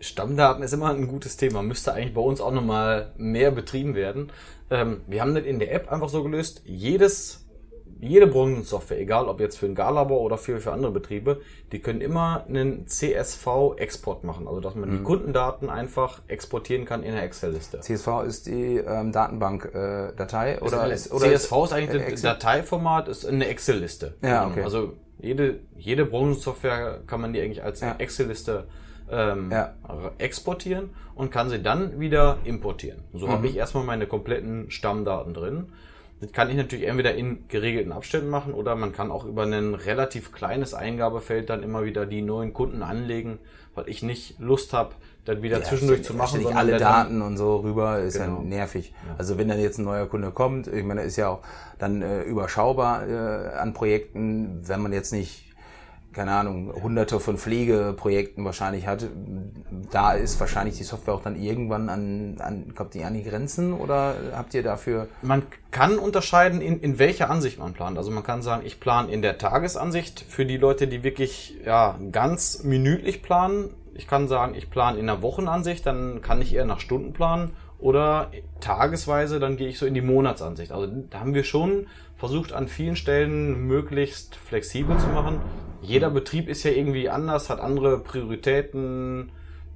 Stammdaten 0.00 0.62
ist 0.62 0.72
immer 0.72 0.90
ein 0.90 1.08
gutes 1.08 1.36
Thema, 1.36 1.62
müsste 1.62 1.92
eigentlich 1.92 2.14
bei 2.14 2.20
uns 2.20 2.40
auch 2.40 2.52
nochmal 2.52 3.12
mehr 3.16 3.50
betrieben 3.50 3.94
werden. 3.94 4.30
Ähm, 4.70 5.00
wir 5.06 5.20
haben 5.20 5.34
das 5.34 5.44
in 5.44 5.58
der 5.58 5.72
App 5.72 5.90
einfach 5.90 6.08
so 6.08 6.22
gelöst, 6.22 6.62
jedes 6.64 7.43
jede 8.00 8.26
Branchensoftware, 8.26 9.00
egal 9.00 9.28
ob 9.28 9.40
jetzt 9.40 9.58
für 9.58 9.66
ein 9.66 9.74
Garlabor 9.74 10.20
oder 10.20 10.38
für, 10.38 10.60
für 10.60 10.72
andere 10.72 10.92
Betriebe, 10.92 11.40
die 11.72 11.80
können 11.80 12.00
immer 12.00 12.44
einen 12.48 12.86
CSV-Export 12.86 14.24
machen. 14.24 14.46
Also 14.46 14.60
dass 14.60 14.74
man 14.74 14.90
mhm. 14.90 14.98
die 14.98 15.02
Kundendaten 15.02 15.70
einfach 15.70 16.22
exportieren 16.28 16.84
kann 16.84 17.02
in 17.02 17.12
der 17.12 17.22
Excel-Liste. 17.22 17.80
CSV 17.80 18.08
ist 18.26 18.46
die 18.46 18.76
ähm, 18.76 19.12
Datenbank-Datei 19.12 20.54
äh, 20.54 20.60
oder, 20.60 20.92
ist, 20.92 21.12
oder 21.12 21.26
CSV 21.26 21.52
ist 21.64 21.72
eigentlich 21.72 22.02
ein 22.04 22.22
Dateiformat, 22.22 23.08
ist 23.08 23.26
eine 23.26 23.46
Excel-Liste. 23.46 24.14
Ja, 24.22 24.46
okay. 24.46 24.62
Also 24.62 24.94
jede, 25.20 25.60
jede 25.76 26.04
Branchensoftware 26.04 27.00
kann 27.06 27.20
man 27.20 27.32
die 27.32 27.40
eigentlich 27.40 27.62
als 27.62 27.80
ja. 27.80 27.94
Excel-Liste 27.98 28.64
ähm, 29.10 29.50
ja. 29.50 29.74
exportieren 30.18 30.90
und 31.14 31.30
kann 31.30 31.48
sie 31.48 31.62
dann 31.62 32.00
wieder 32.00 32.38
importieren. 32.44 33.00
So 33.12 33.26
mhm. 33.26 33.32
habe 33.32 33.46
ich 33.48 33.56
erstmal 33.56 33.84
meine 33.84 34.06
kompletten 34.06 34.70
Stammdaten 34.70 35.34
drin. 35.34 35.72
Das 36.20 36.32
kann 36.32 36.48
ich 36.48 36.56
natürlich 36.56 36.86
entweder 36.86 37.14
in 37.14 37.46
geregelten 37.48 37.92
Abständen 37.92 38.30
machen 38.30 38.54
oder 38.54 38.76
man 38.76 38.92
kann 38.92 39.10
auch 39.10 39.24
über 39.24 39.42
ein 39.42 39.74
relativ 39.74 40.32
kleines 40.32 40.72
Eingabefeld 40.72 41.50
dann 41.50 41.62
immer 41.62 41.84
wieder 41.84 42.06
die 42.06 42.22
neuen 42.22 42.52
Kunden 42.52 42.82
anlegen, 42.82 43.38
weil 43.74 43.88
ich 43.88 44.02
nicht 44.02 44.38
Lust 44.38 44.72
habe, 44.72 44.94
dann 45.24 45.42
wieder 45.42 45.58
ja, 45.58 45.64
zwischendurch 45.64 46.04
zu 46.04 46.14
machen. 46.14 46.40
Nicht 46.40 46.54
alle 46.54 46.76
Daten 46.78 47.22
und 47.22 47.36
so 47.36 47.56
rüber 47.56 47.98
ist 48.00 48.18
genau. 48.18 48.38
ja 48.38 48.42
nervig. 48.42 48.92
Ja. 49.06 49.14
Also 49.18 49.38
wenn 49.38 49.48
dann 49.48 49.60
jetzt 49.60 49.78
ein 49.78 49.84
neuer 49.84 50.06
Kunde 50.06 50.30
kommt, 50.30 50.66
ich 50.66 50.84
meine, 50.84 51.02
ist 51.02 51.16
ja 51.16 51.28
auch 51.28 51.40
dann 51.78 52.02
äh, 52.02 52.22
überschaubar 52.22 53.08
äh, 53.08 53.56
an 53.56 53.72
Projekten, 53.72 54.60
wenn 54.66 54.80
man 54.80 54.92
jetzt 54.92 55.12
nicht 55.12 55.53
keine 56.14 56.32
Ahnung, 56.32 56.72
hunderte 56.82 57.20
von 57.20 57.36
Pflegeprojekten 57.36 58.44
wahrscheinlich 58.44 58.86
hat, 58.86 59.06
da 59.90 60.12
ist 60.12 60.38
wahrscheinlich 60.40 60.76
die 60.76 60.84
Software 60.84 61.14
auch 61.14 61.22
dann 61.22 61.36
irgendwann 61.36 61.88
an, 61.88 62.36
an 62.38 62.74
kommt 62.74 62.94
die 62.94 63.04
an 63.04 63.14
die 63.14 63.24
Grenzen 63.24 63.72
oder 63.72 64.14
habt 64.34 64.54
ihr 64.54 64.62
dafür? 64.62 65.08
Man 65.22 65.42
kann 65.70 65.98
unterscheiden, 65.98 66.60
in, 66.60 66.80
in 66.80 66.98
welcher 66.98 67.30
Ansicht 67.30 67.58
man 67.58 67.74
plant. 67.74 67.98
Also 67.98 68.10
man 68.10 68.22
kann 68.22 68.42
sagen, 68.42 68.62
ich 68.64 68.80
plane 68.80 69.12
in 69.12 69.22
der 69.22 69.38
Tagesansicht 69.38 70.24
für 70.28 70.46
die 70.46 70.56
Leute, 70.56 70.86
die 70.86 71.02
wirklich 71.02 71.56
ja, 71.64 71.98
ganz 72.12 72.62
minütlich 72.62 73.22
planen. 73.22 73.70
Ich 73.94 74.06
kann 74.06 74.28
sagen, 74.28 74.54
ich 74.54 74.70
plane 74.70 74.98
in 74.98 75.06
der 75.06 75.22
Wochenansicht, 75.22 75.84
dann 75.84 76.22
kann 76.22 76.40
ich 76.40 76.54
eher 76.54 76.64
nach 76.64 76.80
Stunden 76.80 77.12
planen 77.12 77.50
oder 77.78 78.30
tagesweise, 78.60 79.40
dann 79.40 79.56
gehe 79.56 79.68
ich 79.68 79.78
so 79.78 79.86
in 79.86 79.94
die 79.94 80.00
Monatsansicht. 80.00 80.72
Also 80.72 80.86
da 81.10 81.20
haben 81.20 81.34
wir 81.34 81.44
schon 81.44 81.86
versucht, 82.16 82.52
an 82.52 82.68
vielen 82.68 82.96
Stellen 82.96 83.66
möglichst 83.66 84.36
flexibel 84.36 84.96
zu 84.98 85.08
machen 85.08 85.40
jeder 85.84 86.10
Betrieb 86.10 86.48
ist 86.48 86.62
ja 86.64 86.70
irgendwie 86.70 87.08
anders, 87.08 87.50
hat 87.50 87.60
andere 87.60 87.98
Prioritäten. 87.98 89.30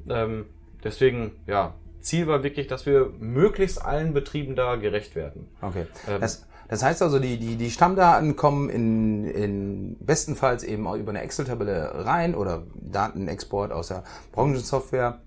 Ähm, 0.09 0.47
deswegen, 0.83 1.33
ja, 1.47 1.75
Ziel 2.01 2.27
war 2.27 2.43
wirklich, 2.43 2.67
dass 2.67 2.87
wir 2.87 3.13
möglichst 3.19 3.85
allen 3.85 4.15
Betrieben 4.15 4.57
da 4.57 4.77
gerecht 4.77 5.15
werden. 5.15 5.49
Okay. 5.61 5.87
Ähm, 6.09 6.21
das, 6.21 6.47
das 6.69 6.83
heißt 6.83 7.03
also, 7.03 7.19
die, 7.19 7.39
die, 7.39 7.57
die 7.57 7.71
Stammdaten 7.71 8.37
kommen 8.37 8.71
in, 8.71 9.25
in 9.25 9.97
bestenfalls 10.01 10.65
eben 10.65 10.87
auch 10.87 10.97
über 10.97 11.11
eine 11.11 11.23
Excel-Tabelle 11.23 12.05
rein 12.07 12.35
oder 12.35 12.65
Datenexport 12.75 13.73
aus 13.73 13.89
der 13.89 14.05
Branchensoftware. 14.33 15.21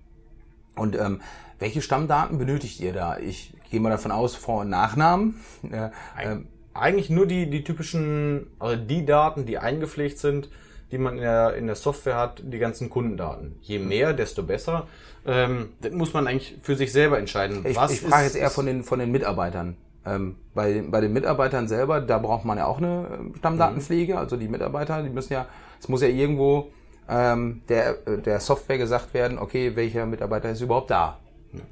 Und 0.75 0.97
ähm, 0.97 1.21
welche 1.59 1.81
Stammdaten 1.81 2.37
benötigt 2.37 2.79
ihr 2.79 2.93
da? 2.93 3.17
Ich 3.17 3.53
gehe 3.69 3.79
mal 3.79 3.89
davon 3.89 4.11
aus, 4.11 4.35
Vor- 4.35 4.61
und 4.61 4.69
Nachnamen. 4.69 5.39
Äh, 5.69 5.89
ähm, 6.21 6.47
eigentlich 6.73 7.09
nur 7.09 7.27
die, 7.27 7.49
die 7.49 7.63
typischen, 7.63 8.47
also 8.59 8.81
die 8.81 9.05
Daten, 9.05 9.45
die 9.45 9.57
eingepflegt 9.57 10.17
sind, 10.17 10.49
die 10.91 10.97
man 10.97 11.15
in 11.15 11.21
der, 11.21 11.55
in 11.55 11.67
der 11.67 11.75
Software 11.75 12.15
hat, 12.15 12.41
die 12.43 12.59
ganzen 12.59 12.89
Kundendaten. 12.89 13.55
Je 13.61 13.79
mehr, 13.79 14.13
desto 14.13 14.43
besser. 14.43 14.87
Ähm, 15.25 15.69
das 15.81 15.91
muss 15.93 16.13
man 16.13 16.27
eigentlich 16.27 16.57
für 16.61 16.75
sich 16.75 16.91
selber 16.91 17.17
entscheiden. 17.19 17.65
Ich, 17.65 17.77
Was 17.77 17.91
ich 17.91 18.01
frage 18.01 18.25
jetzt 18.25 18.35
eher 18.35 18.49
von 18.49 18.65
den, 18.65 18.83
von 18.83 18.99
den 18.99 19.11
Mitarbeitern. 19.11 19.77
Ähm, 20.05 20.35
bei, 20.53 20.83
bei 20.85 20.99
den 20.99 21.13
Mitarbeitern 21.13 21.67
selber, 21.67 22.01
da 22.01 22.17
braucht 22.17 22.43
man 22.43 22.57
ja 22.57 22.65
auch 22.65 22.79
eine 22.79 23.07
ähm, 23.19 23.35
Stammdatenpflege. 23.37 24.17
Also 24.17 24.35
die 24.35 24.47
Mitarbeiter, 24.47 25.03
die 25.03 25.09
müssen 25.09 25.33
ja, 25.33 25.45
es 25.79 25.87
muss 25.87 26.01
ja 26.01 26.07
irgendwo 26.07 26.69
ähm, 27.07 27.61
der, 27.69 27.93
der 27.93 28.39
Software 28.39 28.77
gesagt 28.77 29.13
werden, 29.13 29.37
okay, 29.37 29.75
welcher 29.75 30.05
Mitarbeiter 30.05 30.49
ist 30.49 30.61
überhaupt 30.61 30.89
da. 30.89 31.19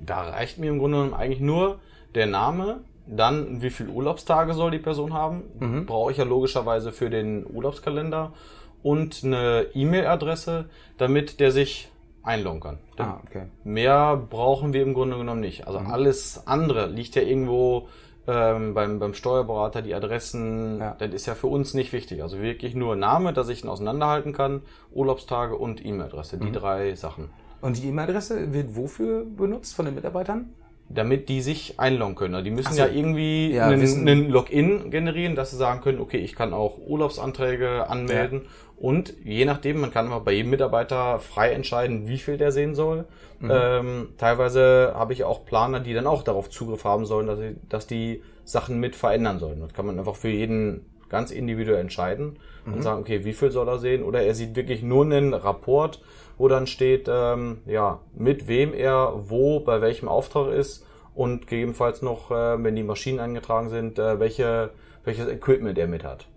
Da 0.05 0.21
reicht 0.21 0.59
mir 0.59 0.69
im 0.69 0.79
Grunde 0.79 0.97
genommen 0.97 1.13
eigentlich 1.13 1.39
nur 1.39 1.79
der 2.13 2.27
Name, 2.27 2.81
dann 3.07 3.61
wie 3.61 3.69
viele 3.69 3.89
Urlaubstage 3.89 4.53
soll 4.53 4.71
die 4.71 4.79
Person 4.79 5.13
haben. 5.13 5.43
Mhm. 5.59 5.85
Brauche 5.85 6.11
ich 6.11 6.17
ja 6.17 6.23
logischerweise 6.23 6.91
für 6.91 7.09
den 7.09 7.45
Urlaubskalender 7.47 8.33
und 8.83 9.21
eine 9.23 9.67
E-Mail-Adresse, 9.73 10.69
damit 10.97 11.39
der 11.39 11.51
sich 11.51 11.89
einloggen 12.23 12.59
kann. 12.59 12.77
Ah, 12.97 13.19
okay. 13.25 13.43
Mehr 13.63 14.17
brauchen 14.17 14.73
wir 14.73 14.83
im 14.83 14.93
Grunde 14.93 15.17
genommen 15.17 15.39
nicht. 15.41 15.67
Also 15.67 15.79
mhm. 15.79 15.87
alles 15.87 16.47
andere 16.47 16.87
liegt 16.87 17.15
ja 17.15 17.21
irgendwo 17.21 17.87
ähm, 18.27 18.73
beim, 18.73 18.99
beim 18.99 19.13
Steuerberater, 19.13 19.81
die 19.81 19.95
Adressen, 19.95 20.79
ja. 20.79 20.95
das 20.99 21.13
ist 21.13 21.25
ja 21.25 21.35
für 21.35 21.47
uns 21.47 21.73
nicht 21.73 21.93
wichtig. 21.93 22.21
Also 22.21 22.39
wirklich 22.39 22.75
nur 22.75 22.95
Name, 22.95 23.33
dass 23.33 23.49
ich 23.49 23.63
ihn 23.63 23.69
auseinanderhalten 23.69 24.33
kann, 24.33 24.61
Urlaubstage 24.91 25.55
und 25.55 25.83
E-Mail-Adresse, 25.83 26.37
die 26.37 26.47
mhm. 26.47 26.53
drei 26.53 26.95
Sachen. 26.95 27.29
Und 27.61 27.77
die 27.77 27.87
E-Mail-Adresse 27.87 28.53
wird 28.53 28.75
wofür 28.75 29.25
benutzt 29.25 29.75
von 29.75 29.85
den 29.85 29.95
Mitarbeitern? 29.95 30.53
Damit 30.89 31.29
die 31.29 31.41
sich 31.41 31.79
einloggen 31.79 32.15
können. 32.15 32.35
Also 32.35 32.45
die 32.45 32.51
müssen 32.51 32.73
so. 32.73 32.79
ja 32.79 32.87
irgendwie 32.87 33.53
ja, 33.53 33.67
einen, 33.67 34.07
einen, 34.07 34.29
Login 34.29 34.89
generieren, 34.89 35.35
dass 35.35 35.51
sie 35.51 35.57
sagen 35.57 35.81
können, 35.81 35.99
okay, 35.99 36.17
ich 36.17 36.35
kann 36.35 36.53
auch 36.53 36.79
Urlaubsanträge 36.79 37.87
anmelden 37.87 38.41
ja. 38.43 38.49
und 38.77 39.13
je 39.23 39.45
nachdem, 39.45 39.81
man 39.81 39.91
kann 39.91 40.07
immer 40.07 40.19
bei 40.19 40.31
jedem 40.31 40.49
Mitarbeiter 40.49 41.19
frei 41.19 41.51
entscheiden, 41.51 42.07
wie 42.07 42.17
viel 42.17 42.37
der 42.37 42.51
sehen 42.51 42.73
soll. 42.73 43.05
Mhm. 43.39 43.51
Ähm, 43.53 44.07
teilweise 44.17 44.93
habe 44.95 45.13
ich 45.13 45.23
auch 45.23 45.45
Planer, 45.45 45.79
die 45.79 45.93
dann 45.93 46.07
auch 46.07 46.23
darauf 46.23 46.49
Zugriff 46.49 46.83
haben 46.83 47.05
sollen, 47.05 47.27
dass, 47.27 47.39
sie, 47.39 47.55
dass 47.69 47.87
die 47.87 48.23
Sachen 48.43 48.79
mit 48.79 48.95
verändern 48.95 49.37
sollen. 49.37 49.59
Das 49.59 49.73
kann 49.73 49.85
man 49.85 49.99
einfach 49.99 50.15
für 50.15 50.29
jeden 50.29 50.85
ganz 51.07 51.29
individuell 51.31 51.81
entscheiden 51.81 52.39
mhm. 52.65 52.73
und 52.73 52.81
sagen, 52.81 53.01
okay, 53.01 53.25
wie 53.25 53.33
viel 53.33 53.51
soll 53.51 53.67
er 53.67 53.77
sehen? 53.77 54.03
Oder 54.03 54.23
er 54.23 54.33
sieht 54.33 54.55
wirklich 54.55 54.81
nur 54.81 55.05
einen 55.05 55.33
Rapport, 55.33 56.01
wo 56.39 56.47
dann 56.47 56.65
steht, 56.65 57.07
ähm, 57.07 57.59
ja, 57.67 57.99
mit 58.15 58.47
wem 58.47 58.73
er 58.73 59.13
wo, 59.29 59.59
bei 59.59 59.81
welchem 59.81 60.07
Auftrag 60.07 60.51
ist 60.51 60.87
und 61.13 61.45
gegebenenfalls 61.45 62.01
noch, 62.01 62.31
äh, 62.31 62.63
wenn 62.63 62.75
die 62.75 62.83
Maschinen 62.83 63.19
eingetragen 63.19 63.69
sind, 63.69 63.99
äh, 63.99 64.19
welche, 64.19 64.71
welches 65.03 65.27
Equipment 65.27 65.77
er 65.77 65.87
mit 65.87 66.03
hat. 66.03 66.27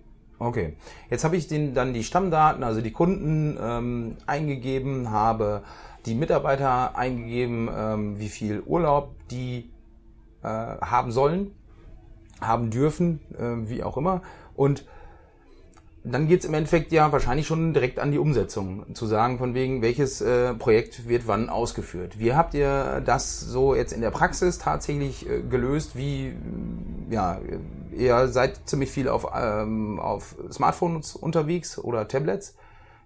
Okay, 0.40 0.76
jetzt 1.08 1.22
habe 1.22 1.36
ich 1.36 1.46
den, 1.46 1.72
dann 1.72 1.94
die 1.94 2.02
Stammdaten, 2.02 2.64
also 2.64 2.80
die 2.80 2.90
Kunden 2.90 3.56
ähm, 3.62 4.16
eingegeben, 4.26 5.10
habe 5.10 5.62
die 6.04 6.16
Mitarbeiter 6.16 6.96
eingegeben, 6.96 7.70
ähm, 7.72 8.18
wie 8.18 8.28
viel 8.28 8.60
Urlaub 8.60 9.14
die 9.30 9.70
äh, 10.42 10.48
haben 10.48 11.12
sollen, 11.12 11.52
haben 12.40 12.70
dürfen, 12.70 13.20
äh, 13.38 13.70
wie 13.70 13.84
auch 13.84 13.96
immer. 13.96 14.22
Und 14.56 14.84
dann 16.04 16.26
geht's 16.26 16.44
im 16.44 16.54
Endeffekt 16.54 16.90
ja 16.90 17.12
wahrscheinlich 17.12 17.46
schon 17.46 17.74
direkt 17.74 18.00
an 18.00 18.10
die 18.10 18.18
Umsetzung, 18.18 18.94
zu 18.94 19.06
sagen, 19.06 19.38
von 19.38 19.54
wegen, 19.54 19.82
welches 19.82 20.20
äh, 20.20 20.52
Projekt 20.54 21.08
wird 21.08 21.28
wann 21.28 21.48
ausgeführt. 21.48 22.18
Wie 22.18 22.34
habt 22.34 22.54
ihr 22.54 23.00
das 23.04 23.40
so 23.40 23.74
jetzt 23.74 23.92
in 23.92 24.00
der 24.00 24.10
Praxis 24.10 24.58
tatsächlich 24.58 25.28
äh, 25.28 25.42
gelöst? 25.42 25.96
Wie, 25.96 26.34
ja, 27.08 27.40
ihr 27.96 28.28
seid 28.28 28.68
ziemlich 28.68 28.90
viel 28.90 29.08
auf, 29.08 29.28
ähm, 29.34 30.00
auf 30.00 30.34
Smartphones 30.50 31.14
unterwegs 31.14 31.78
oder 31.78 32.08
Tablets. 32.08 32.56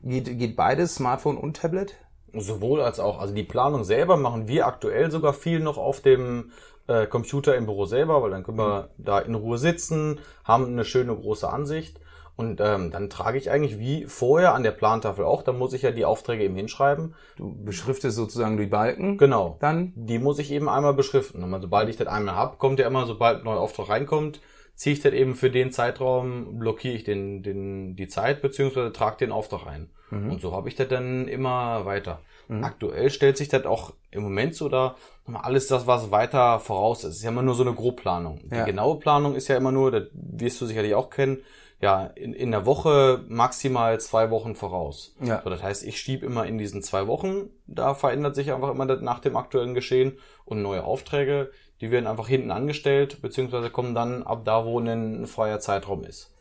Geht, 0.02 0.38
geht 0.38 0.56
beides, 0.56 0.94
Smartphone 0.94 1.36
und 1.36 1.56
Tablet? 1.56 1.96
Sowohl 2.32 2.80
als 2.80 2.98
auch. 2.98 3.20
Also 3.20 3.34
die 3.34 3.42
Planung 3.42 3.84
selber 3.84 4.16
machen 4.16 4.48
wir 4.48 4.66
aktuell 4.66 5.10
sogar 5.10 5.34
viel 5.34 5.60
noch 5.60 5.76
auf 5.76 6.00
dem 6.00 6.50
äh, 6.86 7.06
Computer 7.06 7.56
im 7.56 7.66
Büro 7.66 7.84
selber, 7.84 8.22
weil 8.22 8.30
dann 8.30 8.42
können 8.42 8.58
wir 8.58 8.90
mhm. 8.96 9.04
da 9.04 9.18
in 9.18 9.34
Ruhe 9.34 9.58
sitzen, 9.58 10.20
haben 10.44 10.66
eine 10.66 10.84
schöne 10.84 11.14
große 11.14 11.48
Ansicht. 11.48 12.00
Und 12.36 12.60
ähm, 12.60 12.90
dann 12.90 13.08
trage 13.08 13.38
ich 13.38 13.50
eigentlich 13.50 13.78
wie 13.78 14.04
vorher 14.04 14.52
an 14.54 14.62
der 14.62 14.72
Plantafel 14.72 15.24
auch, 15.24 15.42
da 15.42 15.52
muss 15.52 15.72
ich 15.72 15.82
ja 15.82 15.90
die 15.90 16.04
Aufträge 16.04 16.44
eben 16.44 16.54
hinschreiben. 16.54 17.14
Du 17.36 17.56
beschriftest 17.64 18.14
sozusagen 18.14 18.58
die 18.58 18.66
Balken. 18.66 19.16
Genau. 19.16 19.56
Dann? 19.60 19.94
Die 19.96 20.18
muss 20.18 20.38
ich 20.38 20.52
eben 20.52 20.68
einmal 20.68 20.92
beschriften. 20.92 21.42
Und 21.42 21.60
sobald 21.62 21.88
ich 21.88 21.96
das 21.96 22.08
einmal 22.08 22.36
hab, 22.36 22.58
kommt 22.58 22.78
ja 22.78 22.86
immer, 22.86 23.06
sobald 23.06 23.38
ein 23.38 23.44
neuer 23.44 23.60
Auftrag 23.60 23.88
reinkommt, 23.88 24.40
ziehe 24.74 24.92
ich 24.92 25.00
das 25.00 25.14
eben 25.14 25.34
für 25.34 25.50
den 25.50 25.72
Zeitraum, 25.72 26.58
blockiere 26.58 26.94
ich 26.94 27.04
den, 27.04 27.42
den, 27.42 27.96
die 27.96 28.08
Zeit, 28.08 28.42
beziehungsweise 28.42 28.92
trage 28.92 29.16
den 29.16 29.32
Auftrag 29.32 29.66
ein. 29.66 29.88
Mhm. 30.10 30.32
Und 30.32 30.40
so 30.42 30.52
habe 30.52 30.68
ich 30.68 30.74
das 30.74 30.88
dann 30.88 31.28
immer 31.28 31.86
weiter. 31.86 32.20
Mhm. 32.48 32.62
Aktuell 32.62 33.08
stellt 33.08 33.38
sich 33.38 33.48
das 33.48 33.64
auch 33.64 33.94
im 34.10 34.22
Moment 34.22 34.54
so 34.54 34.68
da, 34.68 34.96
alles 35.32 35.68
das, 35.68 35.86
was 35.86 36.10
weiter 36.10 36.60
voraus 36.60 37.04
ist, 37.04 37.16
ist 37.16 37.22
ja 37.22 37.30
immer 37.30 37.42
nur 37.42 37.54
so 37.54 37.62
eine 37.62 37.74
Grobplanung. 37.74 38.40
Ja. 38.50 38.60
Die 38.60 38.70
genaue 38.70 38.98
Planung 38.98 39.34
ist 39.34 39.48
ja 39.48 39.56
immer 39.56 39.72
nur, 39.72 39.90
das 39.90 40.04
wirst 40.12 40.60
du 40.60 40.66
sicherlich 40.66 40.94
auch 40.94 41.08
kennen, 41.08 41.38
ja 41.80 42.06
in, 42.06 42.32
in 42.32 42.50
der 42.50 42.66
Woche 42.66 43.24
maximal 43.28 44.00
zwei 44.00 44.30
Wochen 44.30 44.54
voraus. 44.54 45.14
Ja. 45.20 45.42
So, 45.42 45.50
das 45.50 45.62
heißt, 45.62 45.84
ich 45.84 45.98
schiebe 45.98 46.26
immer 46.26 46.46
in 46.46 46.58
diesen 46.58 46.82
zwei 46.82 47.06
Wochen, 47.06 47.50
da 47.66 47.94
verändert 47.94 48.34
sich 48.34 48.52
einfach 48.52 48.70
immer 48.70 48.86
das 48.86 49.00
nach 49.02 49.20
dem 49.20 49.36
aktuellen 49.36 49.74
Geschehen 49.74 50.18
und 50.44 50.62
neue 50.62 50.84
Aufträge, 50.84 51.50
die 51.80 51.90
werden 51.90 52.06
einfach 52.06 52.28
hinten 52.28 52.50
angestellt, 52.50 53.20
beziehungsweise 53.20 53.70
kommen 53.70 53.94
dann 53.94 54.22
ab 54.22 54.44
da, 54.44 54.64
wo 54.64 54.78
ein 54.78 55.26
freier 55.26 55.60
Zeitraum 55.60 56.04
ist. 56.04 56.34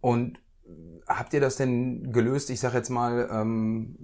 Und 0.00 0.40
habt 1.06 1.32
ihr 1.34 1.40
das 1.40 1.56
denn 1.56 2.12
gelöst? 2.12 2.50
Ich 2.50 2.60
sage 2.60 2.76
jetzt 2.76 2.90
mal, 2.90 3.28
ähm, 3.32 3.96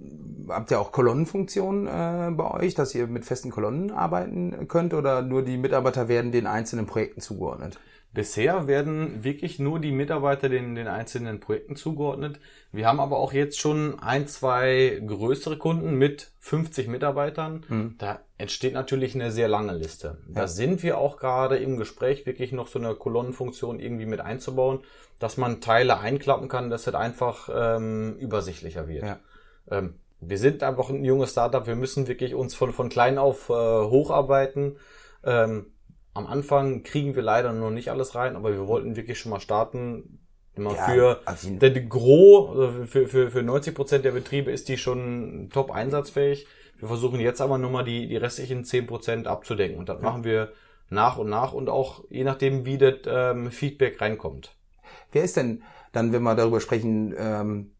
habt 0.49 0.71
ihr 0.71 0.79
auch 0.79 0.91
Kolonnenfunktionen 0.91 1.87
äh, 1.87 2.31
bei 2.31 2.49
euch, 2.51 2.75
dass 2.75 2.95
ihr 2.95 3.07
mit 3.07 3.25
festen 3.25 3.51
Kolonnen 3.51 3.91
arbeiten 3.91 4.67
könnt 4.67 4.93
oder 4.93 5.21
nur 5.21 5.43
die 5.43 5.57
Mitarbeiter 5.57 6.07
werden 6.07 6.31
den 6.31 6.47
einzelnen 6.47 6.85
Projekten 6.85 7.21
zugeordnet? 7.21 7.79
Bisher 8.13 8.67
werden 8.67 9.23
wirklich 9.23 9.57
nur 9.57 9.79
die 9.79 9.91
Mitarbeiter 9.91 10.47
den, 10.47 10.75
den 10.75 10.87
einzelnen 10.87 11.39
Projekten 11.39 11.75
zugeordnet. 11.75 12.39
Wir 12.71 12.87
haben 12.87 12.99
aber 12.99 13.17
auch 13.17 13.33
jetzt 13.33 13.59
schon 13.59 13.99
ein, 13.99 14.27
zwei 14.27 15.01
größere 15.05 15.57
Kunden 15.57 15.95
mit 15.95 16.31
50 16.39 16.87
Mitarbeitern. 16.87 17.65
Da 17.97 18.19
entsteht 18.37 18.75
natürlich 18.75 19.15
eine 19.15 19.31
sehr 19.31 19.47
lange 19.47 19.73
Liste. 19.73 20.19
Da 20.27 20.47
sind 20.47 20.83
wir 20.83 20.99
auch 20.99 21.17
gerade 21.17 21.57
im 21.57 21.77
Gespräch, 21.77 22.27
wirklich 22.27 22.51
noch 22.51 22.67
so 22.67 22.77
eine 22.77 22.93
Kolonnenfunktion 22.93 23.79
irgendwie 23.79 24.05
mit 24.05 24.21
einzubauen, 24.21 24.81
dass 25.17 25.37
man 25.37 25.59
Teile 25.59 25.99
einklappen 25.99 26.49
kann, 26.49 26.69
dass 26.69 26.85
es 26.85 26.93
einfach 26.93 27.49
ähm, 27.51 28.15
übersichtlicher 28.19 28.87
wird. 28.87 29.05
Ja. 29.05 29.19
Ähm, 29.71 29.95
wir 30.19 30.37
sind 30.37 30.61
einfach 30.61 30.89
ein 30.89 31.03
junges 31.03 31.31
Startup, 31.31 31.65
wir 31.65 31.75
müssen 31.75 32.07
wirklich 32.07 32.35
uns 32.35 32.53
von, 32.53 32.73
von 32.73 32.89
klein 32.89 33.17
auf 33.17 33.49
äh, 33.49 33.53
hocharbeiten. 33.53 34.77
Ähm, 35.23 35.72
am 36.13 36.27
Anfang 36.27 36.83
kriegen 36.83 37.15
wir 37.15 37.23
leider 37.23 37.51
noch 37.53 37.71
nicht 37.71 37.89
alles 37.89 38.15
rein, 38.15 38.35
aber 38.35 38.51
wir 38.51 38.67
wollten 38.67 38.95
wirklich 38.95 39.19
schon 39.19 39.31
mal 39.31 39.39
starten. 39.39 40.19
Immer 40.55 40.73
Ja, 40.75 40.85
für 40.85 41.19
jeden- 41.41 41.59
der 41.59 41.71
die 41.71 41.89
Gros, 41.89 42.49
also 42.55 42.85
für, 42.85 43.07
für, 43.07 43.31
für 43.31 43.41
90 43.41 43.73
Prozent 43.73 44.05
der 44.05 44.11
Betriebe 44.11 44.51
ist 44.51 44.69
die 44.69 44.77
schon 44.77 45.49
top 45.51 45.71
einsatzfähig. 45.71 46.45
Wir 46.77 46.87
versuchen 46.87 47.19
jetzt 47.19 47.41
aber 47.41 47.57
nur 47.57 47.71
mal 47.71 47.83
die, 47.83 48.07
die 48.07 48.17
restlichen 48.17 48.63
10 48.63 48.85
Prozent 48.85 49.25
abzudecken. 49.27 49.77
Und 49.79 49.89
das 49.89 50.01
machen 50.01 50.23
wir 50.23 50.51
nach 50.89 51.17
und 51.17 51.29
nach 51.29 51.53
und 51.53 51.69
auch 51.69 52.03
je 52.09 52.23
nachdem, 52.23 52.65
wie 52.65 52.77
das 52.77 52.95
ähm, 53.07 53.49
Feedback 53.49 53.99
reinkommt. 53.99 54.55
Wer 55.11 55.23
ist 55.23 55.37
denn 55.37 55.63
dann, 55.91 56.11
wenn 56.13 56.21
wir 56.21 56.35
darüber 56.35 56.59
sprechen, 56.59 57.15
ähm, 57.17 57.71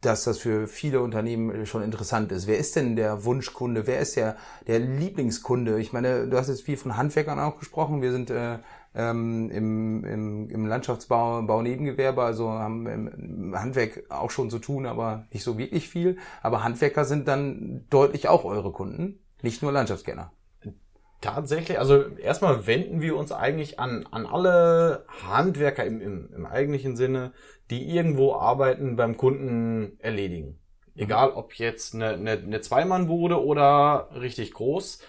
dass 0.00 0.24
das 0.24 0.38
für 0.38 0.66
viele 0.66 1.00
Unternehmen 1.00 1.66
schon 1.66 1.82
interessant 1.82 2.32
ist? 2.32 2.46
Wer 2.46 2.58
ist 2.58 2.76
denn 2.76 2.96
der 2.96 3.24
Wunschkunde? 3.24 3.86
Wer 3.86 4.00
ist 4.00 4.16
der, 4.16 4.36
der 4.66 4.78
Lieblingskunde? 4.78 5.78
Ich 5.80 5.92
meine, 5.92 6.26
du 6.26 6.36
hast 6.36 6.48
jetzt 6.48 6.62
viel 6.62 6.76
von 6.76 6.96
Handwerkern 6.96 7.38
auch 7.38 7.58
gesprochen. 7.58 8.00
Wir 8.00 8.12
sind 8.12 8.30
äh, 8.30 8.58
ähm, 8.94 9.50
im, 9.50 10.04
im, 10.04 10.50
im 10.50 10.66
Landschaftsbau, 10.66 11.42
Baunebengewerbe, 11.42 12.22
also 12.22 12.50
haben 12.50 12.86
im 12.86 13.54
Handwerk 13.54 14.04
auch 14.08 14.30
schon 14.30 14.50
zu 14.50 14.58
tun, 14.58 14.86
aber 14.86 15.26
nicht 15.32 15.44
so 15.44 15.58
wirklich 15.58 15.88
viel. 15.88 16.18
Aber 16.42 16.64
Handwerker 16.64 17.04
sind 17.04 17.28
dann 17.28 17.86
deutlich 17.90 18.28
auch 18.28 18.44
eure 18.44 18.72
Kunden, 18.72 19.20
nicht 19.42 19.62
nur 19.62 19.72
Landschaftskenner. 19.72 20.32
Tatsächlich, 21.20 21.78
also 21.78 22.02
erstmal 22.16 22.66
wenden 22.66 23.02
wir 23.02 23.14
uns 23.14 23.30
eigentlich 23.30 23.78
an, 23.78 24.06
an 24.10 24.24
alle 24.24 25.04
Handwerker 25.28 25.84
im, 25.84 26.00
im, 26.00 26.30
im 26.34 26.46
eigentlichen 26.46 26.96
Sinne, 26.96 27.32
die 27.70 27.88
irgendwo 27.88 28.34
Arbeiten 28.34 28.96
beim 28.96 29.16
Kunden 29.16 29.98
erledigen. 30.00 30.60
Egal 30.96 31.30
ob 31.30 31.54
jetzt 31.54 31.94
eine, 31.94 32.10
eine, 32.10 32.32
eine 32.32 32.60
Zweimannbude 32.60 33.42
oder 33.42 34.10
richtig 34.14 34.52
groß. 34.52 35.00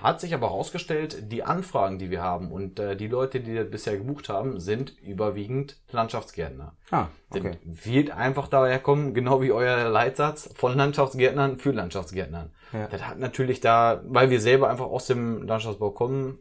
Hat 0.00 0.20
sich 0.20 0.32
aber 0.32 0.48
herausgestellt, 0.48 1.32
die 1.32 1.42
Anfragen, 1.42 1.98
die 1.98 2.10
wir 2.10 2.22
haben 2.22 2.50
und 2.50 2.78
äh, 2.78 2.96
die 2.96 3.08
Leute, 3.08 3.40
die 3.40 3.54
das 3.54 3.70
bisher 3.70 3.98
gebucht 3.98 4.28
haben, 4.28 4.58
sind 4.60 4.98
überwiegend 5.00 5.78
Landschaftsgärtner. 5.90 6.76
Ah, 6.90 7.08
okay. 7.30 7.58
Das 7.64 7.84
wird 7.86 8.10
einfach 8.10 8.48
daher 8.48 8.78
kommen, 8.78 9.12
genau 9.14 9.42
wie 9.42 9.52
euer 9.52 9.88
Leitsatz, 9.88 10.50
von 10.54 10.76
Landschaftsgärtnern 10.76 11.58
für 11.58 11.72
Landschaftsgärtnern. 11.72 12.52
Ja. 12.72 12.86
Das 12.86 13.06
hat 13.06 13.18
natürlich 13.18 13.60
da, 13.60 14.02
weil 14.06 14.30
wir 14.30 14.40
selber 14.40 14.70
einfach 14.70 14.86
aus 14.86 15.06
dem 15.06 15.42
Landschaftsbau 15.42 15.90
kommen, 15.90 16.38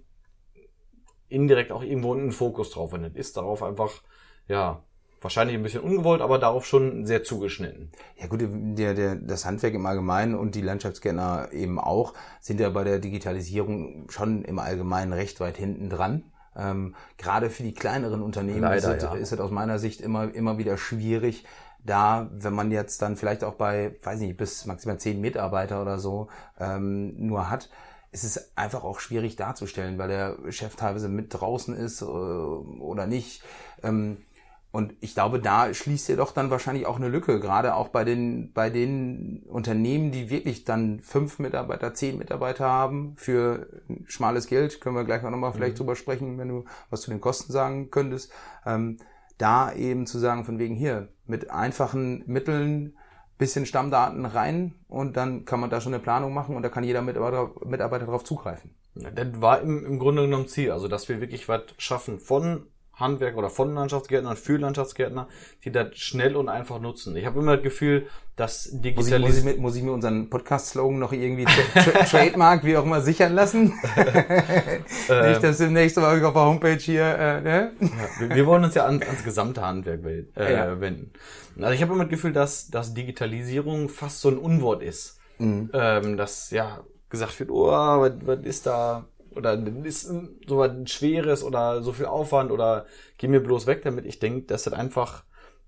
indirekt 1.28 1.72
auch 1.72 1.84
irgendwo 1.84 2.14
einen 2.14 2.32
Fokus 2.32 2.72
drauf. 2.72 2.94
Und 2.94 3.04
das 3.04 3.14
ist 3.16 3.38
darauf 3.38 3.64
einfach, 3.64 3.92
ja, 4.48 4.84
wahrscheinlich 5.26 5.58
ein 5.58 5.64
bisschen 5.64 5.82
ungewollt, 5.82 6.22
aber 6.22 6.38
darauf 6.38 6.68
schon 6.68 7.06
sehr 7.08 7.24
zugeschnitten. 7.24 7.92
Ja 8.16 8.28
gut, 8.28 8.42
der, 8.44 8.94
der, 8.94 9.16
das 9.16 9.44
Handwerk 9.44 9.74
im 9.74 9.86
Allgemeinen 9.88 10.36
und 10.36 10.54
die 10.54 10.62
Landschaftskenner 10.62 11.50
eben 11.52 11.80
auch 11.80 12.14
sind 12.40 12.60
ja 12.60 12.70
bei 12.70 12.84
der 12.84 13.00
Digitalisierung 13.00 14.08
schon 14.10 14.46
im 14.46 14.60
Allgemeinen 14.60 15.14
recht 15.14 15.40
weit 15.40 15.58
hinten 15.58 15.90
dran. 15.90 16.24
Ähm, 16.56 16.96
gerade 17.18 17.50
für 17.50 17.64
die 17.64 17.74
kleineren 17.74 18.22
Unternehmen 18.22 18.62
Leider, 18.62 18.96
ist, 18.96 19.04
es, 19.04 19.04
ja. 19.04 19.16
ist 19.16 19.34
es 19.34 19.40
aus 19.40 19.50
meiner 19.50 19.80
Sicht 19.80 20.00
immer, 20.00 20.34
immer 20.34 20.60
wieder 20.60 20.78
schwierig, 20.78 21.44
da, 21.84 22.30
wenn 22.32 22.54
man 22.54 22.72
jetzt 22.72 23.02
dann 23.02 23.16
vielleicht 23.16 23.44
auch 23.44 23.56
bei, 23.56 23.96
weiß 24.04 24.20
nicht, 24.20 24.38
bis 24.38 24.66
maximal 24.66 25.00
zehn 25.00 25.20
Mitarbeiter 25.22 25.82
oder 25.82 25.98
so 25.98 26.30
ähm, 26.60 27.28
nur 27.28 27.50
hat, 27.50 27.70
ist 28.12 28.24
es 28.24 28.56
einfach 28.56 28.84
auch 28.84 29.00
schwierig 29.00 29.36
darzustellen, 29.38 29.98
weil 29.98 30.08
der 30.08 30.38
Chef 30.52 30.76
teilweise 30.76 31.10
mit 31.10 31.34
draußen 31.34 31.76
ist 31.76 32.02
äh, 32.02 32.06
oder 32.06 33.08
nicht. 33.08 33.44
Ähm, 33.84 34.18
und 34.76 34.94
ich 35.00 35.14
glaube, 35.14 35.40
da 35.40 35.74
schließt 35.74 36.10
ihr 36.10 36.18
doch 36.18 36.34
dann 36.34 36.52
wahrscheinlich 36.52 36.86
auch 36.86 36.98
eine 36.98 37.08
Lücke, 37.08 37.40
gerade 37.40 37.76
auch 37.76 37.88
bei 37.88 38.04
den, 38.04 38.52
bei 38.52 38.70
den 38.70 39.44
Unternehmen, 39.48 40.12
die 40.12 40.30
wirklich 40.30 40.66
dann 40.66 41.00
fünf 41.00 41.40
Mitarbeiter, 41.40 41.94
zehn 41.94 42.18
Mitarbeiter 42.18 42.66
haben 42.66 43.14
für 43.16 43.68
schmales 44.06 44.48
Geld. 44.48 44.82
Können 44.82 44.98
wir 44.98 45.06
gleich 45.06 45.24
auch 45.24 45.30
nochmal 45.30 45.54
vielleicht 45.54 45.80
drüber 45.80 45.96
sprechen, 45.96 46.38
wenn 46.38 46.50
du 46.50 46.66
was 46.90 47.00
zu 47.00 47.10
den 47.10 47.22
Kosten 47.22 47.54
sagen 47.54 47.90
könntest. 47.90 48.34
Ähm, 48.66 48.98
da 49.38 49.72
eben 49.72 50.08
zu 50.08 50.20
sagen, 50.20 50.44
von 50.44 50.60
wegen 50.60 50.76
hier, 50.76 51.08
mit 51.26 51.52
einfachen 51.52 52.26
Mitteln, 52.28 52.98
bisschen 53.38 53.66
Stammdaten 53.66 54.26
rein 54.26 54.76
und 54.90 55.16
dann 55.16 55.46
kann 55.46 55.62
man 55.62 55.70
da 55.70 55.80
schon 55.80 55.94
eine 55.94 56.04
Planung 56.04 56.34
machen 56.34 56.54
und 56.54 56.64
da 56.64 56.70
kann 56.70 56.84
jeder 56.84 57.02
Mitarbeiter, 57.02 57.50
Mitarbeiter 57.66 58.08
darauf 58.08 58.26
zugreifen. 58.26 58.76
Das 58.96 59.42
war 59.42 59.62
im, 59.62 59.86
im 59.86 60.00
Grunde 60.00 60.24
genommen 60.24 60.50
Ziel, 60.50 60.72
also 60.72 60.90
dass 60.90 61.08
wir 61.08 61.22
wirklich 61.22 61.48
was 61.48 61.62
schaffen 61.78 62.20
von 62.20 62.68
Handwerk 62.96 63.36
oder 63.36 63.50
von 63.50 63.74
Landschaftsgärtnern 63.74 64.38
für 64.38 64.58
Landschaftsgärtner, 64.58 65.28
die 65.64 65.72
das 65.72 65.98
schnell 65.98 66.36
und 66.36 66.50
einfach 66.50 66.80
nutzen. 66.80 67.16
Ich 67.16 67.26
habe 67.26 67.40
immer 67.40 67.56
das 67.56 67.64
Gefühl, 67.64 68.08
dass 68.36 68.72
Muss 68.72 68.84
ich, 68.84 68.96
muss, 68.96 69.08
ich 69.08 69.14
Digitalisierung 69.14 69.56
mir, 69.56 69.62
muss 69.62 69.76
ich 69.76 69.84
mir 69.84 69.92
unseren 69.92 70.30
Podcast-Slogan 70.30 71.00
noch 71.00 71.12
irgendwie 71.12 71.46
tra 71.46 71.82
tra 71.82 72.00
Trademark, 72.06 72.64
wie 72.64 72.78
auch 72.78 72.84
immer, 72.84 73.02
sichern 73.02 73.34
lassen? 73.34 73.74
Nicht, 75.10 75.44
dass 75.44 75.58
demnächst 75.58 75.98
mal 75.98 76.24
auf 76.24 76.34
der 76.34 76.42
Homepage 76.42 76.78
hier, 76.78 77.04
äh, 77.04 77.42
ne? 77.42 77.72
Ja, 77.80 78.36
wir, 78.36 78.46
wollen 78.46 78.64
uns 78.64 78.76
ja 78.76 78.86
an, 78.86 79.02
ans 79.02 79.24
gesamte 79.24 79.62
Handwerk 79.62 80.02
äh, 80.06 80.54
Ja. 80.54 80.80
wenden. 80.80 81.12
Also 81.60 81.74
ich 81.74 81.82
habe 81.82 81.94
immer 81.94 82.04
das 82.04 82.12
Gefühl, 82.12 82.34
dass, 82.34 82.70
dass 82.70 82.94
Digitalisierung 82.94 83.90
fast 83.90 84.22
so 84.22 84.30
ein 84.30 84.38
Unwort 84.38 84.84
ist. 84.84 85.20
Mhm. 85.38 85.70
Ähm, 85.74 86.18
dass 86.18 86.52
ja 86.52 86.80
gesagt 87.10 87.40
wird, 87.40 87.50
oh, 87.50 87.68
was, 87.68 88.14
was 88.26 88.40
ist 88.46 88.66
da 88.66 89.06
oder 89.36 89.58
ist 89.84 90.04
so 90.48 90.58
was 90.58 90.90
Schweres 90.92 91.44
oder 91.44 91.82
so 91.84 91.94
viel 91.94 92.06
Aufwand 92.06 92.52
oder 92.52 92.86
geh 93.18 93.28
mir 93.28 93.42
bloß 93.42 93.68
weg 93.68 93.82
damit. 93.84 94.06
Ich 94.06 94.20
denke, 94.20 94.46
das 94.48 94.68
einfach, 94.74 95.24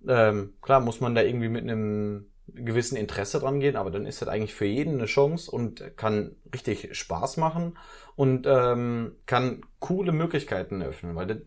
ähm, 0.07 0.53
klar 0.61 0.79
muss 0.79 1.01
man 1.01 1.15
da 1.15 1.21
irgendwie 1.21 1.49
mit 1.49 1.63
einem 1.63 2.27
gewissen 2.47 2.95
Interesse 2.95 3.39
dran 3.39 3.59
gehen, 3.59 3.75
aber 3.75 3.91
dann 3.91 4.05
ist 4.05 4.21
das 4.21 4.29
eigentlich 4.29 4.53
für 4.53 4.65
jeden 4.65 4.95
eine 4.95 5.05
Chance 5.05 5.51
und 5.51 5.97
kann 5.97 6.35
richtig 6.53 6.95
Spaß 6.97 7.37
machen 7.37 7.77
und 8.15 8.47
ähm, 8.47 9.15
kann 9.25 9.61
coole 9.79 10.11
Möglichkeiten 10.11 10.81
eröffnen, 10.81 11.15
weil 11.15 11.27
das, 11.27 11.37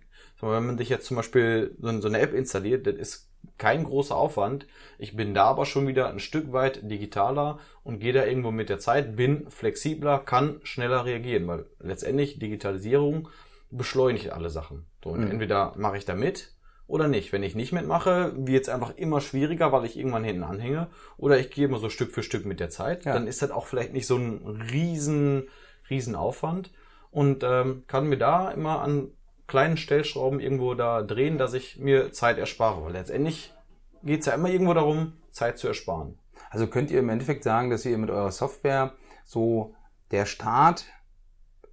wenn 0.41 0.67
man 0.67 0.79
sich 0.79 0.89
jetzt 0.89 1.07
zum 1.07 1.17
Beispiel 1.17 1.75
so 1.81 1.89
eine 1.89 2.21
App 2.21 2.35
installiert, 2.35 2.87
das 2.87 2.97
ist 2.97 3.30
kein 3.59 3.85
großer 3.85 4.17
Aufwand. 4.17 4.67
Ich 4.99 5.17
bin 5.17 5.35
da 5.35 5.45
aber 5.45 5.67
schon 5.67 5.87
wieder 5.87 6.09
ein 6.09 6.19
Stück 6.19 6.53
weit 6.53 6.91
digitaler 6.91 7.59
und 7.85 8.01
gehe 8.01 8.13
da 8.13 8.25
irgendwo 8.25 8.51
mit 8.51 8.69
der 8.69 8.79
Zeit, 8.79 9.17
bin 9.17 9.51
flexibler, 9.51 10.19
kann 10.19 10.61
schneller 10.63 11.05
reagieren, 11.05 11.47
weil 11.47 11.67
letztendlich 11.79 12.39
Digitalisierung 12.39 13.29
beschleunigt 13.71 14.31
alle 14.31 14.51
Sachen. 14.51 14.87
So, 15.05 15.11
und 15.11 15.29
entweder 15.31 15.75
mache 15.77 15.97
ich 15.97 16.05
da 16.05 16.15
mit 16.15 16.53
oder 16.91 17.07
nicht. 17.07 17.33
Wenn 17.33 17.43
ich 17.43 17.55
nicht 17.55 17.73
mitmache, 17.73 18.33
wird 18.37 18.63
es 18.65 18.69
einfach 18.69 18.97
immer 18.97 19.21
schwieriger, 19.21 19.73
weil 19.73 19.85
ich 19.85 19.97
irgendwann 19.97 20.25
hinten 20.25 20.43
anhänge. 20.43 20.89
Oder 21.17 21.39
ich 21.39 21.51
gehe 21.51 21.67
immer 21.67 21.79
so 21.79 21.89
Stück 21.89 22.11
für 22.11 22.23
Stück 22.23 22.45
mit 22.45 22.61
der 22.61 22.69
Zeit. 22.69 23.05
Ja. 23.05 23.13
Dann 23.13 23.29
ist 23.29 23.43
das 23.43 23.53
auch 23.53 23.67
vielleicht 23.67 23.93
nicht 23.93 24.07
so 24.07 24.17
ein 24.17 24.45
riesen, 24.73 25.49
riesen 25.89 26.17
Aufwand. 26.17 26.73
Und 27.13 27.45
ähm, 27.45 27.85
kann 27.87 28.09
mir 28.09 28.19
da 28.19 28.51
immer 28.51 28.83
an 28.83 29.13
kleinen 29.51 29.77
Stellschrauben 29.77 30.41
irgendwo 30.41 30.75
da 30.75 31.03
drehen, 31.03 31.37
dass 31.37 31.53
ich 31.53 31.79
mir 31.79 32.13
Zeit 32.13 32.39
erspare. 32.39 32.83
Weil 32.85 32.93
letztendlich 32.93 33.53
geht 34.03 34.21
es 34.21 34.27
ja 34.27 34.33
immer 34.33 34.49
irgendwo 34.49 34.73
darum, 34.73 35.15
Zeit 35.31 35.59
zu 35.59 35.69
ersparen. 35.69 36.19
Also 36.51 36.67
könnt 36.67 36.91
ihr 36.91 37.01
im 37.01 37.11
Endeffekt 37.11 37.45
sagen, 37.45 37.69
dass 37.69 37.85
ihr 37.85 37.99
mit 37.99 38.11
eurer 38.11 38.31
Software 38.31 38.95
so 39.25 39.75
der 40.11 40.25
Start 40.25 40.87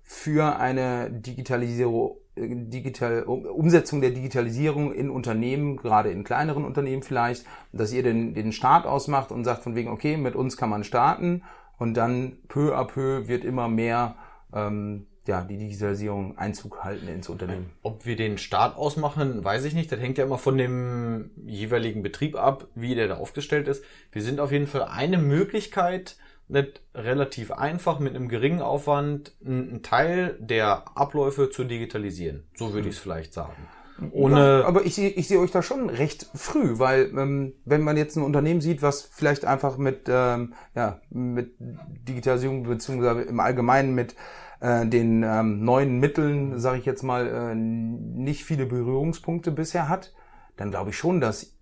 für 0.04 0.58
eine 0.58 1.12
Digitalisierung, 1.12 2.18
äh, 2.36 2.48
digital, 2.50 3.24
Um- 3.24 3.46
Umsetzung 3.46 4.02
der 4.02 4.12
Digitalisierung 4.12 4.94
in 4.94 5.10
Unternehmen, 5.10 5.78
gerade 5.78 6.12
in 6.12 6.24
kleineren 6.24 6.66
Unternehmen 6.66 7.04
vielleicht, 7.04 7.46
dass 7.74 7.94
ihr 7.94 8.04
den, 8.04 8.34
den 8.34 8.52
Start 8.52 8.86
ausmacht 8.86 9.32
und 9.32 9.44
sagt 9.44 9.64
von 9.64 9.76
wegen, 9.76 9.90
okay, 9.90 10.18
mit 10.18 10.36
uns 10.36 10.58
kann 10.58 10.70
man 10.70 10.84
starten 10.84 11.44
und 11.78 11.96
dann 11.96 12.38
peu 12.48 12.76
à 12.76 12.86
peu 12.86 13.28
wird 13.28 13.44
immer 13.44 13.68
mehr 13.68 14.16
ähm, 14.54 15.08
ja, 15.28 15.42
die 15.42 15.58
Digitalisierung 15.58 16.38
Einzug 16.38 16.84
halten 16.84 17.08
ins 17.08 17.30
Unternehmen. 17.30 17.72
Ob 17.84 18.06
wir 18.06 18.16
den 18.16 18.38
Start 18.38 18.78
ausmachen, 18.78 19.44
weiß 19.44 19.66
ich 19.66 19.74
nicht. 19.74 19.92
Das 19.92 20.00
hängt 20.00 20.18
ja 20.18 20.26
immer 20.26 20.38
von 20.38 20.58
dem 20.58 21.32
jeweiligen 21.46 22.04
Betrieb 22.04 22.36
ab, 22.36 22.68
wie 22.76 22.96
der 22.96 23.08
da 23.08 23.18
aufgestellt 23.18 23.68
ist. 23.68 23.84
Wir 24.12 24.22
sind 24.22 24.40
auf 24.40 24.52
jeden 24.52 24.68
Fall 24.68 24.84
eine 24.84 25.18
Möglichkeit, 25.18 26.18
nicht 26.48 26.82
relativ 26.96 27.52
einfach 27.52 28.00
mit 28.00 28.16
einem 28.16 28.30
geringen 28.30 28.62
Aufwand 28.62 29.36
einen 29.46 29.84
Teil 29.84 30.38
der 30.40 30.98
Abläufe 30.98 31.50
zu 31.50 31.66
digitalisieren. 31.66 32.48
So 32.56 32.74
würde 32.74 32.88
ich 32.88 32.96
es 32.96 33.02
vielleicht 33.02 33.34
sagen. 33.34 33.68
Ohne 34.12 34.64
aber 34.66 34.86
ich 34.86 34.94
sehe 34.96 35.10
ich 35.10 35.28
sehe 35.28 35.40
euch 35.40 35.52
da 35.52 35.64
schon 35.64 35.90
recht 35.90 36.28
früh, 36.36 36.78
weil 36.78 37.12
ähm, 37.18 37.54
wenn 37.66 37.82
man 37.82 37.98
jetzt 37.98 38.16
ein 38.16 38.24
Unternehmen 38.24 38.62
sieht, 38.62 38.82
was 38.82 39.02
vielleicht 39.02 39.44
einfach 39.44 39.78
mit 39.78 40.02
ähm, 40.08 40.54
ja 40.76 41.02
mit 41.10 41.56
Digitalisierung 41.60 42.64
beziehungsweise 42.64 43.22
im 43.24 43.40
Allgemeinen 43.40 43.96
mit 43.96 44.16
äh, 44.60 44.86
den 44.86 45.24
ähm, 45.24 45.64
neuen 45.64 46.00
Mitteln, 46.00 46.60
sage 46.60 46.80
ich 46.80 46.86
jetzt 46.86 47.04
mal, 47.04 47.28
äh, 47.28 47.56
nicht 47.56 48.44
viele 48.44 48.66
Berührungspunkte 48.66 49.52
bisher 49.52 49.90
hat, 49.90 50.14
dann 50.56 50.72
glaube 50.72 50.92
ich 50.92 50.98
schon, 50.98 51.22
dass 51.22 51.54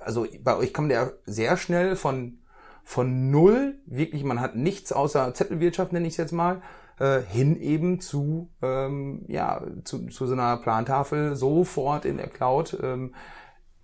also 0.00 0.26
bei 0.42 0.56
euch 0.56 0.72
kommt 0.72 0.90
der 0.90 1.12
sehr 1.26 1.56
schnell 1.56 1.96
von 1.96 2.38
von 2.82 3.30
null, 3.30 3.78
wirklich, 3.86 4.24
man 4.24 4.40
hat 4.40 4.56
nichts 4.56 4.92
außer 4.92 5.32
Zettelwirtschaft, 5.34 5.92
nenne 5.92 6.06
ich 6.06 6.14
es 6.14 6.16
jetzt 6.16 6.32
mal, 6.32 6.62
äh, 6.98 7.20
hin 7.20 7.60
eben 7.60 8.00
zu, 8.00 8.50
ähm, 8.62 9.24
ja, 9.28 9.62
zu, 9.84 10.06
zu 10.08 10.26
so 10.26 10.32
einer 10.32 10.56
Plantafel 10.56 11.36
sofort 11.36 12.04
in 12.04 12.16
der 12.16 12.28
Cloud. 12.28 12.78
Ähm, 12.82 13.14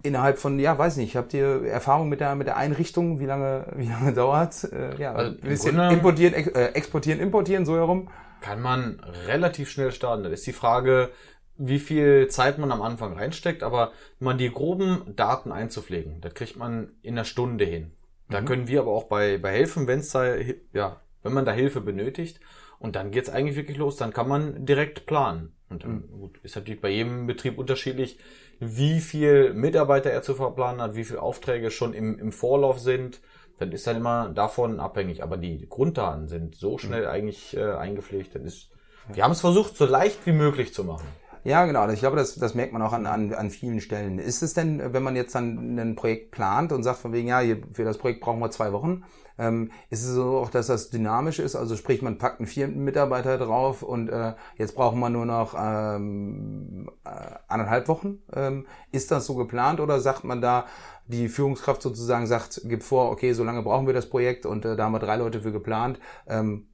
innerhalb 0.07 0.38
von, 0.38 0.59
ja, 0.59 0.77
weiß 0.79 0.97
nicht, 0.97 1.16
habt 1.16 1.35
ihr 1.35 1.64
Erfahrung 1.66 2.09
mit 2.09 2.21
der, 2.21 2.35
mit 2.35 2.47
der 2.47 2.57
Einrichtung, 2.57 3.21
wie 3.21 3.27
lange, 3.27 3.66
wie 3.77 3.88
lange 3.88 4.12
dauert? 4.12 4.64
Äh, 4.64 4.97
ja, 5.01 5.12
also 5.12 5.33
ein 5.33 5.40
bisschen 5.40 5.77
Grunde 5.77 5.95
importieren, 5.95 6.35
ex, 6.35 6.49
äh, 6.49 6.66
exportieren, 6.73 7.21
importieren, 7.21 7.66
so 7.66 7.77
herum. 7.77 8.09
Kann 8.40 8.61
man 8.61 9.01
relativ 9.27 9.71
schnell 9.71 9.92
starten. 9.92 10.23
Das 10.23 10.33
ist 10.33 10.47
die 10.47 10.53
Frage, 10.53 11.11
wie 11.57 11.79
viel 11.79 12.29
Zeit 12.29 12.59
man 12.59 12.71
am 12.71 12.83
Anfang 12.83 13.14
reinsteckt, 13.14 13.62
aber 13.62 13.92
man 14.19 14.38
die 14.38 14.51
groben 14.51 15.14
Daten 15.16 15.53
einzupflegen, 15.53 16.21
das 16.21 16.35
kriegt 16.35 16.57
man 16.57 16.92
in 17.03 17.14
einer 17.14 17.25
Stunde 17.25 17.64
hin. 17.64 17.92
Da 18.29 18.40
mhm. 18.40 18.45
können 18.47 18.69
wir 18.69 18.81
aber 18.81 18.92
auch 18.92 19.05
bei, 19.05 19.38
bei 19.38 19.53
helfen, 19.53 19.87
wenn 19.87 20.01
es 20.01 20.11
da, 20.11 20.37
ja, 20.73 21.01
wenn 21.23 21.33
man 21.33 21.45
da 21.45 21.53
Hilfe 21.53 21.81
benötigt. 21.81 22.40
Und 22.79 22.97
dann 22.97 23.11
geht's 23.11 23.31
eigentlich 23.31 23.57
wirklich 23.57 23.79
los. 23.79 23.97
Dann 23.97 24.12
kann 24.12 24.29
man 24.29 24.66
direkt 24.66 25.07
planen. 25.07 25.56
Und 25.68 25.85
dann, 25.85 25.94
mhm. 25.94 26.20
gut, 26.20 26.38
ist 26.42 26.57
natürlich 26.57 26.81
bei 26.81 26.90
jedem 26.90 27.26
Betrieb 27.26 27.59
unterschiedlich, 27.59 28.18
wie 28.61 29.00
viel 29.00 29.52
Mitarbeiter 29.52 30.11
er 30.11 30.22
zu 30.22 30.35
verplanen 30.35 30.81
hat, 30.81 30.94
wie 30.94 31.05
viele 31.05 31.20
Aufträge 31.20 31.70
schon 31.70 31.92
im, 31.92 32.18
im 32.18 32.33
Vorlauf 32.33 32.79
sind. 32.79 33.20
Dann 33.59 33.72
ist 33.72 33.87
dann 33.87 33.96
immer 33.96 34.29
davon 34.29 34.81
abhängig. 34.81 35.22
Aber 35.22 35.37
die 35.37 35.66
Grunddaten 35.68 36.29
sind 36.29 36.55
so 36.55 36.72
mhm. 36.72 36.79
schnell 36.79 37.02
mhm. 37.02 37.09
eigentlich 37.09 37.57
äh, 37.57 37.72
eingepflegt. 37.72 38.35
Das 38.35 38.42
ist, 38.42 38.70
wir 39.12 39.24
haben 39.24 39.33
es 39.33 39.40
versucht, 39.40 39.76
so 39.76 39.87
leicht 39.87 40.26
wie 40.26 40.33
möglich 40.33 40.72
zu 40.72 40.85
machen. 40.85 41.07
Ja, 41.46 41.64
genau. 41.64 41.82
Also 41.82 41.94
ich 41.94 42.00
glaube, 42.00 42.16
das, 42.16 42.35
das 42.35 42.56
merkt 42.56 42.72
man 42.72 42.82
auch 42.82 42.92
an, 42.92 43.06
an, 43.06 43.32
an 43.32 43.50
vielen 43.50 43.80
Stellen. 43.80 44.18
Ist 44.18 44.42
es 44.42 44.52
denn, 44.52 44.92
wenn 44.92 45.04
man 45.04 45.14
jetzt 45.14 45.32
dann 45.37 45.78
ein 45.78 45.94
Projekt 45.94 46.32
plant 46.32 46.72
und 46.72 46.82
sagt 46.82 46.98
von 46.98 47.12
wegen, 47.12 47.28
ja, 47.28 47.40
für 47.72 47.85
das 47.85 47.98
Projekt 47.98 48.20
brauchen 48.20 48.40
wir 48.40 48.50
zwei 48.50 48.72
Wochen, 48.72 49.04
ähm, 49.38 49.70
ist 49.88 50.02
es 50.02 50.12
so 50.12 50.38
auch, 50.38 50.50
dass 50.50 50.66
das 50.66 50.90
dynamisch 50.90 51.38
ist? 51.38 51.54
Also 51.54 51.76
sprich, 51.76 52.02
man 52.02 52.18
packt 52.18 52.40
einen 52.40 52.48
vierten 52.48 52.82
Mitarbeiter 52.82 53.38
drauf 53.38 53.85
und 53.85 54.09
äh, 54.09 54.35
jetzt 54.59 54.74
brauchen 54.74 54.98
wir 54.98 55.09
nur 55.09 55.24
noch 55.24 55.54
ähm, 55.56 56.90
äh, 57.04 57.11
anderthalb 57.46 57.87
Wochen. 57.87 58.18
Ähm, 58.35 58.66
ist 58.90 59.12
das 59.12 59.26
so 59.26 59.37
geplant 59.37 59.78
oder 59.78 60.00
sagt 60.00 60.24
man 60.24 60.40
da, 60.40 60.66
die 61.06 61.28
Führungskraft 61.28 61.80
sozusagen 61.80 62.26
sagt, 62.26 62.62
gibt 62.64 62.82
vor, 62.82 63.12
okay, 63.12 63.35
so 63.35 63.44
lange 63.44 63.62
brauchen 63.62 63.87
wir 63.87 63.94
das 63.94 64.11
Projekt 64.11 64.46
und 64.46 64.64
äh, 64.64 64.74
da 64.74 64.87
haben 64.87 64.92
wir 64.94 64.98
drei 64.98 65.14
Leute 65.14 65.42
für 65.42 65.52
geplant 65.52 66.00
ähm, 66.26 66.66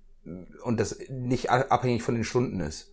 und 0.64 0.80
das 0.80 0.98
nicht 1.10 1.50
abhängig 1.50 2.02
von 2.02 2.14
den 2.14 2.24
Stunden 2.24 2.60
ist? 2.60 2.91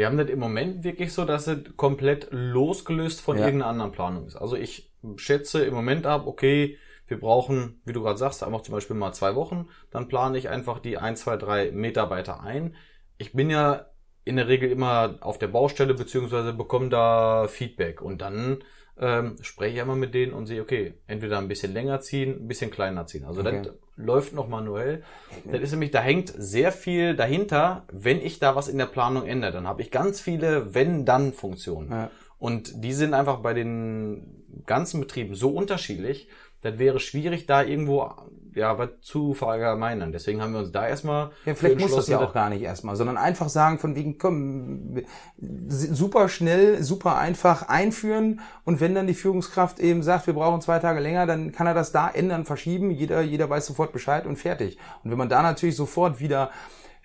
Wir 0.00 0.06
haben 0.06 0.16
das 0.16 0.30
im 0.30 0.38
Moment 0.38 0.82
wirklich 0.82 1.12
so, 1.12 1.26
dass 1.26 1.46
es 1.46 1.76
komplett 1.76 2.28
losgelöst 2.30 3.20
von 3.20 3.36
ja. 3.36 3.44
irgendeiner 3.44 3.70
anderen 3.70 3.92
Planung 3.92 4.26
ist. 4.26 4.34
Also 4.34 4.56
ich 4.56 4.90
schätze 5.16 5.62
im 5.62 5.74
Moment 5.74 6.06
ab, 6.06 6.26
okay, 6.26 6.78
wir 7.06 7.20
brauchen, 7.20 7.82
wie 7.84 7.92
du 7.92 8.00
gerade 8.00 8.16
sagst, 8.16 8.42
einfach 8.42 8.62
zum 8.62 8.72
Beispiel 8.72 8.96
mal 8.96 9.12
zwei 9.12 9.34
Wochen. 9.34 9.68
Dann 9.90 10.08
plane 10.08 10.38
ich 10.38 10.48
einfach 10.48 10.78
die 10.78 10.96
ein, 10.96 11.16
zwei, 11.16 11.36
drei 11.36 11.70
Mitarbeiter 11.70 12.42
ein. 12.42 12.76
Ich 13.18 13.34
bin 13.34 13.50
ja 13.50 13.90
in 14.24 14.36
der 14.36 14.48
Regel 14.48 14.70
immer 14.70 15.18
auf 15.20 15.36
der 15.36 15.48
Baustelle 15.48 15.92
beziehungsweise 15.92 16.54
bekomme 16.54 16.88
da 16.88 17.46
Feedback 17.46 18.00
und 18.00 18.22
dann 18.22 18.64
ähm, 18.98 19.36
spreche 19.42 19.74
ich 19.74 19.80
einmal 19.82 19.96
mit 19.96 20.14
denen 20.14 20.32
und 20.32 20.46
sehe, 20.46 20.62
okay, 20.62 20.94
entweder 21.08 21.36
ein 21.36 21.48
bisschen 21.48 21.74
länger 21.74 22.00
ziehen, 22.00 22.44
ein 22.44 22.48
bisschen 22.48 22.70
kleiner 22.70 23.06
ziehen. 23.06 23.26
Also 23.26 23.42
okay. 23.42 23.64
das 23.64 23.74
läuft 24.04 24.34
noch 24.34 24.48
manuell. 24.48 25.02
Das 25.44 25.60
ist 25.60 25.70
nämlich, 25.72 25.90
da 25.90 26.00
hängt 26.00 26.32
sehr 26.36 26.72
viel 26.72 27.14
dahinter, 27.14 27.84
wenn 27.92 28.20
ich 28.20 28.38
da 28.38 28.56
was 28.56 28.68
in 28.68 28.78
der 28.78 28.86
Planung 28.86 29.26
ändere. 29.26 29.52
Dann 29.52 29.66
habe 29.66 29.82
ich 29.82 29.90
ganz 29.90 30.20
viele 30.20 30.74
Wenn-Dann-Funktionen. 30.74 31.90
Ja. 31.90 32.10
Und 32.38 32.84
die 32.84 32.92
sind 32.92 33.14
einfach 33.14 33.40
bei 33.40 33.54
den 33.54 34.44
ganzen 34.66 35.00
Betrieben 35.00 35.34
so 35.34 35.50
unterschiedlich, 35.50 36.28
das 36.62 36.78
wäre 36.78 37.00
schwierig, 37.00 37.46
da 37.46 37.62
irgendwo 37.62 38.12
ja 38.54 38.78
was 38.78 38.90
zu 39.00 39.34
verallgemeinern. 39.34 40.12
Deswegen 40.12 40.40
haben 40.40 40.52
wir 40.52 40.60
uns 40.60 40.72
da 40.72 40.86
erstmal. 40.86 41.30
Ja, 41.44 41.54
vielleicht 41.54 41.80
muss 41.80 41.94
das 41.94 42.08
ja 42.08 42.18
auch 42.18 42.32
gar 42.32 42.50
nicht 42.50 42.62
erstmal, 42.62 42.96
sondern 42.96 43.16
einfach 43.16 43.48
sagen, 43.48 43.78
von 43.78 43.94
wegen, 43.94 44.18
komm, 44.18 45.02
super 45.38 46.28
schnell, 46.28 46.82
super 46.82 47.18
einfach 47.18 47.68
einführen 47.68 48.40
und 48.64 48.80
wenn 48.80 48.94
dann 48.94 49.06
die 49.06 49.14
Führungskraft 49.14 49.80
eben 49.80 50.02
sagt, 50.02 50.26
wir 50.26 50.34
brauchen 50.34 50.60
zwei 50.60 50.78
Tage 50.78 51.00
länger, 51.00 51.26
dann 51.26 51.52
kann 51.52 51.66
er 51.66 51.74
das 51.74 51.92
da 51.92 52.08
ändern, 52.08 52.44
verschieben, 52.44 52.90
jeder, 52.90 53.22
jeder 53.22 53.48
weiß 53.48 53.66
sofort 53.66 53.92
Bescheid 53.92 54.26
und 54.26 54.36
fertig. 54.36 54.78
Und 55.04 55.10
wenn 55.10 55.18
man 55.18 55.28
da 55.28 55.42
natürlich 55.42 55.76
sofort 55.76 56.20
wieder 56.20 56.50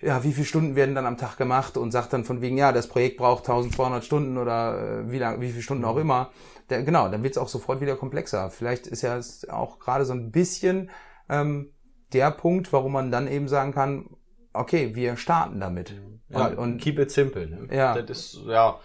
ja, 0.00 0.22
wie 0.24 0.32
viele 0.32 0.44
Stunden 0.44 0.76
werden 0.76 0.94
dann 0.94 1.06
am 1.06 1.16
Tag 1.16 1.36
gemacht 1.36 1.76
und 1.76 1.90
sagt 1.90 2.12
dann 2.12 2.24
von 2.24 2.42
wegen, 2.42 2.58
ja, 2.58 2.72
das 2.72 2.86
Projekt 2.86 3.16
braucht 3.16 3.48
1200 3.48 4.04
Stunden 4.04 4.36
oder 4.36 5.00
äh, 5.00 5.10
wie 5.10 5.18
lang, 5.18 5.40
wie 5.40 5.50
viele 5.50 5.62
Stunden 5.62 5.84
auch 5.84 5.96
immer. 5.96 6.30
Der, 6.68 6.82
genau, 6.82 7.08
dann 7.08 7.22
wird 7.22 7.32
es 7.32 7.38
auch 7.38 7.48
sofort 7.48 7.80
wieder 7.80 7.96
komplexer. 7.96 8.50
Vielleicht 8.50 8.86
ist 8.86 9.02
ja 9.02 9.20
auch 9.48 9.78
gerade 9.78 10.04
so 10.04 10.12
ein 10.12 10.30
bisschen 10.32 10.90
ähm, 11.28 11.72
der 12.12 12.30
Punkt, 12.30 12.72
warum 12.72 12.92
man 12.92 13.10
dann 13.10 13.28
eben 13.28 13.48
sagen 13.48 13.72
kann, 13.72 14.16
okay, 14.52 14.94
wir 14.94 15.16
starten 15.16 15.60
damit. 15.60 15.94
Ja, 16.28 16.48
und, 16.48 16.58
und 16.58 16.78
keep 16.78 16.98
it 16.98 17.10
simple. 17.10 17.46
Ne? 17.46 17.68
Ja. 17.74 18.00
Das 18.00 18.18
ist 18.18 18.40
ja 18.46 18.80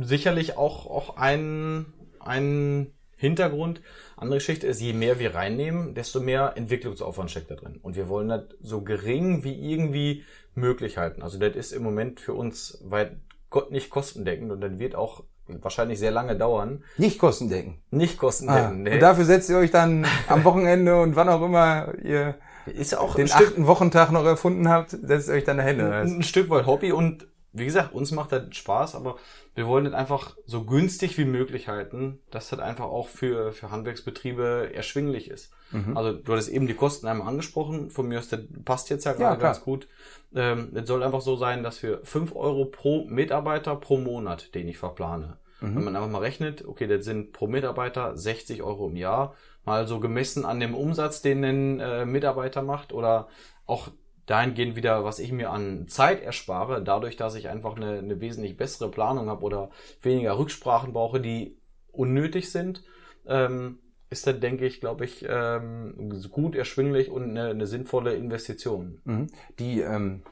sicherlich 0.00 0.56
auch, 0.56 0.86
auch 0.86 1.16
ein, 1.16 1.86
ein 2.20 2.92
Hintergrund. 3.16 3.80
Andere 4.16 4.38
Geschichte 4.38 4.66
ist, 4.66 4.80
je 4.80 4.92
mehr 4.92 5.18
wir 5.18 5.34
reinnehmen, 5.34 5.94
desto 5.94 6.20
mehr 6.20 6.54
Entwicklungsaufwand 6.56 7.30
steckt 7.30 7.50
da 7.50 7.54
drin. 7.54 7.78
Und 7.80 7.96
wir 7.96 8.08
wollen 8.08 8.28
das 8.28 8.44
so 8.60 8.82
gering 8.82 9.44
wie 9.44 9.72
irgendwie 9.72 10.24
möglich 10.54 10.98
halten. 10.98 11.22
Also 11.22 11.38
das 11.38 11.56
ist 11.56 11.72
im 11.72 11.82
Moment 11.82 12.20
für 12.20 12.34
uns 12.34 12.82
weit 12.84 13.16
Gott 13.48 13.70
nicht 13.70 13.90
kostendeckend 13.90 14.50
und 14.50 14.60
dann 14.60 14.78
wird 14.78 14.94
auch 14.94 15.24
wahrscheinlich 15.60 15.98
sehr 15.98 16.10
lange 16.10 16.36
dauern. 16.36 16.84
Nicht 16.96 17.18
kostendeckend. 17.18 17.76
Nicht 17.90 18.18
kostendeckend. 18.18 18.70
Ah, 18.70 18.72
nee. 18.72 18.94
Und 18.94 19.00
dafür 19.00 19.24
setzt 19.24 19.50
ihr 19.50 19.56
euch 19.56 19.70
dann 19.70 20.06
am 20.28 20.44
Wochenende 20.44 21.00
und 21.00 21.16
wann 21.16 21.28
auch 21.28 21.42
immer 21.42 21.92
ihr 22.02 22.36
ist 22.66 22.96
auch 22.96 23.16
den 23.16 23.30
achten 23.30 23.66
Wochentag 23.66 24.12
noch 24.12 24.24
erfunden 24.24 24.68
habt, 24.68 24.90
setzt 24.90 25.28
ihr 25.28 25.34
euch 25.34 25.44
dann 25.44 25.56
dahin. 25.56 25.80
Ein, 25.80 26.18
ein 26.18 26.22
Stück 26.22 26.48
weit 26.48 26.66
Hobby 26.66 26.92
und 26.92 27.26
wie 27.52 27.66
gesagt, 27.66 27.92
uns 27.92 28.12
macht 28.12 28.32
das 28.32 28.44
Spaß, 28.56 28.94
aber 28.94 29.16
wir 29.54 29.66
wollen 29.66 29.84
das 29.84 29.92
einfach 29.92 30.36
so 30.46 30.64
günstig 30.64 31.18
wie 31.18 31.26
möglich 31.26 31.68
halten, 31.68 32.20
dass 32.30 32.48
das 32.48 32.60
einfach 32.60 32.86
auch 32.86 33.08
für, 33.08 33.52
für 33.52 33.70
Handwerksbetriebe 33.70 34.70
erschwinglich 34.72 35.30
ist. 35.30 35.52
Mhm. 35.70 35.96
Also 35.96 36.12
du 36.12 36.32
hattest 36.32 36.48
eben 36.48 36.66
die 36.66 36.74
Kosten 36.74 37.06
einmal 37.06 37.28
angesprochen, 37.28 37.90
von 37.90 38.08
mir 38.08 38.18
aus, 38.18 38.28
das 38.28 38.40
passt 38.64 38.88
jetzt 38.88 39.04
ja 39.04 39.12
gerade 39.12 39.36
ja, 39.36 39.48
ganz 39.48 39.60
gut. 39.60 39.86
Ähm, 40.34 40.70
es 40.74 40.88
soll 40.88 41.02
einfach 41.02 41.20
so 41.20 41.36
sein, 41.36 41.62
dass 41.62 41.82
wir 41.82 42.00
fünf 42.04 42.34
Euro 42.34 42.64
pro 42.64 43.04
Mitarbeiter 43.04 43.76
pro 43.76 43.98
Monat, 43.98 44.54
den 44.54 44.68
ich 44.68 44.78
verplane. 44.78 45.36
Mhm. 45.62 45.76
Wenn 45.76 45.84
man 45.84 45.96
einfach 45.96 46.10
mal 46.10 46.18
rechnet, 46.18 46.64
okay, 46.64 46.86
das 46.86 47.04
sind 47.04 47.32
pro 47.32 47.46
Mitarbeiter 47.46 48.16
60 48.16 48.62
Euro 48.62 48.88
im 48.88 48.96
Jahr, 48.96 49.34
mal 49.64 49.86
so 49.86 50.00
gemessen 50.00 50.44
an 50.44 50.60
dem 50.60 50.74
Umsatz, 50.74 51.22
den 51.22 51.44
ein 51.44 51.80
äh, 51.80 52.04
Mitarbeiter 52.04 52.62
macht 52.62 52.92
oder 52.92 53.28
auch 53.66 53.88
dahingehend 54.26 54.76
wieder, 54.76 55.04
was 55.04 55.18
ich 55.18 55.32
mir 55.32 55.50
an 55.50 55.88
Zeit 55.88 56.22
erspare, 56.22 56.82
dadurch, 56.82 57.16
dass 57.16 57.34
ich 57.34 57.48
einfach 57.48 57.76
eine, 57.76 57.98
eine 57.98 58.20
wesentlich 58.20 58.56
bessere 58.56 58.90
Planung 58.90 59.28
habe 59.28 59.42
oder 59.42 59.70
weniger 60.00 60.38
Rücksprachen 60.38 60.92
brauche, 60.92 61.20
die 61.20 61.58
unnötig 61.90 62.50
sind, 62.50 62.82
ähm, 63.26 63.78
ist 64.10 64.26
das, 64.26 64.40
denke 64.40 64.66
ich, 64.66 64.80
glaube 64.80 65.04
ich, 65.04 65.24
ähm, 65.28 66.22
gut 66.30 66.54
erschwinglich 66.54 67.10
und 67.10 67.30
eine, 67.30 67.48
eine 67.48 67.66
sinnvolle 67.66 68.14
Investition. 68.14 69.00
Mhm. 69.04 69.26
Die, 69.58 69.80
ähm, 69.80 70.22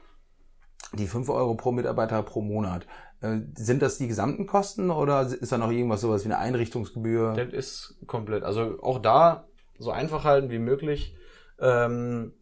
die 0.93 1.07
5 1.07 1.29
Euro 1.29 1.55
pro 1.55 1.71
Mitarbeiter 1.71 2.21
pro 2.23 2.41
Monat, 2.41 2.85
sind 3.21 3.81
das 3.81 3.97
die 3.99 4.07
gesamten 4.07 4.47
Kosten 4.47 4.89
oder 4.89 5.21
ist 5.21 5.51
da 5.51 5.57
noch 5.57 5.71
irgendwas 5.71 6.01
sowas 6.01 6.23
wie 6.23 6.29
eine 6.29 6.39
Einrichtungsgebühr? 6.39 7.33
Das 7.35 7.53
ist 7.53 7.95
komplett. 8.07 8.43
Also 8.43 8.79
auch 8.81 8.99
da 8.99 9.45
so 9.77 9.91
einfach 9.91 10.23
halten 10.23 10.49
wie 10.49 10.59
möglich. 10.59 11.15
Ähm, 11.59 12.33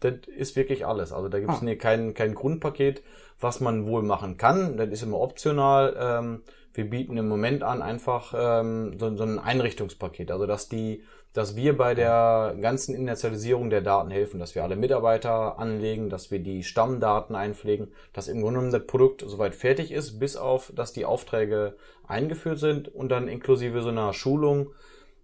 das 0.00 0.14
ist 0.26 0.56
wirklich 0.56 0.86
alles. 0.86 1.12
Also 1.12 1.28
da 1.28 1.38
gibt 1.38 1.52
es 1.52 1.62
ah. 1.62 1.74
kein, 1.76 2.14
kein 2.14 2.34
Grundpaket, 2.34 3.02
was 3.38 3.60
man 3.60 3.86
wohl 3.86 4.02
machen 4.02 4.36
kann. 4.36 4.76
Das 4.76 4.88
ist 4.90 5.02
immer 5.02 5.20
optional. 5.20 5.96
Ähm, 5.98 6.42
wir 6.74 6.90
bieten 6.90 7.16
im 7.16 7.28
Moment 7.28 7.62
an 7.62 7.82
einfach 7.82 8.34
ähm, 8.36 8.98
so, 8.98 9.16
so 9.16 9.24
ein 9.24 9.38
Einrichtungspaket. 9.38 10.30
Also 10.30 10.46
dass 10.46 10.68
die 10.68 11.02
dass 11.34 11.56
wir 11.56 11.76
bei 11.76 11.96
der 11.96 12.56
ganzen 12.60 12.94
Initialisierung 12.94 13.68
der 13.68 13.80
Daten 13.80 14.10
helfen, 14.10 14.38
dass 14.38 14.54
wir 14.54 14.62
alle 14.62 14.76
Mitarbeiter 14.76 15.58
anlegen, 15.58 16.08
dass 16.08 16.30
wir 16.30 16.38
die 16.38 16.62
Stammdaten 16.62 17.34
einpflegen, 17.34 17.88
dass 18.12 18.28
im 18.28 18.40
Grunde 18.40 18.60
genommen 18.60 18.72
das 18.72 18.86
Produkt 18.86 19.24
soweit 19.26 19.56
fertig 19.56 19.90
ist, 19.90 20.20
bis 20.20 20.36
auf, 20.36 20.72
dass 20.76 20.92
die 20.92 21.04
Aufträge 21.04 21.76
eingeführt 22.06 22.60
sind 22.60 22.86
und 22.86 23.08
dann 23.08 23.26
inklusive 23.26 23.82
so 23.82 23.88
einer 23.88 24.12
Schulung. 24.12 24.70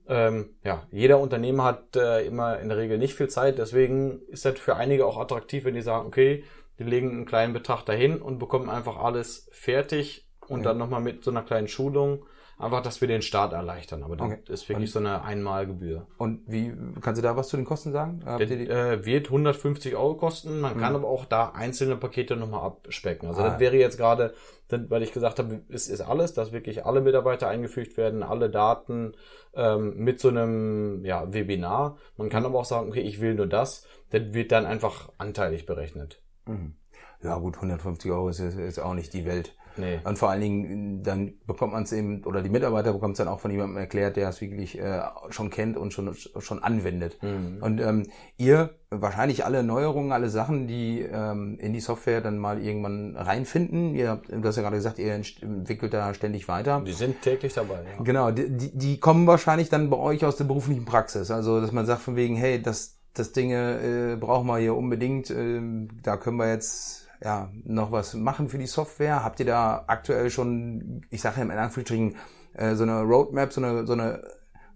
Ähm, 0.08 0.50
ja, 0.64 0.82
jeder 0.90 1.20
Unternehmer 1.20 1.62
hat 1.62 1.94
äh, 1.94 2.26
immer 2.26 2.58
in 2.58 2.68
der 2.68 2.78
Regel 2.78 2.98
nicht 2.98 3.14
viel 3.14 3.28
Zeit, 3.28 3.58
deswegen 3.58 4.22
ist 4.26 4.44
das 4.44 4.58
für 4.58 4.74
einige 4.74 5.06
auch 5.06 5.16
attraktiv, 5.16 5.64
wenn 5.64 5.74
die 5.74 5.82
sagen, 5.82 6.08
okay, 6.08 6.42
die 6.80 6.84
legen 6.84 7.10
einen 7.10 7.26
kleinen 7.26 7.52
Betrag 7.52 7.84
dahin 7.84 8.20
und 8.20 8.40
bekommen 8.40 8.68
einfach 8.68 8.96
alles 8.96 9.48
fertig 9.52 10.26
und 10.50 10.60
ja. 10.60 10.68
dann 10.68 10.78
nochmal 10.78 11.00
mit 11.00 11.24
so 11.24 11.30
einer 11.30 11.42
kleinen 11.42 11.68
Schulung 11.68 12.24
Einfach, 12.60 12.82
dass 12.82 13.00
wir 13.00 13.08
den 13.08 13.22
Start 13.22 13.54
erleichtern. 13.54 14.02
Aber 14.02 14.22
okay. 14.22 14.38
das 14.44 14.62
ist 14.62 14.68
wirklich 14.68 14.90
und, 14.90 14.92
so 14.92 14.98
eine 14.98 15.22
Einmalgebühr. 15.22 16.06
Und 16.18 16.42
wie, 16.46 16.74
kannst 17.00 17.18
du 17.18 17.22
da 17.22 17.34
was 17.34 17.48
zu 17.48 17.56
den 17.56 17.64
Kosten 17.64 17.90
sagen? 17.90 18.22
Der, 18.22 18.50
äh, 18.50 19.06
wird 19.06 19.28
150 19.28 19.96
Euro 19.96 20.14
kosten. 20.14 20.60
Man 20.60 20.76
mhm. 20.76 20.80
kann 20.80 20.94
aber 20.94 21.08
auch 21.08 21.24
da 21.24 21.52
einzelne 21.54 21.96
Pakete 21.96 22.36
nochmal 22.36 22.66
abspecken. 22.66 23.28
Also 23.28 23.40
ah. 23.40 23.48
das 23.48 23.60
wäre 23.60 23.76
jetzt 23.76 23.96
gerade, 23.96 24.34
weil 24.68 25.02
ich 25.02 25.12
gesagt 25.12 25.38
habe, 25.38 25.62
es 25.70 25.88
ist 25.88 26.02
alles, 26.02 26.34
dass 26.34 26.52
wirklich 26.52 26.84
alle 26.84 27.00
Mitarbeiter 27.00 27.48
eingefügt 27.48 27.96
werden, 27.96 28.22
alle 28.22 28.50
Daten 28.50 29.14
ähm, 29.54 29.96
mit 29.96 30.20
so 30.20 30.28
einem 30.28 31.02
ja, 31.06 31.32
Webinar. 31.32 31.96
Man 32.18 32.28
kann 32.28 32.44
aber 32.44 32.58
auch 32.58 32.66
sagen, 32.66 32.90
okay, 32.90 33.00
ich 33.00 33.22
will 33.22 33.34
nur 33.34 33.46
das. 33.46 33.86
Das 34.10 34.34
wird 34.34 34.52
dann 34.52 34.66
einfach 34.66 35.10
anteilig 35.16 35.64
berechnet. 35.64 36.20
Mhm. 36.44 36.74
Ja 37.22 37.38
gut, 37.38 37.56
150 37.56 38.10
Euro 38.10 38.28
ist, 38.28 38.40
ist 38.40 38.78
auch 38.80 38.94
nicht 38.94 39.14
die 39.14 39.24
Welt. 39.24 39.54
Nee. 39.76 40.00
Und 40.04 40.18
vor 40.18 40.30
allen 40.30 40.40
Dingen, 40.40 41.02
dann 41.02 41.35
bekommt 41.46 41.72
man 41.72 41.85
es 41.85 41.92
eben, 41.92 42.24
oder 42.24 42.42
die 42.42 42.50
Mitarbeiter 42.50 42.92
bekommen 42.92 43.12
es 43.12 43.18
dann 43.18 43.28
auch 43.28 43.40
von 43.40 43.50
jemandem 43.50 43.76
erklärt, 43.78 44.16
der 44.16 44.28
es 44.28 44.40
wirklich 44.40 44.78
äh, 44.78 45.00
schon 45.30 45.50
kennt 45.50 45.76
und 45.76 45.92
schon, 45.92 46.14
schon 46.14 46.62
anwendet. 46.62 47.18
Mhm. 47.22 47.59
Und 47.61 47.80
ähm, 47.80 48.06
ihr 48.37 48.74
wahrscheinlich 48.90 49.44
alle 49.44 49.62
Neuerungen, 49.62 50.12
alle 50.12 50.28
Sachen, 50.28 50.66
die 50.66 51.00
ähm, 51.00 51.59
in 51.61 51.72
die 51.72 51.80
Software 51.80 52.20
dann 52.20 52.38
mal 52.38 52.61
irgendwann 52.61 53.16
reinfinden. 53.16 53.94
Ihr 53.94 54.11
habt, 54.11 54.28
du 54.30 54.42
hast 54.42 54.56
ja 54.56 54.62
gerade 54.62 54.76
gesagt, 54.76 54.98
ihr 54.98 55.14
entwickelt 55.14 55.94
da 55.94 56.12
ständig 56.12 56.48
weiter. 56.48 56.83
Die 56.85 56.92
sind 56.92 57.22
täglich 57.22 57.54
dabei. 57.54 57.76
Ja. 57.76 58.02
Genau, 58.02 58.30
die, 58.33 58.76
die 58.76 58.98
kommen 58.98 59.26
wahrscheinlich 59.26 59.68
dann 59.68 59.90
bei 59.90 59.96
euch 59.96 60.24
aus 60.24 60.37
der 60.37 60.44
beruflichen 60.44 60.85
Praxis. 60.85 61.30
Also, 61.30 61.61
dass 61.61 61.70
man 61.72 61.87
sagt 61.87 62.02
von 62.02 62.16
wegen, 62.16 62.35
hey, 62.35 62.61
das, 62.61 62.98
das 63.14 63.33
Dinge 63.33 64.14
äh, 64.14 64.16
brauchen 64.16 64.48
wir 64.48 64.59
hier 64.59 64.74
unbedingt, 64.74 65.30
äh, 65.30 65.61
da 66.02 66.16
können 66.16 66.38
wir 66.38 66.48
jetzt 66.48 67.06
ja, 67.22 67.50
noch 67.64 67.92
was 67.92 68.14
machen 68.14 68.48
für 68.48 68.59
die 68.59 68.66
Software? 68.66 69.22
Habt 69.22 69.40
ihr 69.40 69.46
da 69.46 69.85
aktuell 69.87 70.30
schon, 70.30 71.02
ich 71.11 71.20
sage 71.20 71.37
ja 71.38 71.42
in 71.42 71.50
Anführungsstrichen, 71.50 72.16
äh, 72.54 72.74
so 72.74 72.83
eine 72.85 73.02
Roadmap, 73.02 73.52
so 73.52 73.61
eine, 73.61 73.87
so 73.87 73.92
eine, 73.92 74.22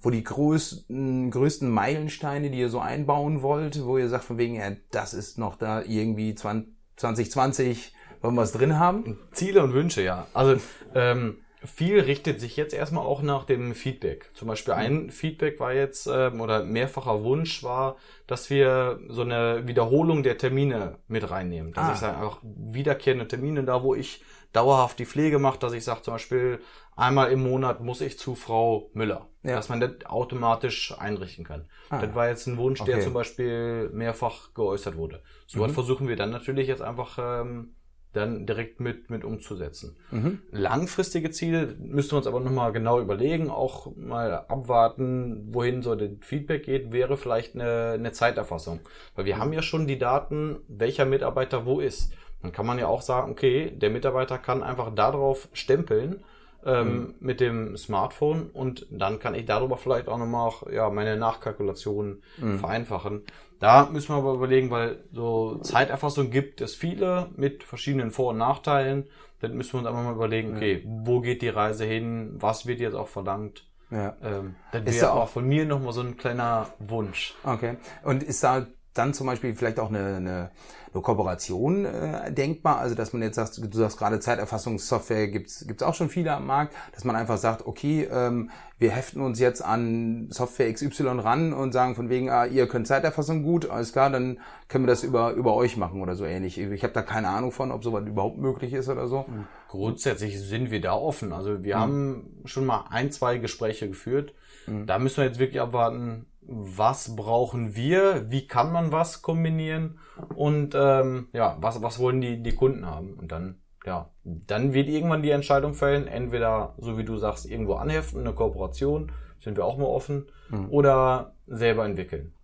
wo 0.00 0.10
die 0.10 0.22
größten, 0.22 1.30
größten 1.30 1.70
Meilensteine, 1.70 2.50
die 2.50 2.58
ihr 2.58 2.68
so 2.68 2.80
einbauen 2.80 3.42
wollt, 3.42 3.84
wo 3.84 3.96
ihr 3.96 4.08
sagt 4.08 4.24
von 4.24 4.38
wegen, 4.38 4.56
ja, 4.56 4.72
das 4.90 5.14
ist 5.14 5.38
noch 5.38 5.56
da 5.56 5.82
irgendwie 5.82 6.34
2020, 6.34 7.94
wollen 8.20 8.34
wir 8.34 8.42
was 8.42 8.52
drin 8.52 8.78
haben? 8.78 9.18
Ziele 9.32 9.62
und 9.62 9.72
Wünsche, 9.72 10.02
ja. 10.02 10.26
Also 10.34 10.60
ähm, 10.94 11.38
viel 11.64 12.00
richtet 12.00 12.40
sich 12.40 12.56
jetzt 12.56 12.74
erstmal 12.74 13.04
auch 13.04 13.22
nach 13.22 13.44
dem 13.44 13.74
Feedback. 13.74 14.30
Zum 14.34 14.48
Beispiel 14.48 14.74
ein 14.74 15.10
Feedback 15.10 15.58
war 15.60 15.72
jetzt, 15.72 16.06
ähm, 16.06 16.40
oder 16.40 16.62
mehrfacher 16.62 17.24
Wunsch 17.24 17.62
war, 17.62 17.96
dass 18.26 18.50
wir 18.50 19.00
so 19.08 19.22
eine 19.22 19.66
Wiederholung 19.66 20.22
der 20.22 20.38
Termine 20.38 20.98
mit 21.08 21.30
reinnehmen. 21.30 21.72
Dass 21.72 21.84
ah. 21.84 21.92
ich 21.92 21.98
sage, 21.98 22.26
auch 22.26 22.38
wiederkehrende 22.42 23.26
Termine, 23.26 23.64
da 23.64 23.82
wo 23.82 23.94
ich 23.94 24.22
dauerhaft 24.52 24.98
die 24.98 25.06
Pflege 25.06 25.38
mache, 25.38 25.58
dass 25.58 25.72
ich 25.72 25.84
sage 25.84 26.02
zum 26.02 26.14
Beispiel, 26.14 26.60
einmal 26.96 27.32
im 27.32 27.42
Monat 27.42 27.80
muss 27.80 28.00
ich 28.00 28.18
zu 28.18 28.34
Frau 28.34 28.90
Müller. 28.92 29.28
Ja. 29.42 29.56
Dass 29.56 29.68
man 29.68 29.80
das 29.80 30.06
automatisch 30.06 30.94
einrichten 30.98 31.44
kann. 31.44 31.68
Ah. 31.90 32.00
Das 32.00 32.14
war 32.14 32.28
jetzt 32.28 32.46
ein 32.46 32.56
Wunsch, 32.56 32.80
okay. 32.80 32.92
der 32.92 33.00
zum 33.00 33.14
Beispiel 33.14 33.90
mehrfach 33.90 34.54
geäußert 34.54 34.96
wurde. 34.96 35.22
So 35.46 35.62
mhm. 35.66 35.70
versuchen 35.70 36.08
wir 36.08 36.16
dann 36.16 36.30
natürlich 36.30 36.68
jetzt 36.68 36.82
einfach 36.82 37.18
ähm, 37.18 37.74
dann 38.16 38.46
direkt 38.46 38.80
mit, 38.80 39.10
mit 39.10 39.24
umzusetzen. 39.24 39.96
Mhm. 40.10 40.40
Langfristige 40.50 41.30
Ziele 41.30 41.74
müssen 41.78 42.12
wir 42.12 42.18
uns 42.18 42.26
aber 42.26 42.40
nochmal 42.40 42.72
genau 42.72 43.00
überlegen, 43.00 43.50
auch 43.50 43.94
mal 43.96 44.32
abwarten, 44.48 45.52
wohin 45.52 45.82
so 45.82 45.94
das 45.94 46.10
Feedback 46.20 46.64
geht, 46.64 46.92
wäre 46.92 47.16
vielleicht 47.16 47.54
eine, 47.54 47.92
eine 47.92 48.12
Zeiterfassung. 48.12 48.80
Weil 49.14 49.24
wir 49.24 49.36
mhm. 49.36 49.40
haben 49.40 49.52
ja 49.52 49.62
schon 49.62 49.86
die 49.86 49.98
Daten, 49.98 50.56
welcher 50.68 51.04
Mitarbeiter 51.04 51.66
wo 51.66 51.80
ist. 51.80 52.12
Dann 52.42 52.52
kann 52.52 52.66
man 52.66 52.78
ja 52.78 52.86
auch 52.86 53.02
sagen, 53.02 53.32
okay, 53.32 53.70
der 53.74 53.90
Mitarbeiter 53.90 54.38
kann 54.38 54.62
einfach 54.62 54.94
darauf 54.94 55.48
stempeln, 55.52 56.22
ähm, 56.64 56.88
mhm. 56.88 57.14
mit 57.20 57.40
dem 57.40 57.76
Smartphone 57.76 58.50
und 58.52 58.86
dann 58.90 59.18
kann 59.18 59.34
ich 59.34 59.44
darüber 59.44 59.76
vielleicht 59.76 60.08
auch 60.08 60.18
nochmal 60.18 60.52
ja, 60.72 60.88
meine 60.90 61.16
Nachkalkulationen 61.16 62.22
mhm. 62.38 62.58
vereinfachen. 62.58 63.22
Da 63.60 63.88
müssen 63.90 64.10
wir 64.10 64.16
aber 64.16 64.34
überlegen, 64.34 64.70
weil 64.70 64.98
so 65.12 65.58
Zeiterfassung 65.58 66.30
gibt 66.30 66.60
es 66.60 66.74
viele 66.74 67.28
mit 67.36 67.62
verschiedenen 67.62 68.10
Vor- 68.10 68.30
und 68.30 68.38
Nachteilen. 68.38 69.06
Dann 69.40 69.54
müssen 69.56 69.74
wir 69.74 69.78
uns 69.80 69.88
einfach 69.88 70.02
mal 70.02 70.14
überlegen, 70.14 70.56
okay, 70.56 70.82
wo 70.86 71.20
geht 71.20 71.42
die 71.42 71.48
Reise 71.48 71.84
hin? 71.84 72.34
Was 72.38 72.66
wird 72.66 72.80
jetzt 72.80 72.94
auch 72.94 73.08
verlangt? 73.08 73.66
Ja. 73.90 74.16
Ähm, 74.22 74.56
das 74.72 74.84
wäre 74.86 75.12
auch 75.12 75.28
von 75.28 75.46
mir 75.46 75.64
nochmal 75.66 75.92
so 75.92 76.00
ein 76.00 76.16
kleiner 76.16 76.68
Wunsch. 76.78 77.34
Okay. 77.44 77.76
Und 78.02 78.22
ist 78.22 78.42
da 78.42 78.66
dann 78.94 79.12
zum 79.12 79.26
Beispiel 79.26 79.54
vielleicht 79.54 79.80
auch 79.80 79.88
eine, 79.88 80.16
eine, 80.16 80.50
eine 80.92 81.02
Kooperation 81.02 81.84
äh, 81.84 82.32
denkbar, 82.32 82.78
also 82.78 82.94
dass 82.94 83.12
man 83.12 83.22
jetzt 83.22 83.34
sagt, 83.34 83.58
du 83.58 83.76
sagst 83.76 83.98
gerade 83.98 84.20
Zeiterfassungssoftware 84.20 85.28
gibt's 85.28 85.66
gibt's 85.66 85.82
auch 85.82 85.94
schon 85.94 86.08
viele 86.08 86.32
am 86.32 86.46
Markt, 86.46 86.74
dass 86.92 87.04
man 87.04 87.16
einfach 87.16 87.36
sagt, 87.36 87.66
okay, 87.66 88.08
ähm, 88.10 88.50
wir 88.78 88.90
heften 88.90 89.20
uns 89.20 89.40
jetzt 89.40 89.62
an 89.64 90.28
Software 90.30 90.72
XY 90.72 91.20
ran 91.20 91.52
und 91.52 91.72
sagen 91.72 91.94
von 91.94 92.08
wegen, 92.08 92.30
ah, 92.30 92.46
ihr 92.46 92.68
könnt 92.68 92.86
Zeiterfassung 92.86 93.42
gut, 93.42 93.68
alles 93.68 93.92
klar, 93.92 94.10
dann 94.10 94.38
können 94.68 94.84
wir 94.84 94.90
das 94.90 95.02
über 95.02 95.32
über 95.32 95.54
euch 95.54 95.76
machen 95.76 96.00
oder 96.00 96.14
so 96.14 96.24
ähnlich. 96.24 96.58
Ich 96.58 96.82
habe 96.82 96.92
da 96.92 97.02
keine 97.02 97.28
Ahnung 97.28 97.50
von, 97.50 97.72
ob 97.72 97.82
sowas 97.82 98.04
überhaupt 98.06 98.38
möglich 98.38 98.72
ist 98.72 98.88
oder 98.88 99.08
so. 99.08 99.26
Grundsätzlich 99.68 100.40
sind 100.40 100.70
wir 100.70 100.80
da 100.80 100.94
offen. 100.94 101.32
Also 101.32 101.64
wir 101.64 101.76
mhm. 101.76 101.80
haben 101.80 102.42
schon 102.44 102.66
mal 102.66 102.84
ein, 102.90 103.10
zwei 103.10 103.38
Gespräche 103.38 103.88
geführt. 103.88 104.34
Mhm. 104.66 104.86
Da 104.86 104.98
müssen 104.98 105.18
wir 105.18 105.24
jetzt 105.24 105.38
wirklich 105.38 105.60
abwarten, 105.60 106.26
was 106.46 107.16
brauchen 107.16 107.74
wir, 107.74 108.30
wie 108.30 108.46
kann 108.46 108.72
man 108.72 108.92
was 108.92 109.22
kombinieren 109.22 109.98
und 110.34 110.74
ähm, 110.74 111.28
ja, 111.32 111.56
was, 111.60 111.82
was 111.82 111.98
wollen 111.98 112.20
die, 112.20 112.42
die 112.42 112.54
Kunden 112.54 112.86
haben. 112.86 113.14
Und 113.14 113.32
dann, 113.32 113.60
ja, 113.84 114.10
dann 114.24 114.74
wird 114.74 114.88
irgendwann 114.88 115.22
die 115.22 115.30
Entscheidung 115.30 115.74
fällen, 115.74 116.06
entweder, 116.06 116.74
so 116.78 116.98
wie 116.98 117.04
du 117.04 117.16
sagst, 117.16 117.46
irgendwo 117.46 117.74
anheften, 117.74 118.20
eine 118.20 118.34
Kooperation, 118.34 119.12
sind 119.40 119.56
wir 119.56 119.64
auch 119.64 119.78
mal 119.78 119.86
offen, 119.86 120.26
mhm. 120.50 120.70
oder 120.70 121.34
selber 121.46 121.84
entwickeln. 121.84 122.34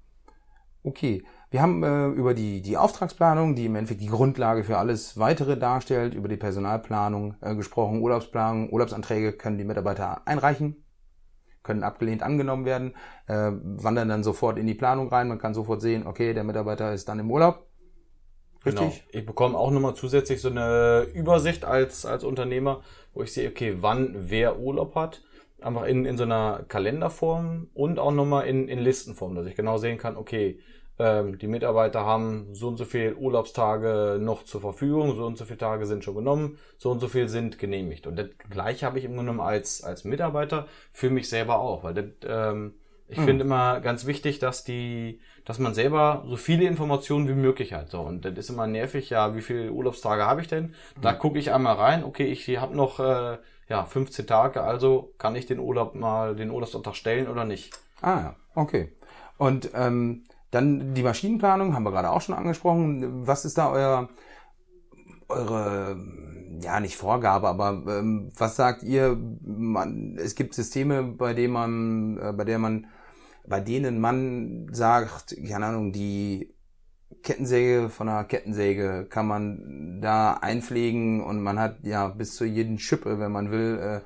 Okay. 0.82 1.22
Wir 1.52 1.62
haben 1.62 1.82
äh, 1.82 2.06
über 2.10 2.32
die, 2.32 2.62
die 2.62 2.76
Auftragsplanung, 2.76 3.56
die 3.56 3.66
im 3.66 3.74
Endeffekt 3.74 4.00
die 4.00 4.06
Grundlage 4.06 4.62
für 4.62 4.78
alles 4.78 5.18
weitere 5.18 5.56
darstellt, 5.56 6.14
über 6.14 6.28
die 6.28 6.36
Personalplanung 6.36 7.34
äh, 7.40 7.56
gesprochen, 7.56 8.00
Urlaubsplanung, 8.00 8.70
Urlaubsanträge 8.70 9.32
können 9.32 9.58
die 9.58 9.64
Mitarbeiter 9.64 10.24
einreichen 10.28 10.84
können 11.70 11.84
abgelehnt 11.84 12.24
angenommen 12.24 12.64
werden, 12.64 12.94
äh, 13.28 13.52
wandern 13.52 14.08
dann 14.08 14.24
sofort 14.24 14.58
in 14.58 14.66
die 14.66 14.74
Planung 14.74 15.08
rein. 15.08 15.28
Man 15.28 15.38
kann 15.38 15.54
sofort 15.54 15.80
sehen, 15.80 16.04
okay, 16.04 16.34
der 16.34 16.42
Mitarbeiter 16.42 16.92
ist 16.92 17.08
dann 17.08 17.20
im 17.20 17.30
Urlaub. 17.30 17.64
Richtig? 18.66 18.80
Genau. 18.80 18.92
Ich 19.12 19.24
bekomme 19.24 19.56
auch 19.56 19.70
nochmal 19.70 19.94
zusätzlich 19.94 20.40
so 20.40 20.50
eine 20.50 21.06
Übersicht 21.14 21.64
als, 21.64 22.04
als 22.04 22.24
Unternehmer, 22.24 22.82
wo 23.14 23.22
ich 23.22 23.32
sehe, 23.32 23.48
okay, 23.48 23.76
wann 23.80 24.16
wer 24.18 24.58
Urlaub 24.58 24.96
hat. 24.96 25.22
Einfach 25.60 25.84
in, 25.84 26.06
in 26.06 26.16
so 26.16 26.24
einer 26.24 26.64
Kalenderform 26.66 27.68
und 27.72 28.00
auch 28.00 28.12
nochmal 28.12 28.48
in, 28.48 28.66
in 28.66 28.80
Listenform, 28.80 29.36
dass 29.36 29.46
ich 29.46 29.54
genau 29.54 29.76
sehen 29.76 29.96
kann, 29.96 30.16
okay, 30.16 30.58
ähm, 31.00 31.38
die 31.38 31.46
Mitarbeiter 31.46 32.04
haben 32.04 32.54
so 32.54 32.68
und 32.68 32.76
so 32.76 32.84
viel 32.84 33.14
Urlaubstage 33.14 34.18
noch 34.20 34.44
zur 34.44 34.60
Verfügung, 34.60 35.16
so 35.16 35.24
und 35.24 35.38
so 35.38 35.46
viele 35.46 35.58
Tage 35.58 35.86
sind 35.86 36.04
schon 36.04 36.14
genommen, 36.14 36.58
so 36.76 36.90
und 36.90 37.00
so 37.00 37.08
viel 37.08 37.28
sind 37.28 37.58
genehmigt. 37.58 38.06
Und 38.06 38.16
das 38.16 38.26
gleiche 38.50 38.84
habe 38.84 38.98
ich 38.98 39.06
im 39.06 39.14
Grunde 39.14 39.32
genommen 39.32 39.48
als, 39.48 39.82
als 39.82 40.04
Mitarbeiter 40.04 40.66
für 40.92 41.08
mich 41.08 41.28
selber 41.30 41.58
auch, 41.58 41.84
weil 41.84 41.94
das, 41.94 42.04
ähm, 42.26 42.74
ich 43.08 43.18
mhm. 43.18 43.24
finde 43.24 43.44
immer 43.44 43.80
ganz 43.80 44.04
wichtig, 44.04 44.40
dass 44.40 44.62
die, 44.62 45.20
dass 45.46 45.58
man 45.58 45.72
selber 45.72 46.22
so 46.26 46.36
viele 46.36 46.64
Informationen 46.64 47.28
wie 47.28 47.34
möglich 47.34 47.72
hat. 47.72 47.90
So, 47.90 48.02
und 48.02 48.24
das 48.24 48.36
ist 48.36 48.50
immer 48.50 48.66
nervig, 48.66 49.08
ja, 49.08 49.34
wie 49.34 49.40
viele 49.40 49.72
Urlaubstage 49.72 50.26
habe 50.26 50.42
ich 50.42 50.48
denn? 50.48 50.74
Da 51.00 51.12
mhm. 51.12 51.18
gucke 51.18 51.38
ich 51.38 51.50
einmal 51.50 51.76
rein, 51.76 52.04
okay, 52.04 52.26
ich 52.26 52.46
habe 52.58 52.76
noch 52.76 53.00
äh, 53.00 53.38
ja, 53.70 53.84
15 53.84 54.26
Tage, 54.26 54.62
also 54.62 55.14
kann 55.16 55.34
ich 55.34 55.46
den 55.46 55.60
Urlaub 55.60 55.94
mal, 55.94 56.36
den 56.36 56.50
Urlaubsantrag 56.50 56.94
stellen 56.94 57.26
oder 57.26 57.46
nicht? 57.46 57.72
Ah 58.02 58.20
ja, 58.20 58.36
okay. 58.54 58.92
Und 59.38 59.70
ähm, 59.74 60.24
dann 60.50 60.94
die 60.94 61.02
Maschinenplanung 61.02 61.74
haben 61.74 61.84
wir 61.84 61.92
gerade 61.92 62.10
auch 62.10 62.20
schon 62.20 62.34
angesprochen. 62.34 63.26
Was 63.26 63.44
ist 63.44 63.58
da 63.58 63.70
euer, 63.70 64.08
eure, 65.28 65.96
ja 66.60 66.80
nicht 66.80 66.96
Vorgabe, 66.96 67.48
aber 67.48 67.82
ähm, 67.86 68.32
was 68.36 68.56
sagt 68.56 68.82
ihr? 68.82 69.16
Man, 69.42 70.18
es 70.18 70.34
gibt 70.34 70.54
Systeme, 70.54 71.02
bei 71.02 71.34
denen 71.34 71.52
man, 71.52 72.18
äh, 72.18 72.32
bei 72.32 72.44
der 72.44 72.58
man, 72.58 72.86
bei 73.46 73.60
denen 73.60 74.00
man 74.00 74.68
sagt, 74.72 75.36
keine 75.48 75.66
Ahnung, 75.66 75.92
die 75.92 76.54
Kettensäge 77.22 77.90
von 77.90 78.08
einer 78.08 78.24
Kettensäge 78.24 79.06
kann 79.08 79.26
man 79.26 80.00
da 80.00 80.34
einpflegen 80.34 81.22
und 81.22 81.42
man 81.42 81.58
hat 81.58 81.78
ja 81.82 82.08
bis 82.08 82.36
zu 82.36 82.44
jeden 82.44 82.78
Schippe, 82.78 83.18
wenn 83.18 83.32
man 83.32 83.50
will, 83.50 83.78
äh, 83.78 84.00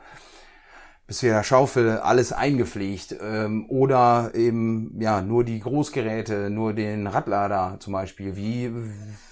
bis 1.07 1.19
zu 1.19 1.27
der 1.27 1.43
Schaufel 1.43 1.99
alles 1.99 2.33
eingepflegt 2.33 3.17
ähm, 3.21 3.67
oder 3.69 4.31
eben 4.35 4.99
ja 4.99 5.21
nur 5.21 5.45
die 5.45 5.61
Großgeräte, 5.61 6.49
nur 6.49 6.73
den 6.73 7.07
Radlader 7.07 7.77
zum 7.81 7.93
Beispiel. 7.93 8.37
Wie 8.37 8.73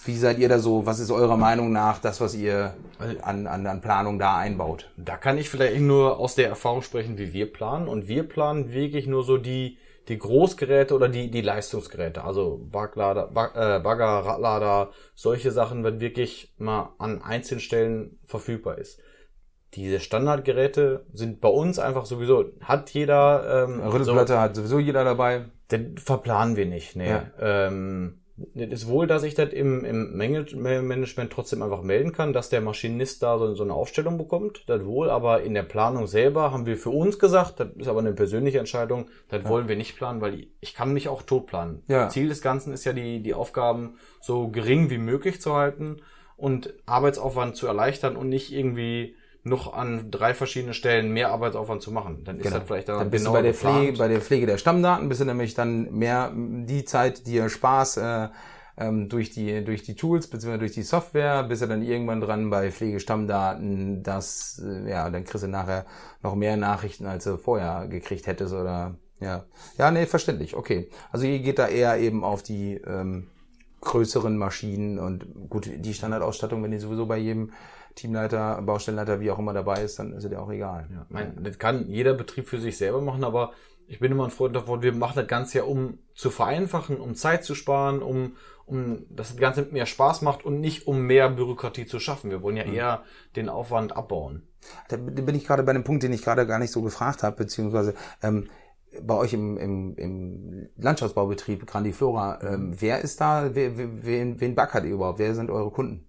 wie 0.05 0.17
seid 0.17 0.39
ihr 0.39 0.49
da 0.51 0.59
so? 0.59 0.85
Was 0.85 1.01
ist 1.01 1.11
eurer 1.11 1.39
Meinung 1.39 1.73
nach 1.73 1.99
das, 1.99 2.21
was 2.21 2.35
ihr 2.35 2.75
an, 3.23 3.47
an, 3.47 3.67
an 3.67 3.81
Planung 3.81 4.19
da 4.19 4.37
einbaut? 4.37 4.91
Da 4.99 5.17
kann 5.17 5.39
ich 5.39 5.49
vielleicht 5.49 5.81
nur 5.81 6.19
aus 6.19 6.35
der 6.35 6.49
Erfahrung 6.49 6.83
sprechen, 6.83 7.17
wie 7.17 7.33
wir 7.33 7.51
planen. 7.51 7.89
Und 7.89 8.07
wir 8.07 8.29
planen 8.29 8.73
wirklich 8.73 9.07
nur 9.07 9.23
so 9.25 9.39
die 9.39 9.79
die 10.09 10.19
Großgeräte 10.19 10.95
oder 10.95 11.09
die 11.09 11.31
die 11.31 11.43
Leistungsgeräte, 11.43 12.25
also 12.25 12.61
Baglader, 12.71 13.29
Bag, 13.29 13.55
äh, 13.55 13.79
Bagger, 13.79 14.27
Radlader, 14.27 14.91
solche 15.15 15.53
Sachen, 15.53 15.85
wenn 15.85 16.01
wirklich 16.01 16.53
mal 16.59 16.93
an 16.99 17.23
einzelnen 17.23 17.61
Stellen 17.61 18.19
verfügbar 18.25 18.79
ist 18.79 19.01
diese 19.75 20.01
Standardgeräte 20.01 21.07
sind 21.13 21.41
bei 21.41 21.49
uns 21.49 21.79
einfach 21.79 22.05
sowieso, 22.05 22.45
hat 22.61 22.91
jeder. 22.91 23.65
Ähm, 23.69 23.81
Rüttelplatte 23.81 24.35
so, 24.35 24.39
hat 24.39 24.57
sowieso 24.57 24.79
jeder 24.79 25.05
dabei. 25.05 25.47
Den 25.71 25.97
verplanen 25.97 26.57
wir 26.57 26.67
nicht, 26.67 26.97
ne. 26.97 27.31
Ja. 27.39 27.69
Ähm, 27.69 28.19
es 28.55 28.71
ist 28.73 28.89
wohl, 28.89 29.07
dass 29.07 29.23
ich 29.23 29.35
das 29.35 29.51
im, 29.51 29.85
im 29.85 30.17
Management 30.17 31.33
trotzdem 31.33 31.63
einfach 31.63 31.83
melden 31.83 32.13
kann, 32.13 32.33
dass 32.33 32.49
der 32.49 32.61
Maschinist 32.61 33.23
da 33.23 33.39
so, 33.39 33.55
so 33.55 33.63
eine 33.63 33.75
Aufstellung 33.75 34.19
bekommt. 34.19 34.65
Das 34.67 34.85
wohl, 34.85 35.11
aber 35.11 35.43
in 35.43 35.55
der 35.55 35.63
Planung 35.63 36.07
selber 36.07 36.51
haben 36.51 36.67
wir 36.67 36.77
für 36.77 36.91
uns 36.91 37.19
gesagt, 37.19 37.61
das 37.61 37.69
ist 37.77 37.89
aber 37.89 38.01
eine 38.01 38.13
persönliche 38.13 38.59
Entscheidung, 38.59 39.09
das 39.29 39.45
ja. 39.45 39.49
wollen 39.49 39.69
wir 39.69 39.77
nicht 39.77 39.97
planen, 39.97 40.21
weil 40.21 40.47
ich 40.61 40.75
kann 40.75 40.93
mich 40.93 41.09
auch 41.09 41.23
tot 41.23 41.47
planen. 41.47 41.83
Ja. 41.89 42.09
Ziel 42.09 42.29
des 42.29 42.43
Ganzen 42.43 42.73
ist 42.73 42.85
ja, 42.85 42.93
die, 42.93 43.23
die 43.23 43.35
Aufgaben 43.35 43.97
so 44.21 44.49
gering 44.49 44.91
wie 44.91 44.99
möglich 44.99 45.41
zu 45.41 45.55
halten 45.55 45.99
und 46.37 46.75
Arbeitsaufwand 46.87 47.57
zu 47.57 47.67
erleichtern 47.67 48.17
und 48.17 48.29
nicht 48.29 48.53
irgendwie 48.53 49.15
noch 49.45 49.73
an 49.73 50.11
drei 50.11 50.35
verschiedenen 50.35 50.75
Stellen 50.75 51.13
mehr 51.13 51.31
Arbeitsaufwand 51.31 51.83
zu 51.83 51.91
machen. 51.91 52.23
Dann 52.25 52.37
ist 52.37 52.45
genau. 52.45 52.59
das 52.59 52.67
vielleicht 52.67 52.89
dann, 52.89 52.99
dann 52.99 53.11
bist 53.11 53.25
genau 53.25 53.37
du 53.37 53.39
bei 53.39 53.43
der 53.43 53.55
Pflege, 53.55 53.99
bei 53.99 54.09
der 54.09 54.21
Pflege 54.21 54.47
der 54.47 54.59
Stammdaten 54.59 55.09
bist 55.09 55.21
du 55.21 55.25
nämlich 55.25 55.55
dann 55.55 55.93
mehr 55.93 56.33
die 56.35 56.85
Zeit, 56.85 57.27
dir 57.27 57.49
Spaß 57.49 57.97
äh, 57.97 58.29
ähm, 58.79 59.09
durch 59.09 59.31
die 59.31 59.65
durch 59.65 59.83
die 59.83 59.97
Tools 59.97 60.29
bzw. 60.29 60.59
durch 60.59 60.73
die 60.73 60.83
Software, 60.83 61.43
bist 61.43 61.63
du 61.63 61.67
dann 61.67 61.83
irgendwann 61.83 62.21
dran 62.21 62.51
bei 62.51 62.71
Pflegestammdaten, 62.71 64.03
das 64.03 64.63
äh, 64.65 64.89
ja, 64.89 65.11
dann 65.11 65.25
kriegst 65.25 65.45
du 65.45 65.49
nachher 65.49 65.87
noch 66.23 66.37
mehr 66.37 66.57
Nachrichten, 66.57 67.07
als 67.07 67.25
du 67.25 67.37
vorher 67.37 67.89
gekriegt 67.89 68.29
hättest 68.29 68.55
oder 68.55 68.95
ja. 69.21 69.45
Ja, 69.79 69.91
nee, 69.91 70.07
verständlich. 70.07 70.57
Okay. 70.57 70.89
Also 71.11 71.27
ihr 71.27 71.39
geht 71.39 71.59
da 71.59 71.69
eher 71.69 71.99
eben 71.99 72.25
auf 72.25 72.43
die 72.43 72.75
ähm, 72.75 73.29
größeren 73.83 74.37
Maschinen 74.39 74.99
und 74.99 75.51
gut, 75.51 75.69
die 75.75 75.95
Standardausstattung, 75.95 76.63
wenn 76.63 76.71
die 76.71 76.79
sowieso 76.79 77.07
bei 77.07 77.19
jedem 77.19 77.53
Teamleiter, 77.95 78.63
Baustellenleiter, 78.63 79.21
wie 79.21 79.31
auch 79.31 79.39
immer 79.39 79.53
dabei 79.53 79.83
ist, 79.83 79.99
dann 79.99 80.13
ist 80.13 80.25
es 80.25 80.33
ja 80.33 80.39
auch 80.39 80.51
egal. 80.51 80.89
Ja, 80.91 81.07
mein, 81.11 81.43
das 81.43 81.59
kann 81.59 81.89
jeder 81.89 82.15
Betrieb 82.15 82.49
für 82.49 82.59
sich 82.59 82.79
selber 82.79 83.01
machen, 83.01 83.25
aber 83.25 83.53
ich 83.87 83.99
bin 83.99 84.13
immer 84.13 84.25
ein 84.25 84.31
Freund 84.31 84.57
davon, 84.57 84.83
wir 84.83 84.95
machen 84.95 85.17
das 85.17 85.27
Ganze 85.27 85.59
ja, 85.59 85.65
um 85.65 85.99
zu 86.15 86.31
vereinfachen, 86.31 86.99
um 86.99 87.15
Zeit 87.15 87.45
zu 87.45 87.55
sparen, 87.55 88.01
um, 88.01 88.37
um 88.65 89.05
dass 89.11 89.29
das 89.29 89.37
Ganze 89.37 89.63
mehr 89.71 89.87
Spaß 89.87 90.23
macht 90.23 90.45
und 90.45 90.61
nicht 90.61 90.87
um 90.87 91.03
mehr 91.03 91.29
Bürokratie 91.29 91.85
zu 91.85 91.99
schaffen. 91.99 92.31
Wir 92.31 92.41
wollen 92.41 92.57
ja 92.57 92.65
mhm. 92.65 92.75
eher 92.75 93.03
den 93.37 93.49
Aufwand 93.49 93.95
abbauen. 93.97 94.47
Da 94.89 94.97
bin 94.97 95.35
ich 95.35 95.45
gerade 95.45 95.65
bei 95.65 95.71
einem 95.71 95.85
Punkt, 95.85 96.05
den 96.05 96.13
ich 96.13 96.23
gerade 96.23 96.47
gar 96.47 96.61
nicht 96.61 96.71
so 96.71 96.83
gefragt 96.83 97.23
habe, 97.25 97.37
beziehungsweise 97.37 97.95
ähm, 98.23 98.49
bei 99.01 99.15
euch 99.15 99.33
im, 99.33 99.57
im, 99.57 99.95
im 99.97 100.69
Landschaftsbaubetrieb 100.77 101.67
Grandiflora, 101.67 102.41
ähm, 102.43 102.75
wer 102.79 103.01
ist 103.01 103.21
da, 103.21 103.55
wer, 103.55 103.77
wen, 103.77 104.41
wen 104.41 104.55
backert 104.55 104.85
ihr 104.85 104.93
überhaupt? 104.93 105.19
Wer 105.19 105.35
sind 105.35 105.51
eure 105.51 105.71
Kunden? 105.71 106.07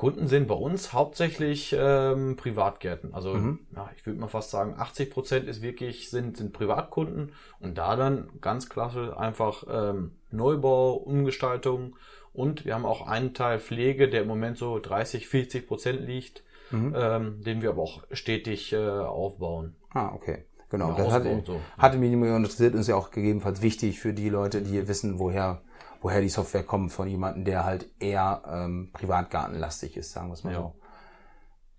Kunden 0.00 0.28
sind 0.28 0.48
bei 0.48 0.54
uns 0.54 0.94
hauptsächlich 0.94 1.76
ähm, 1.78 2.36
Privatgärten. 2.36 3.12
Also 3.12 3.34
mhm. 3.34 3.66
ja, 3.76 3.90
ich 3.94 4.06
würde 4.06 4.18
mal 4.18 4.28
fast 4.28 4.50
sagen, 4.50 4.74
80 4.78 5.10
Prozent 5.10 5.46
ist 5.46 5.60
wirklich 5.60 6.08
sind, 6.08 6.38
sind 6.38 6.54
Privatkunden 6.54 7.32
und 7.58 7.76
da 7.76 7.96
dann 7.96 8.30
ganz 8.40 8.70
klasse 8.70 9.18
einfach 9.18 9.64
ähm, 9.70 10.12
Neubau, 10.30 10.94
Umgestaltung 10.94 11.96
und 12.32 12.64
wir 12.64 12.74
haben 12.74 12.86
auch 12.86 13.06
einen 13.06 13.34
Teil 13.34 13.58
Pflege, 13.58 14.08
der 14.08 14.22
im 14.22 14.28
Moment 14.28 14.56
so 14.56 14.78
30, 14.78 15.28
40 15.28 15.68
Prozent 15.68 16.00
liegt, 16.00 16.44
mhm. 16.70 16.94
ähm, 16.96 17.42
den 17.42 17.60
wir 17.60 17.68
aber 17.68 17.82
auch 17.82 18.02
stetig 18.10 18.72
äh, 18.72 18.78
aufbauen. 18.78 19.76
Ah, 19.90 20.12
okay. 20.14 20.46
Genau, 20.70 20.92
das 20.92 21.12
hatte, 21.12 21.42
so. 21.44 21.60
hatte 21.78 21.98
mich 21.98 22.12
interessiert 22.12 22.74
und 22.74 22.80
ist 22.80 22.88
ja 22.88 22.94
auch 22.94 23.10
gegebenenfalls 23.10 23.60
wichtig 23.60 24.00
für 24.00 24.12
die 24.12 24.28
Leute, 24.28 24.62
die 24.62 24.86
wissen, 24.86 25.18
woher 25.18 25.62
woher 26.00 26.20
die 26.20 26.28
Software 26.28 26.62
kommt 26.62 26.92
von 26.92 27.08
jemandem, 27.08 27.44
der 27.44 27.64
halt 27.64 27.90
eher 27.98 28.42
ähm, 28.50 28.90
privatgartenlastig 28.92 29.96
ist, 29.96 30.12
sagen 30.12 30.28
wir 30.28 30.34
es 30.34 30.44
mal 30.44 30.52
ja. 30.52 30.60
so. 30.60 30.74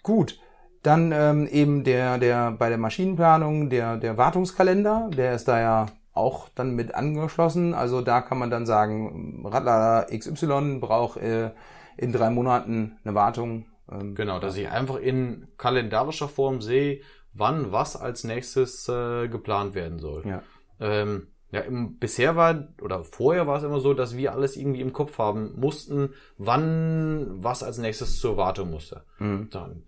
Gut, 0.04 0.40
dann 0.84 1.12
ähm, 1.12 1.48
eben 1.48 1.84
der, 1.84 2.18
der 2.18 2.52
bei 2.52 2.70
der 2.70 2.78
Maschinenplanung, 2.78 3.70
der, 3.70 3.98
der 3.98 4.18
Wartungskalender, 4.18 5.10
der 5.16 5.36
ist 5.36 5.48
da 5.48 5.60
ja 5.60 5.86
auch 6.14 6.50
dann 6.50 6.76
mit 6.76 6.96
angeschlossen. 6.96 7.74
Also 7.74 8.02
da 8.02 8.22
kann 8.22 8.38
man 8.38 8.50
dann 8.50 8.66
sagen, 8.66 9.46
Radlader 9.46 10.08
XY 10.16 10.80
braucht 10.80 11.18
äh, 11.18 11.52
in 11.98 12.12
drei 12.12 12.30
Monaten 12.30 12.98
eine 13.04 13.16
Wartung. 13.16 13.68
Ähm, 13.92 14.16
genau, 14.16 14.40
dass 14.40 14.58
ich 14.58 14.70
einfach 14.70 14.98
in 14.98 15.48
kalendarischer 15.58 16.28
Form 16.28 16.62
sehe, 16.62 17.02
wann 17.34 17.72
was 17.72 17.96
als 17.96 18.24
nächstes 18.24 18.88
äh, 18.90 19.28
geplant 19.28 19.76
werden 19.76 20.00
soll. 20.00 20.24
Ja. 20.26 20.44
Ähm, 20.80 21.28
ja, 21.52 21.62
im, 21.62 21.98
bisher 21.98 22.36
war, 22.36 22.70
oder 22.82 23.04
vorher 23.04 23.46
war 23.46 23.58
es 23.58 23.64
immer 23.64 23.80
so, 23.80 23.94
dass 23.94 24.16
wir 24.16 24.32
alles 24.32 24.56
irgendwie 24.56 24.82
im 24.82 24.94
Kopf 24.94 25.18
haben 25.18 25.60
mussten, 25.60 26.14
wann 26.38 27.28
was 27.44 27.62
als 27.62 27.78
nächstes 27.78 28.20
zur 28.20 28.38
Wartung 28.38 28.72
musste. 28.72 29.04
Mhm. 29.20 29.50
Dann, 29.52 29.84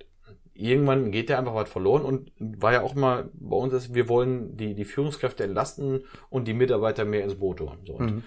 irgendwann 0.53 1.11
geht 1.11 1.29
der 1.29 1.39
einfach 1.39 1.55
was 1.55 1.69
verloren 1.69 2.03
und 2.03 2.31
war 2.37 2.73
ja 2.73 2.81
auch 2.81 2.95
mal 2.95 3.29
bei 3.33 3.55
uns 3.55 3.73
ist, 3.73 3.93
wir 3.93 4.09
wollen 4.09 4.57
die, 4.57 4.75
die 4.75 4.85
Führungskräfte 4.85 5.43
entlasten 5.43 6.03
und 6.29 6.47
die 6.47 6.53
Mitarbeiter 6.53 7.05
mehr 7.05 7.23
ins 7.23 7.35
Boot 7.35 7.61
holen. 7.61 7.79
So. 7.85 7.97
Mhm. 7.97 8.23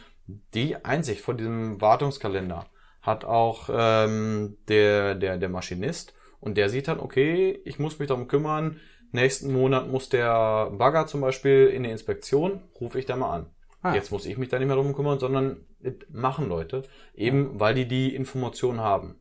Die 0.54 0.84
Einsicht 0.84 1.20
von 1.20 1.36
diesem 1.36 1.80
Wartungskalender 1.80 2.66
hat 3.00 3.24
auch 3.24 3.68
ähm, 3.72 4.56
der, 4.66 5.14
der, 5.14 5.36
der 5.36 5.48
Maschinist 5.48 6.14
und 6.40 6.56
der 6.56 6.68
sieht 6.68 6.88
dann, 6.88 7.00
okay, 7.00 7.60
ich 7.64 7.78
muss 7.78 7.98
mich 7.98 8.08
darum 8.08 8.28
kümmern, 8.28 8.80
nächsten 9.16 9.52
Monat 9.52 9.88
muss 9.88 10.08
der 10.08 10.70
Bagger 10.70 11.06
zum 11.06 11.20
Beispiel 11.20 11.66
in 11.66 11.82
die 11.82 11.90
Inspektion, 11.90 12.60
rufe 12.80 12.98
ich 12.98 13.06
da 13.06 13.16
mal 13.16 13.34
an. 13.34 13.46
Ah. 13.82 13.94
Jetzt 13.94 14.10
muss 14.10 14.26
ich 14.26 14.38
mich 14.38 14.48
da 14.48 14.58
nicht 14.58 14.68
mehr 14.68 14.76
drum 14.76 14.94
kümmern, 14.94 15.18
sondern 15.18 15.64
machen 16.10 16.48
Leute, 16.48 16.82
eben 17.14 17.54
ja. 17.54 17.60
weil 17.60 17.74
die 17.74 17.88
die 17.88 18.14
Informationen 18.14 18.80
haben. 18.80 19.16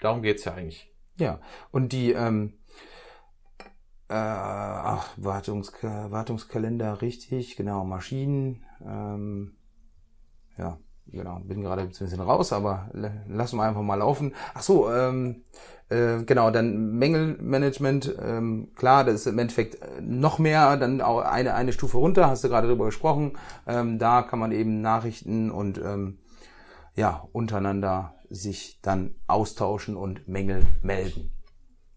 Darum 0.00 0.22
geht's 0.22 0.44
ja 0.44 0.54
eigentlich. 0.54 0.92
Ja, 1.16 1.40
und 1.70 1.92
die 1.92 2.12
ähm, 2.12 2.54
äh, 4.08 4.14
ach, 4.14 5.12
Wartungs 5.16 5.72
Wartungskalender, 5.82 7.02
richtig, 7.02 7.56
genau, 7.56 7.84
Maschinen, 7.84 8.64
ähm, 8.80 9.56
ja, 10.56 10.78
genau, 11.10 11.40
bin 11.44 11.62
gerade 11.62 11.82
ein 11.82 11.88
bisschen 11.88 12.20
raus, 12.20 12.52
aber 12.52 12.90
lassen 13.28 13.56
wir 13.56 13.64
einfach 13.64 13.82
mal 13.82 13.96
laufen. 13.96 14.34
Ach 14.54 14.62
so, 14.62 14.90
ähm, 14.90 15.42
äh, 15.88 16.22
genau, 16.24 16.50
dann 16.50 16.98
Mängelmanagement, 16.98 18.14
ähm, 18.22 18.72
klar, 18.74 19.04
das 19.04 19.14
ist 19.14 19.26
im 19.26 19.38
Endeffekt 19.38 19.78
noch 20.00 20.38
mehr, 20.38 20.76
dann 20.76 21.00
auch 21.00 21.20
eine, 21.20 21.54
eine 21.54 21.72
Stufe 21.72 21.96
runter, 21.96 22.28
hast 22.28 22.44
du 22.44 22.48
gerade 22.48 22.68
drüber 22.68 22.86
gesprochen. 22.86 23.38
Ähm, 23.66 23.98
da 23.98 24.22
kann 24.22 24.38
man 24.38 24.52
eben 24.52 24.80
Nachrichten 24.80 25.50
und 25.50 25.78
ähm, 25.78 26.18
ja, 26.94 27.26
untereinander 27.32 28.14
sich 28.28 28.80
dann 28.82 29.14
austauschen 29.26 29.96
und 29.96 30.28
Mängel 30.28 30.66
melden. 30.82 31.30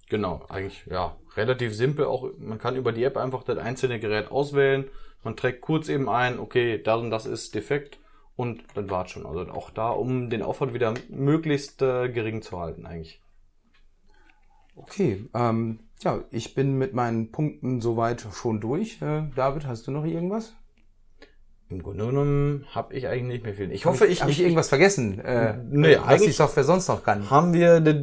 Genau, 0.09 0.45
eigentlich 0.49 0.85
ja, 0.89 1.17
relativ 1.35 1.75
simpel. 1.75 2.05
Auch 2.05 2.29
man 2.37 2.59
kann 2.59 2.75
über 2.75 2.91
die 2.91 3.03
App 3.03 3.17
einfach 3.17 3.43
das 3.43 3.57
einzelne 3.57 3.99
Gerät 3.99 4.31
auswählen. 4.31 4.85
Man 5.23 5.35
trägt 5.35 5.61
kurz 5.61 5.89
eben 5.89 6.09
ein, 6.09 6.39
okay, 6.39 6.81
das 6.81 7.01
und 7.01 7.11
das 7.11 7.25
ist 7.25 7.55
defekt 7.55 8.00
und 8.41 8.63
dann 8.73 8.89
war 8.89 9.07
schon. 9.07 9.27
Also 9.27 9.41
auch 9.51 9.69
da, 9.69 9.91
um 9.91 10.31
den 10.31 10.41
Aufwand 10.41 10.73
wieder 10.73 10.95
möglichst 11.09 11.83
äh, 11.83 12.09
gering 12.09 12.41
zu 12.41 12.59
halten 12.59 12.87
eigentlich. 12.87 13.21
Okay, 14.75 15.25
ähm, 15.35 15.81
ja, 15.99 16.23
ich 16.31 16.55
bin 16.55 16.75
mit 16.79 16.95
meinen 16.95 17.31
Punkten 17.31 17.81
soweit 17.81 18.25
schon 18.33 18.59
durch. 18.59 18.99
Äh, 18.99 19.29
David, 19.35 19.67
hast 19.67 19.85
du 19.85 19.91
noch 19.91 20.05
irgendwas? 20.05 20.55
Im 21.69 21.83
Grunde 21.83 22.07
genommen 22.07 22.65
habe 22.71 22.95
ich 22.95 23.07
eigentlich 23.07 23.27
nicht 23.27 23.43
mehr 23.43 23.53
viel. 23.53 23.71
Ich 23.71 23.85
hoffe, 23.85 24.07
ich 24.07 24.21
habe 24.21 24.31
ich 24.31 24.41
irgendwas 24.41 24.69
vergessen, 24.69 25.19
äh, 25.19 25.57
nee, 25.69 25.95
was 26.03 26.23
die 26.23 26.31
Software 26.31 26.63
sonst 26.63 26.87
noch 26.87 27.03
kann. 27.03 27.29
Haben 27.29 27.53
wir 27.53 27.79
das 27.79 27.95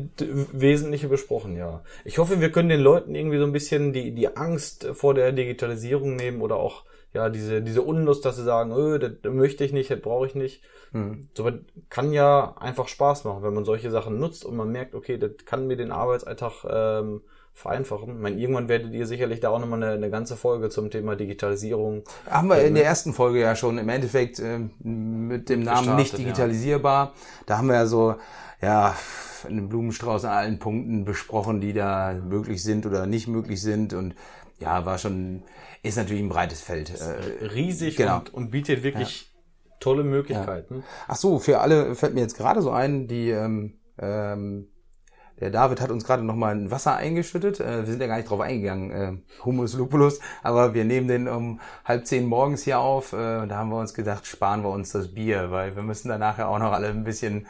Wesentliche 0.52 1.08
besprochen, 1.08 1.56
ja. 1.56 1.82
Ich 2.04 2.18
hoffe, 2.18 2.40
wir 2.40 2.52
können 2.52 2.68
den 2.68 2.80
Leuten 2.80 3.16
irgendwie 3.16 3.38
so 3.38 3.44
ein 3.44 3.52
bisschen 3.52 3.92
die 3.92 4.12
die 4.12 4.36
Angst 4.36 4.86
vor 4.92 5.14
der 5.14 5.32
Digitalisierung 5.32 6.14
nehmen 6.14 6.42
oder 6.42 6.56
auch 6.56 6.84
ja 7.12 7.28
diese 7.30 7.62
diese 7.62 7.82
Unlust, 7.82 8.24
dass 8.24 8.36
sie 8.36 8.44
sagen, 8.44 8.72
öh, 8.72 8.98
das 8.98 9.32
möchte 9.32 9.64
ich 9.64 9.72
nicht, 9.72 9.90
das 9.90 10.00
brauche 10.00 10.26
ich 10.26 10.34
nicht. 10.34 10.62
Mhm. 10.92 11.28
So 11.34 11.50
kann 11.90 12.12
ja 12.12 12.54
einfach 12.58 12.88
Spaß 12.88 13.24
machen, 13.24 13.42
wenn 13.42 13.54
man 13.54 13.64
solche 13.64 13.90
Sachen 13.90 14.18
nutzt 14.18 14.44
und 14.44 14.56
man 14.56 14.70
merkt, 14.70 14.94
okay, 14.94 15.18
das 15.18 15.30
kann 15.44 15.66
mir 15.66 15.76
den 15.76 15.92
Arbeitsalltag 15.92 16.64
ähm, 16.68 17.22
vereinfachen. 17.58 18.16
Ich 18.16 18.22
meine, 18.22 18.36
irgendwann 18.36 18.68
werdet 18.68 18.92
ihr 18.92 19.06
sicherlich 19.06 19.40
da 19.40 19.50
auch 19.50 19.58
nochmal 19.58 19.82
eine, 19.82 19.92
eine 19.92 20.10
ganze 20.10 20.36
Folge 20.36 20.70
zum 20.70 20.90
Thema 20.90 21.16
Digitalisierung. 21.16 22.04
Haben 22.30 22.48
wir 22.48 22.62
in 22.62 22.74
der 22.74 22.84
ersten 22.84 23.12
Folge 23.12 23.40
ja 23.40 23.56
schon 23.56 23.78
im 23.78 23.88
Endeffekt 23.88 24.38
äh, 24.38 24.60
mit 24.80 25.48
dem 25.48 25.64
Namen 25.64 25.96
nicht 25.96 26.16
digitalisierbar. 26.16 27.06
Ja. 27.06 27.12
Da 27.46 27.58
haben 27.58 27.66
wir 27.66 27.74
ja 27.74 27.86
so 27.86 28.14
ja, 28.62 28.96
einen 29.46 29.68
Blumenstrauß 29.68 30.24
an 30.24 30.32
allen 30.32 30.58
Punkten 30.58 31.04
besprochen, 31.04 31.60
die 31.60 31.72
da 31.72 32.14
möglich 32.14 32.62
sind 32.62 32.86
oder 32.86 33.06
nicht 33.06 33.28
möglich 33.28 33.60
sind 33.60 33.92
und 33.92 34.14
ja, 34.58 34.84
war 34.84 34.98
schon, 34.98 35.42
ist 35.82 35.96
natürlich 35.96 36.22
ein 36.22 36.28
breites 36.28 36.60
Feld. 36.60 36.90
Äh, 36.90 37.44
Riesig 37.46 37.96
Genau. 37.96 38.18
und, 38.18 38.34
und 38.34 38.50
bietet 38.50 38.82
wirklich 38.82 39.32
tolle 39.80 40.02
Möglichkeiten. 40.04 40.82
Ach 41.06 41.16
so, 41.16 41.38
für 41.38 41.60
alle 41.60 41.94
fällt 41.94 42.14
mir 42.14 42.20
jetzt 42.20 42.36
gerade 42.36 42.62
so 42.62 42.70
ein, 42.70 43.06
die 43.06 43.30
ähm, 43.30 43.78
ähm, 43.98 44.68
der 45.40 45.50
David 45.50 45.80
hat 45.80 45.90
uns 45.90 46.04
gerade 46.04 46.24
noch 46.24 46.34
mal 46.34 46.52
ein 46.54 46.70
Wasser 46.70 46.96
eingeschüttet. 46.96 47.60
Äh, 47.60 47.84
wir 47.84 47.86
sind 47.86 48.00
ja 48.00 48.08
gar 48.08 48.16
nicht 48.16 48.28
drauf 48.28 48.40
eingegangen, 48.40 48.90
äh, 48.90 49.44
Humus 49.44 49.74
Lupulus, 49.74 50.18
aber 50.42 50.74
wir 50.74 50.84
nehmen 50.84 51.06
den 51.06 51.28
um 51.28 51.60
halb 51.84 52.06
zehn 52.06 52.26
morgens 52.26 52.64
hier 52.64 52.80
auf. 52.80 53.12
Äh, 53.12 53.38
und 53.38 53.48
da 53.48 53.56
haben 53.58 53.70
wir 53.70 53.78
uns 53.78 53.94
gedacht, 53.94 54.26
sparen 54.26 54.62
wir 54.62 54.70
uns 54.70 54.90
das 54.90 55.14
Bier, 55.14 55.50
weil 55.50 55.76
wir 55.76 55.82
müssen 55.82 56.08
danach 56.08 56.38
ja 56.38 56.48
auch 56.48 56.58
noch 56.58 56.72
alle 56.72 56.88
ein 56.88 57.04
bisschen, 57.04 57.46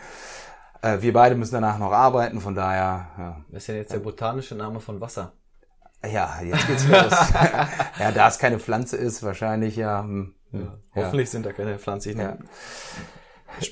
äh, 0.82 0.98
wir 1.00 1.14
beide 1.14 1.34
müssen 1.34 1.54
danach 1.54 1.78
noch 1.78 1.92
arbeiten. 1.92 2.40
Von 2.40 2.54
daher, 2.54 3.08
ja, 3.16 3.44
Was 3.50 3.62
ist 3.62 3.68
denn 3.68 3.76
jetzt 3.76 3.92
der 3.92 4.00
botanische 4.00 4.54
Name 4.54 4.80
von 4.80 5.00
Wasser? 5.00 5.32
Ja 6.06 6.40
jetzt 6.42 6.66
geht's 6.66 6.86
los. 6.86 7.12
ja, 7.98 8.12
da 8.12 8.28
es 8.28 8.38
keine 8.38 8.58
Pflanze 8.58 8.96
ist, 8.96 9.22
wahrscheinlich 9.22 9.76
ja. 9.76 10.02
hm, 10.02 10.34
hm, 10.50 10.60
ja. 10.60 11.04
Hoffentlich 11.04 11.30
sind 11.30 11.44
da 11.46 11.52
keine 11.52 11.78
pflanzlichen 11.78 12.20
Ja. 12.20 12.36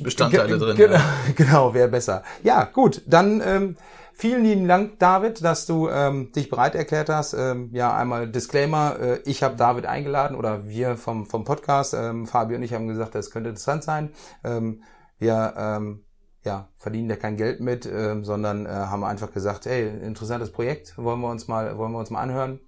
Bestandteile 0.01 0.59
drin. 0.59 0.77
Genau, 0.77 0.95
Ja. 0.95 1.03
genau 1.37 1.75
wäre 1.75 1.89
besser. 1.89 2.23
Ja, 2.43 2.65
gut, 2.65 3.03
dann 3.07 3.41
ähm, 3.45 3.77
vielen 4.15 4.43
lieben 4.43 4.67
Dank, 4.67 4.99
David, 4.99 5.45
dass 5.45 5.67
du 5.67 5.89
ähm, 5.89 6.33
dich 6.33 6.49
bereit 6.49 6.75
erklärt 6.75 7.09
hast. 7.09 7.35
Ähm, 7.35 7.71
ja, 7.73 7.95
einmal 7.95 8.29
Disclaimer, 8.29 8.99
äh, 8.99 9.21
ich 9.25 9.43
habe 9.43 9.57
David 9.57 9.87
eingeladen 9.87 10.37
oder 10.37 10.67
wir 10.67 10.97
vom, 10.97 11.27
vom 11.27 11.45
Podcast, 11.45 11.95
ähm, 11.95 12.27
Fabio 12.27 12.57
und 12.57 12.63
ich 12.63 12.73
haben 12.73 12.89
gesagt, 12.89 13.15
das 13.15 13.31
könnte 13.31 13.51
interessant 13.51 13.85
sein. 13.85 14.13
Ähm, 14.43 14.83
wir 15.19 15.55
ähm, 15.57 16.06
ja, 16.47 16.69
verdienen 16.79 17.09
da 17.09 17.17
kein 17.17 17.37
Geld 17.37 17.61
mit, 17.61 17.85
ähm, 17.85 18.25
sondern 18.25 18.65
äh, 18.65 18.71
haben 18.71 19.05
einfach 19.05 19.33
gesagt, 19.33 19.67
hey, 19.67 19.87
interessantes 19.87 20.51
Projekt, 20.51 20.97
wollen 20.97 21.21
wir 21.21 21.31
uns 21.31 21.49
mal, 21.49 21.77
wollen 21.77 21.93
wir 21.93 21.99
uns 21.99 22.11
mal 22.11 22.23
anhören. 22.23 22.61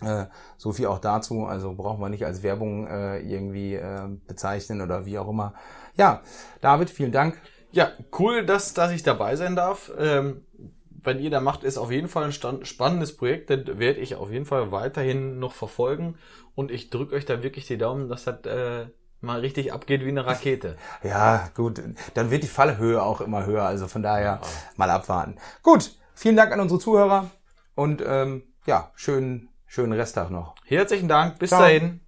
Äh, 0.00 0.26
so 0.56 0.72
viel 0.72 0.86
auch 0.86 0.98
dazu, 0.98 1.44
also 1.44 1.74
brauchen 1.74 2.00
wir 2.00 2.08
nicht 2.08 2.24
als 2.24 2.42
Werbung 2.42 2.86
äh, 2.86 3.20
irgendwie 3.20 3.74
äh, 3.74 4.08
bezeichnen 4.26 4.80
oder 4.80 5.04
wie 5.04 5.18
auch 5.18 5.28
immer. 5.28 5.54
Ja, 5.96 6.22
David, 6.60 6.90
vielen 6.90 7.12
Dank. 7.12 7.40
Ja, 7.70 7.92
cool, 8.18 8.44
dass, 8.44 8.74
dass 8.74 8.90
ich 8.90 9.02
dabei 9.02 9.36
sein 9.36 9.56
darf. 9.56 9.92
Ähm, 9.98 10.46
wenn 11.04 11.18
ihr 11.18 11.30
da 11.30 11.40
macht, 11.40 11.64
ist 11.64 11.78
auf 11.78 11.90
jeden 11.90 12.08
Fall 12.08 12.24
ein 12.24 12.32
stand, 12.32 12.66
spannendes 12.66 13.16
Projekt, 13.16 13.50
das 13.50 13.78
werde 13.78 14.00
ich 14.00 14.14
auf 14.14 14.30
jeden 14.30 14.46
Fall 14.46 14.72
weiterhin 14.72 15.38
noch 15.38 15.52
verfolgen 15.52 16.16
und 16.54 16.70
ich 16.70 16.90
drücke 16.90 17.14
euch 17.14 17.24
da 17.24 17.42
wirklich 17.42 17.66
die 17.66 17.78
Daumen, 17.78 18.08
dass 18.08 18.24
das 18.24 18.44
äh, 18.46 18.86
mal 19.22 19.40
richtig 19.40 19.72
abgeht 19.72 20.04
wie 20.04 20.08
eine 20.08 20.26
Rakete. 20.26 20.76
Ja, 21.02 21.48
gut, 21.54 21.82
dann 22.14 22.30
wird 22.30 22.42
die 22.42 22.48
Fallhöhe 22.48 23.02
auch 23.02 23.20
immer 23.20 23.46
höher, 23.46 23.64
also 23.64 23.88
von 23.88 24.02
daher 24.02 24.40
mal 24.76 24.90
abwarten. 24.90 25.36
Gut, 25.62 25.92
vielen 26.14 26.36
Dank 26.36 26.52
an 26.52 26.60
unsere 26.60 26.80
Zuhörer 26.80 27.30
und 27.74 28.02
ähm, 28.06 28.42
ja, 28.66 28.90
schönen, 28.94 29.48
schönen 29.66 29.92
Resttag 29.92 30.30
noch. 30.30 30.54
Herzlichen 30.66 31.08
Dank, 31.08 31.38
bis 31.38 31.50
Ciao. 31.50 31.62
dahin. 31.62 32.00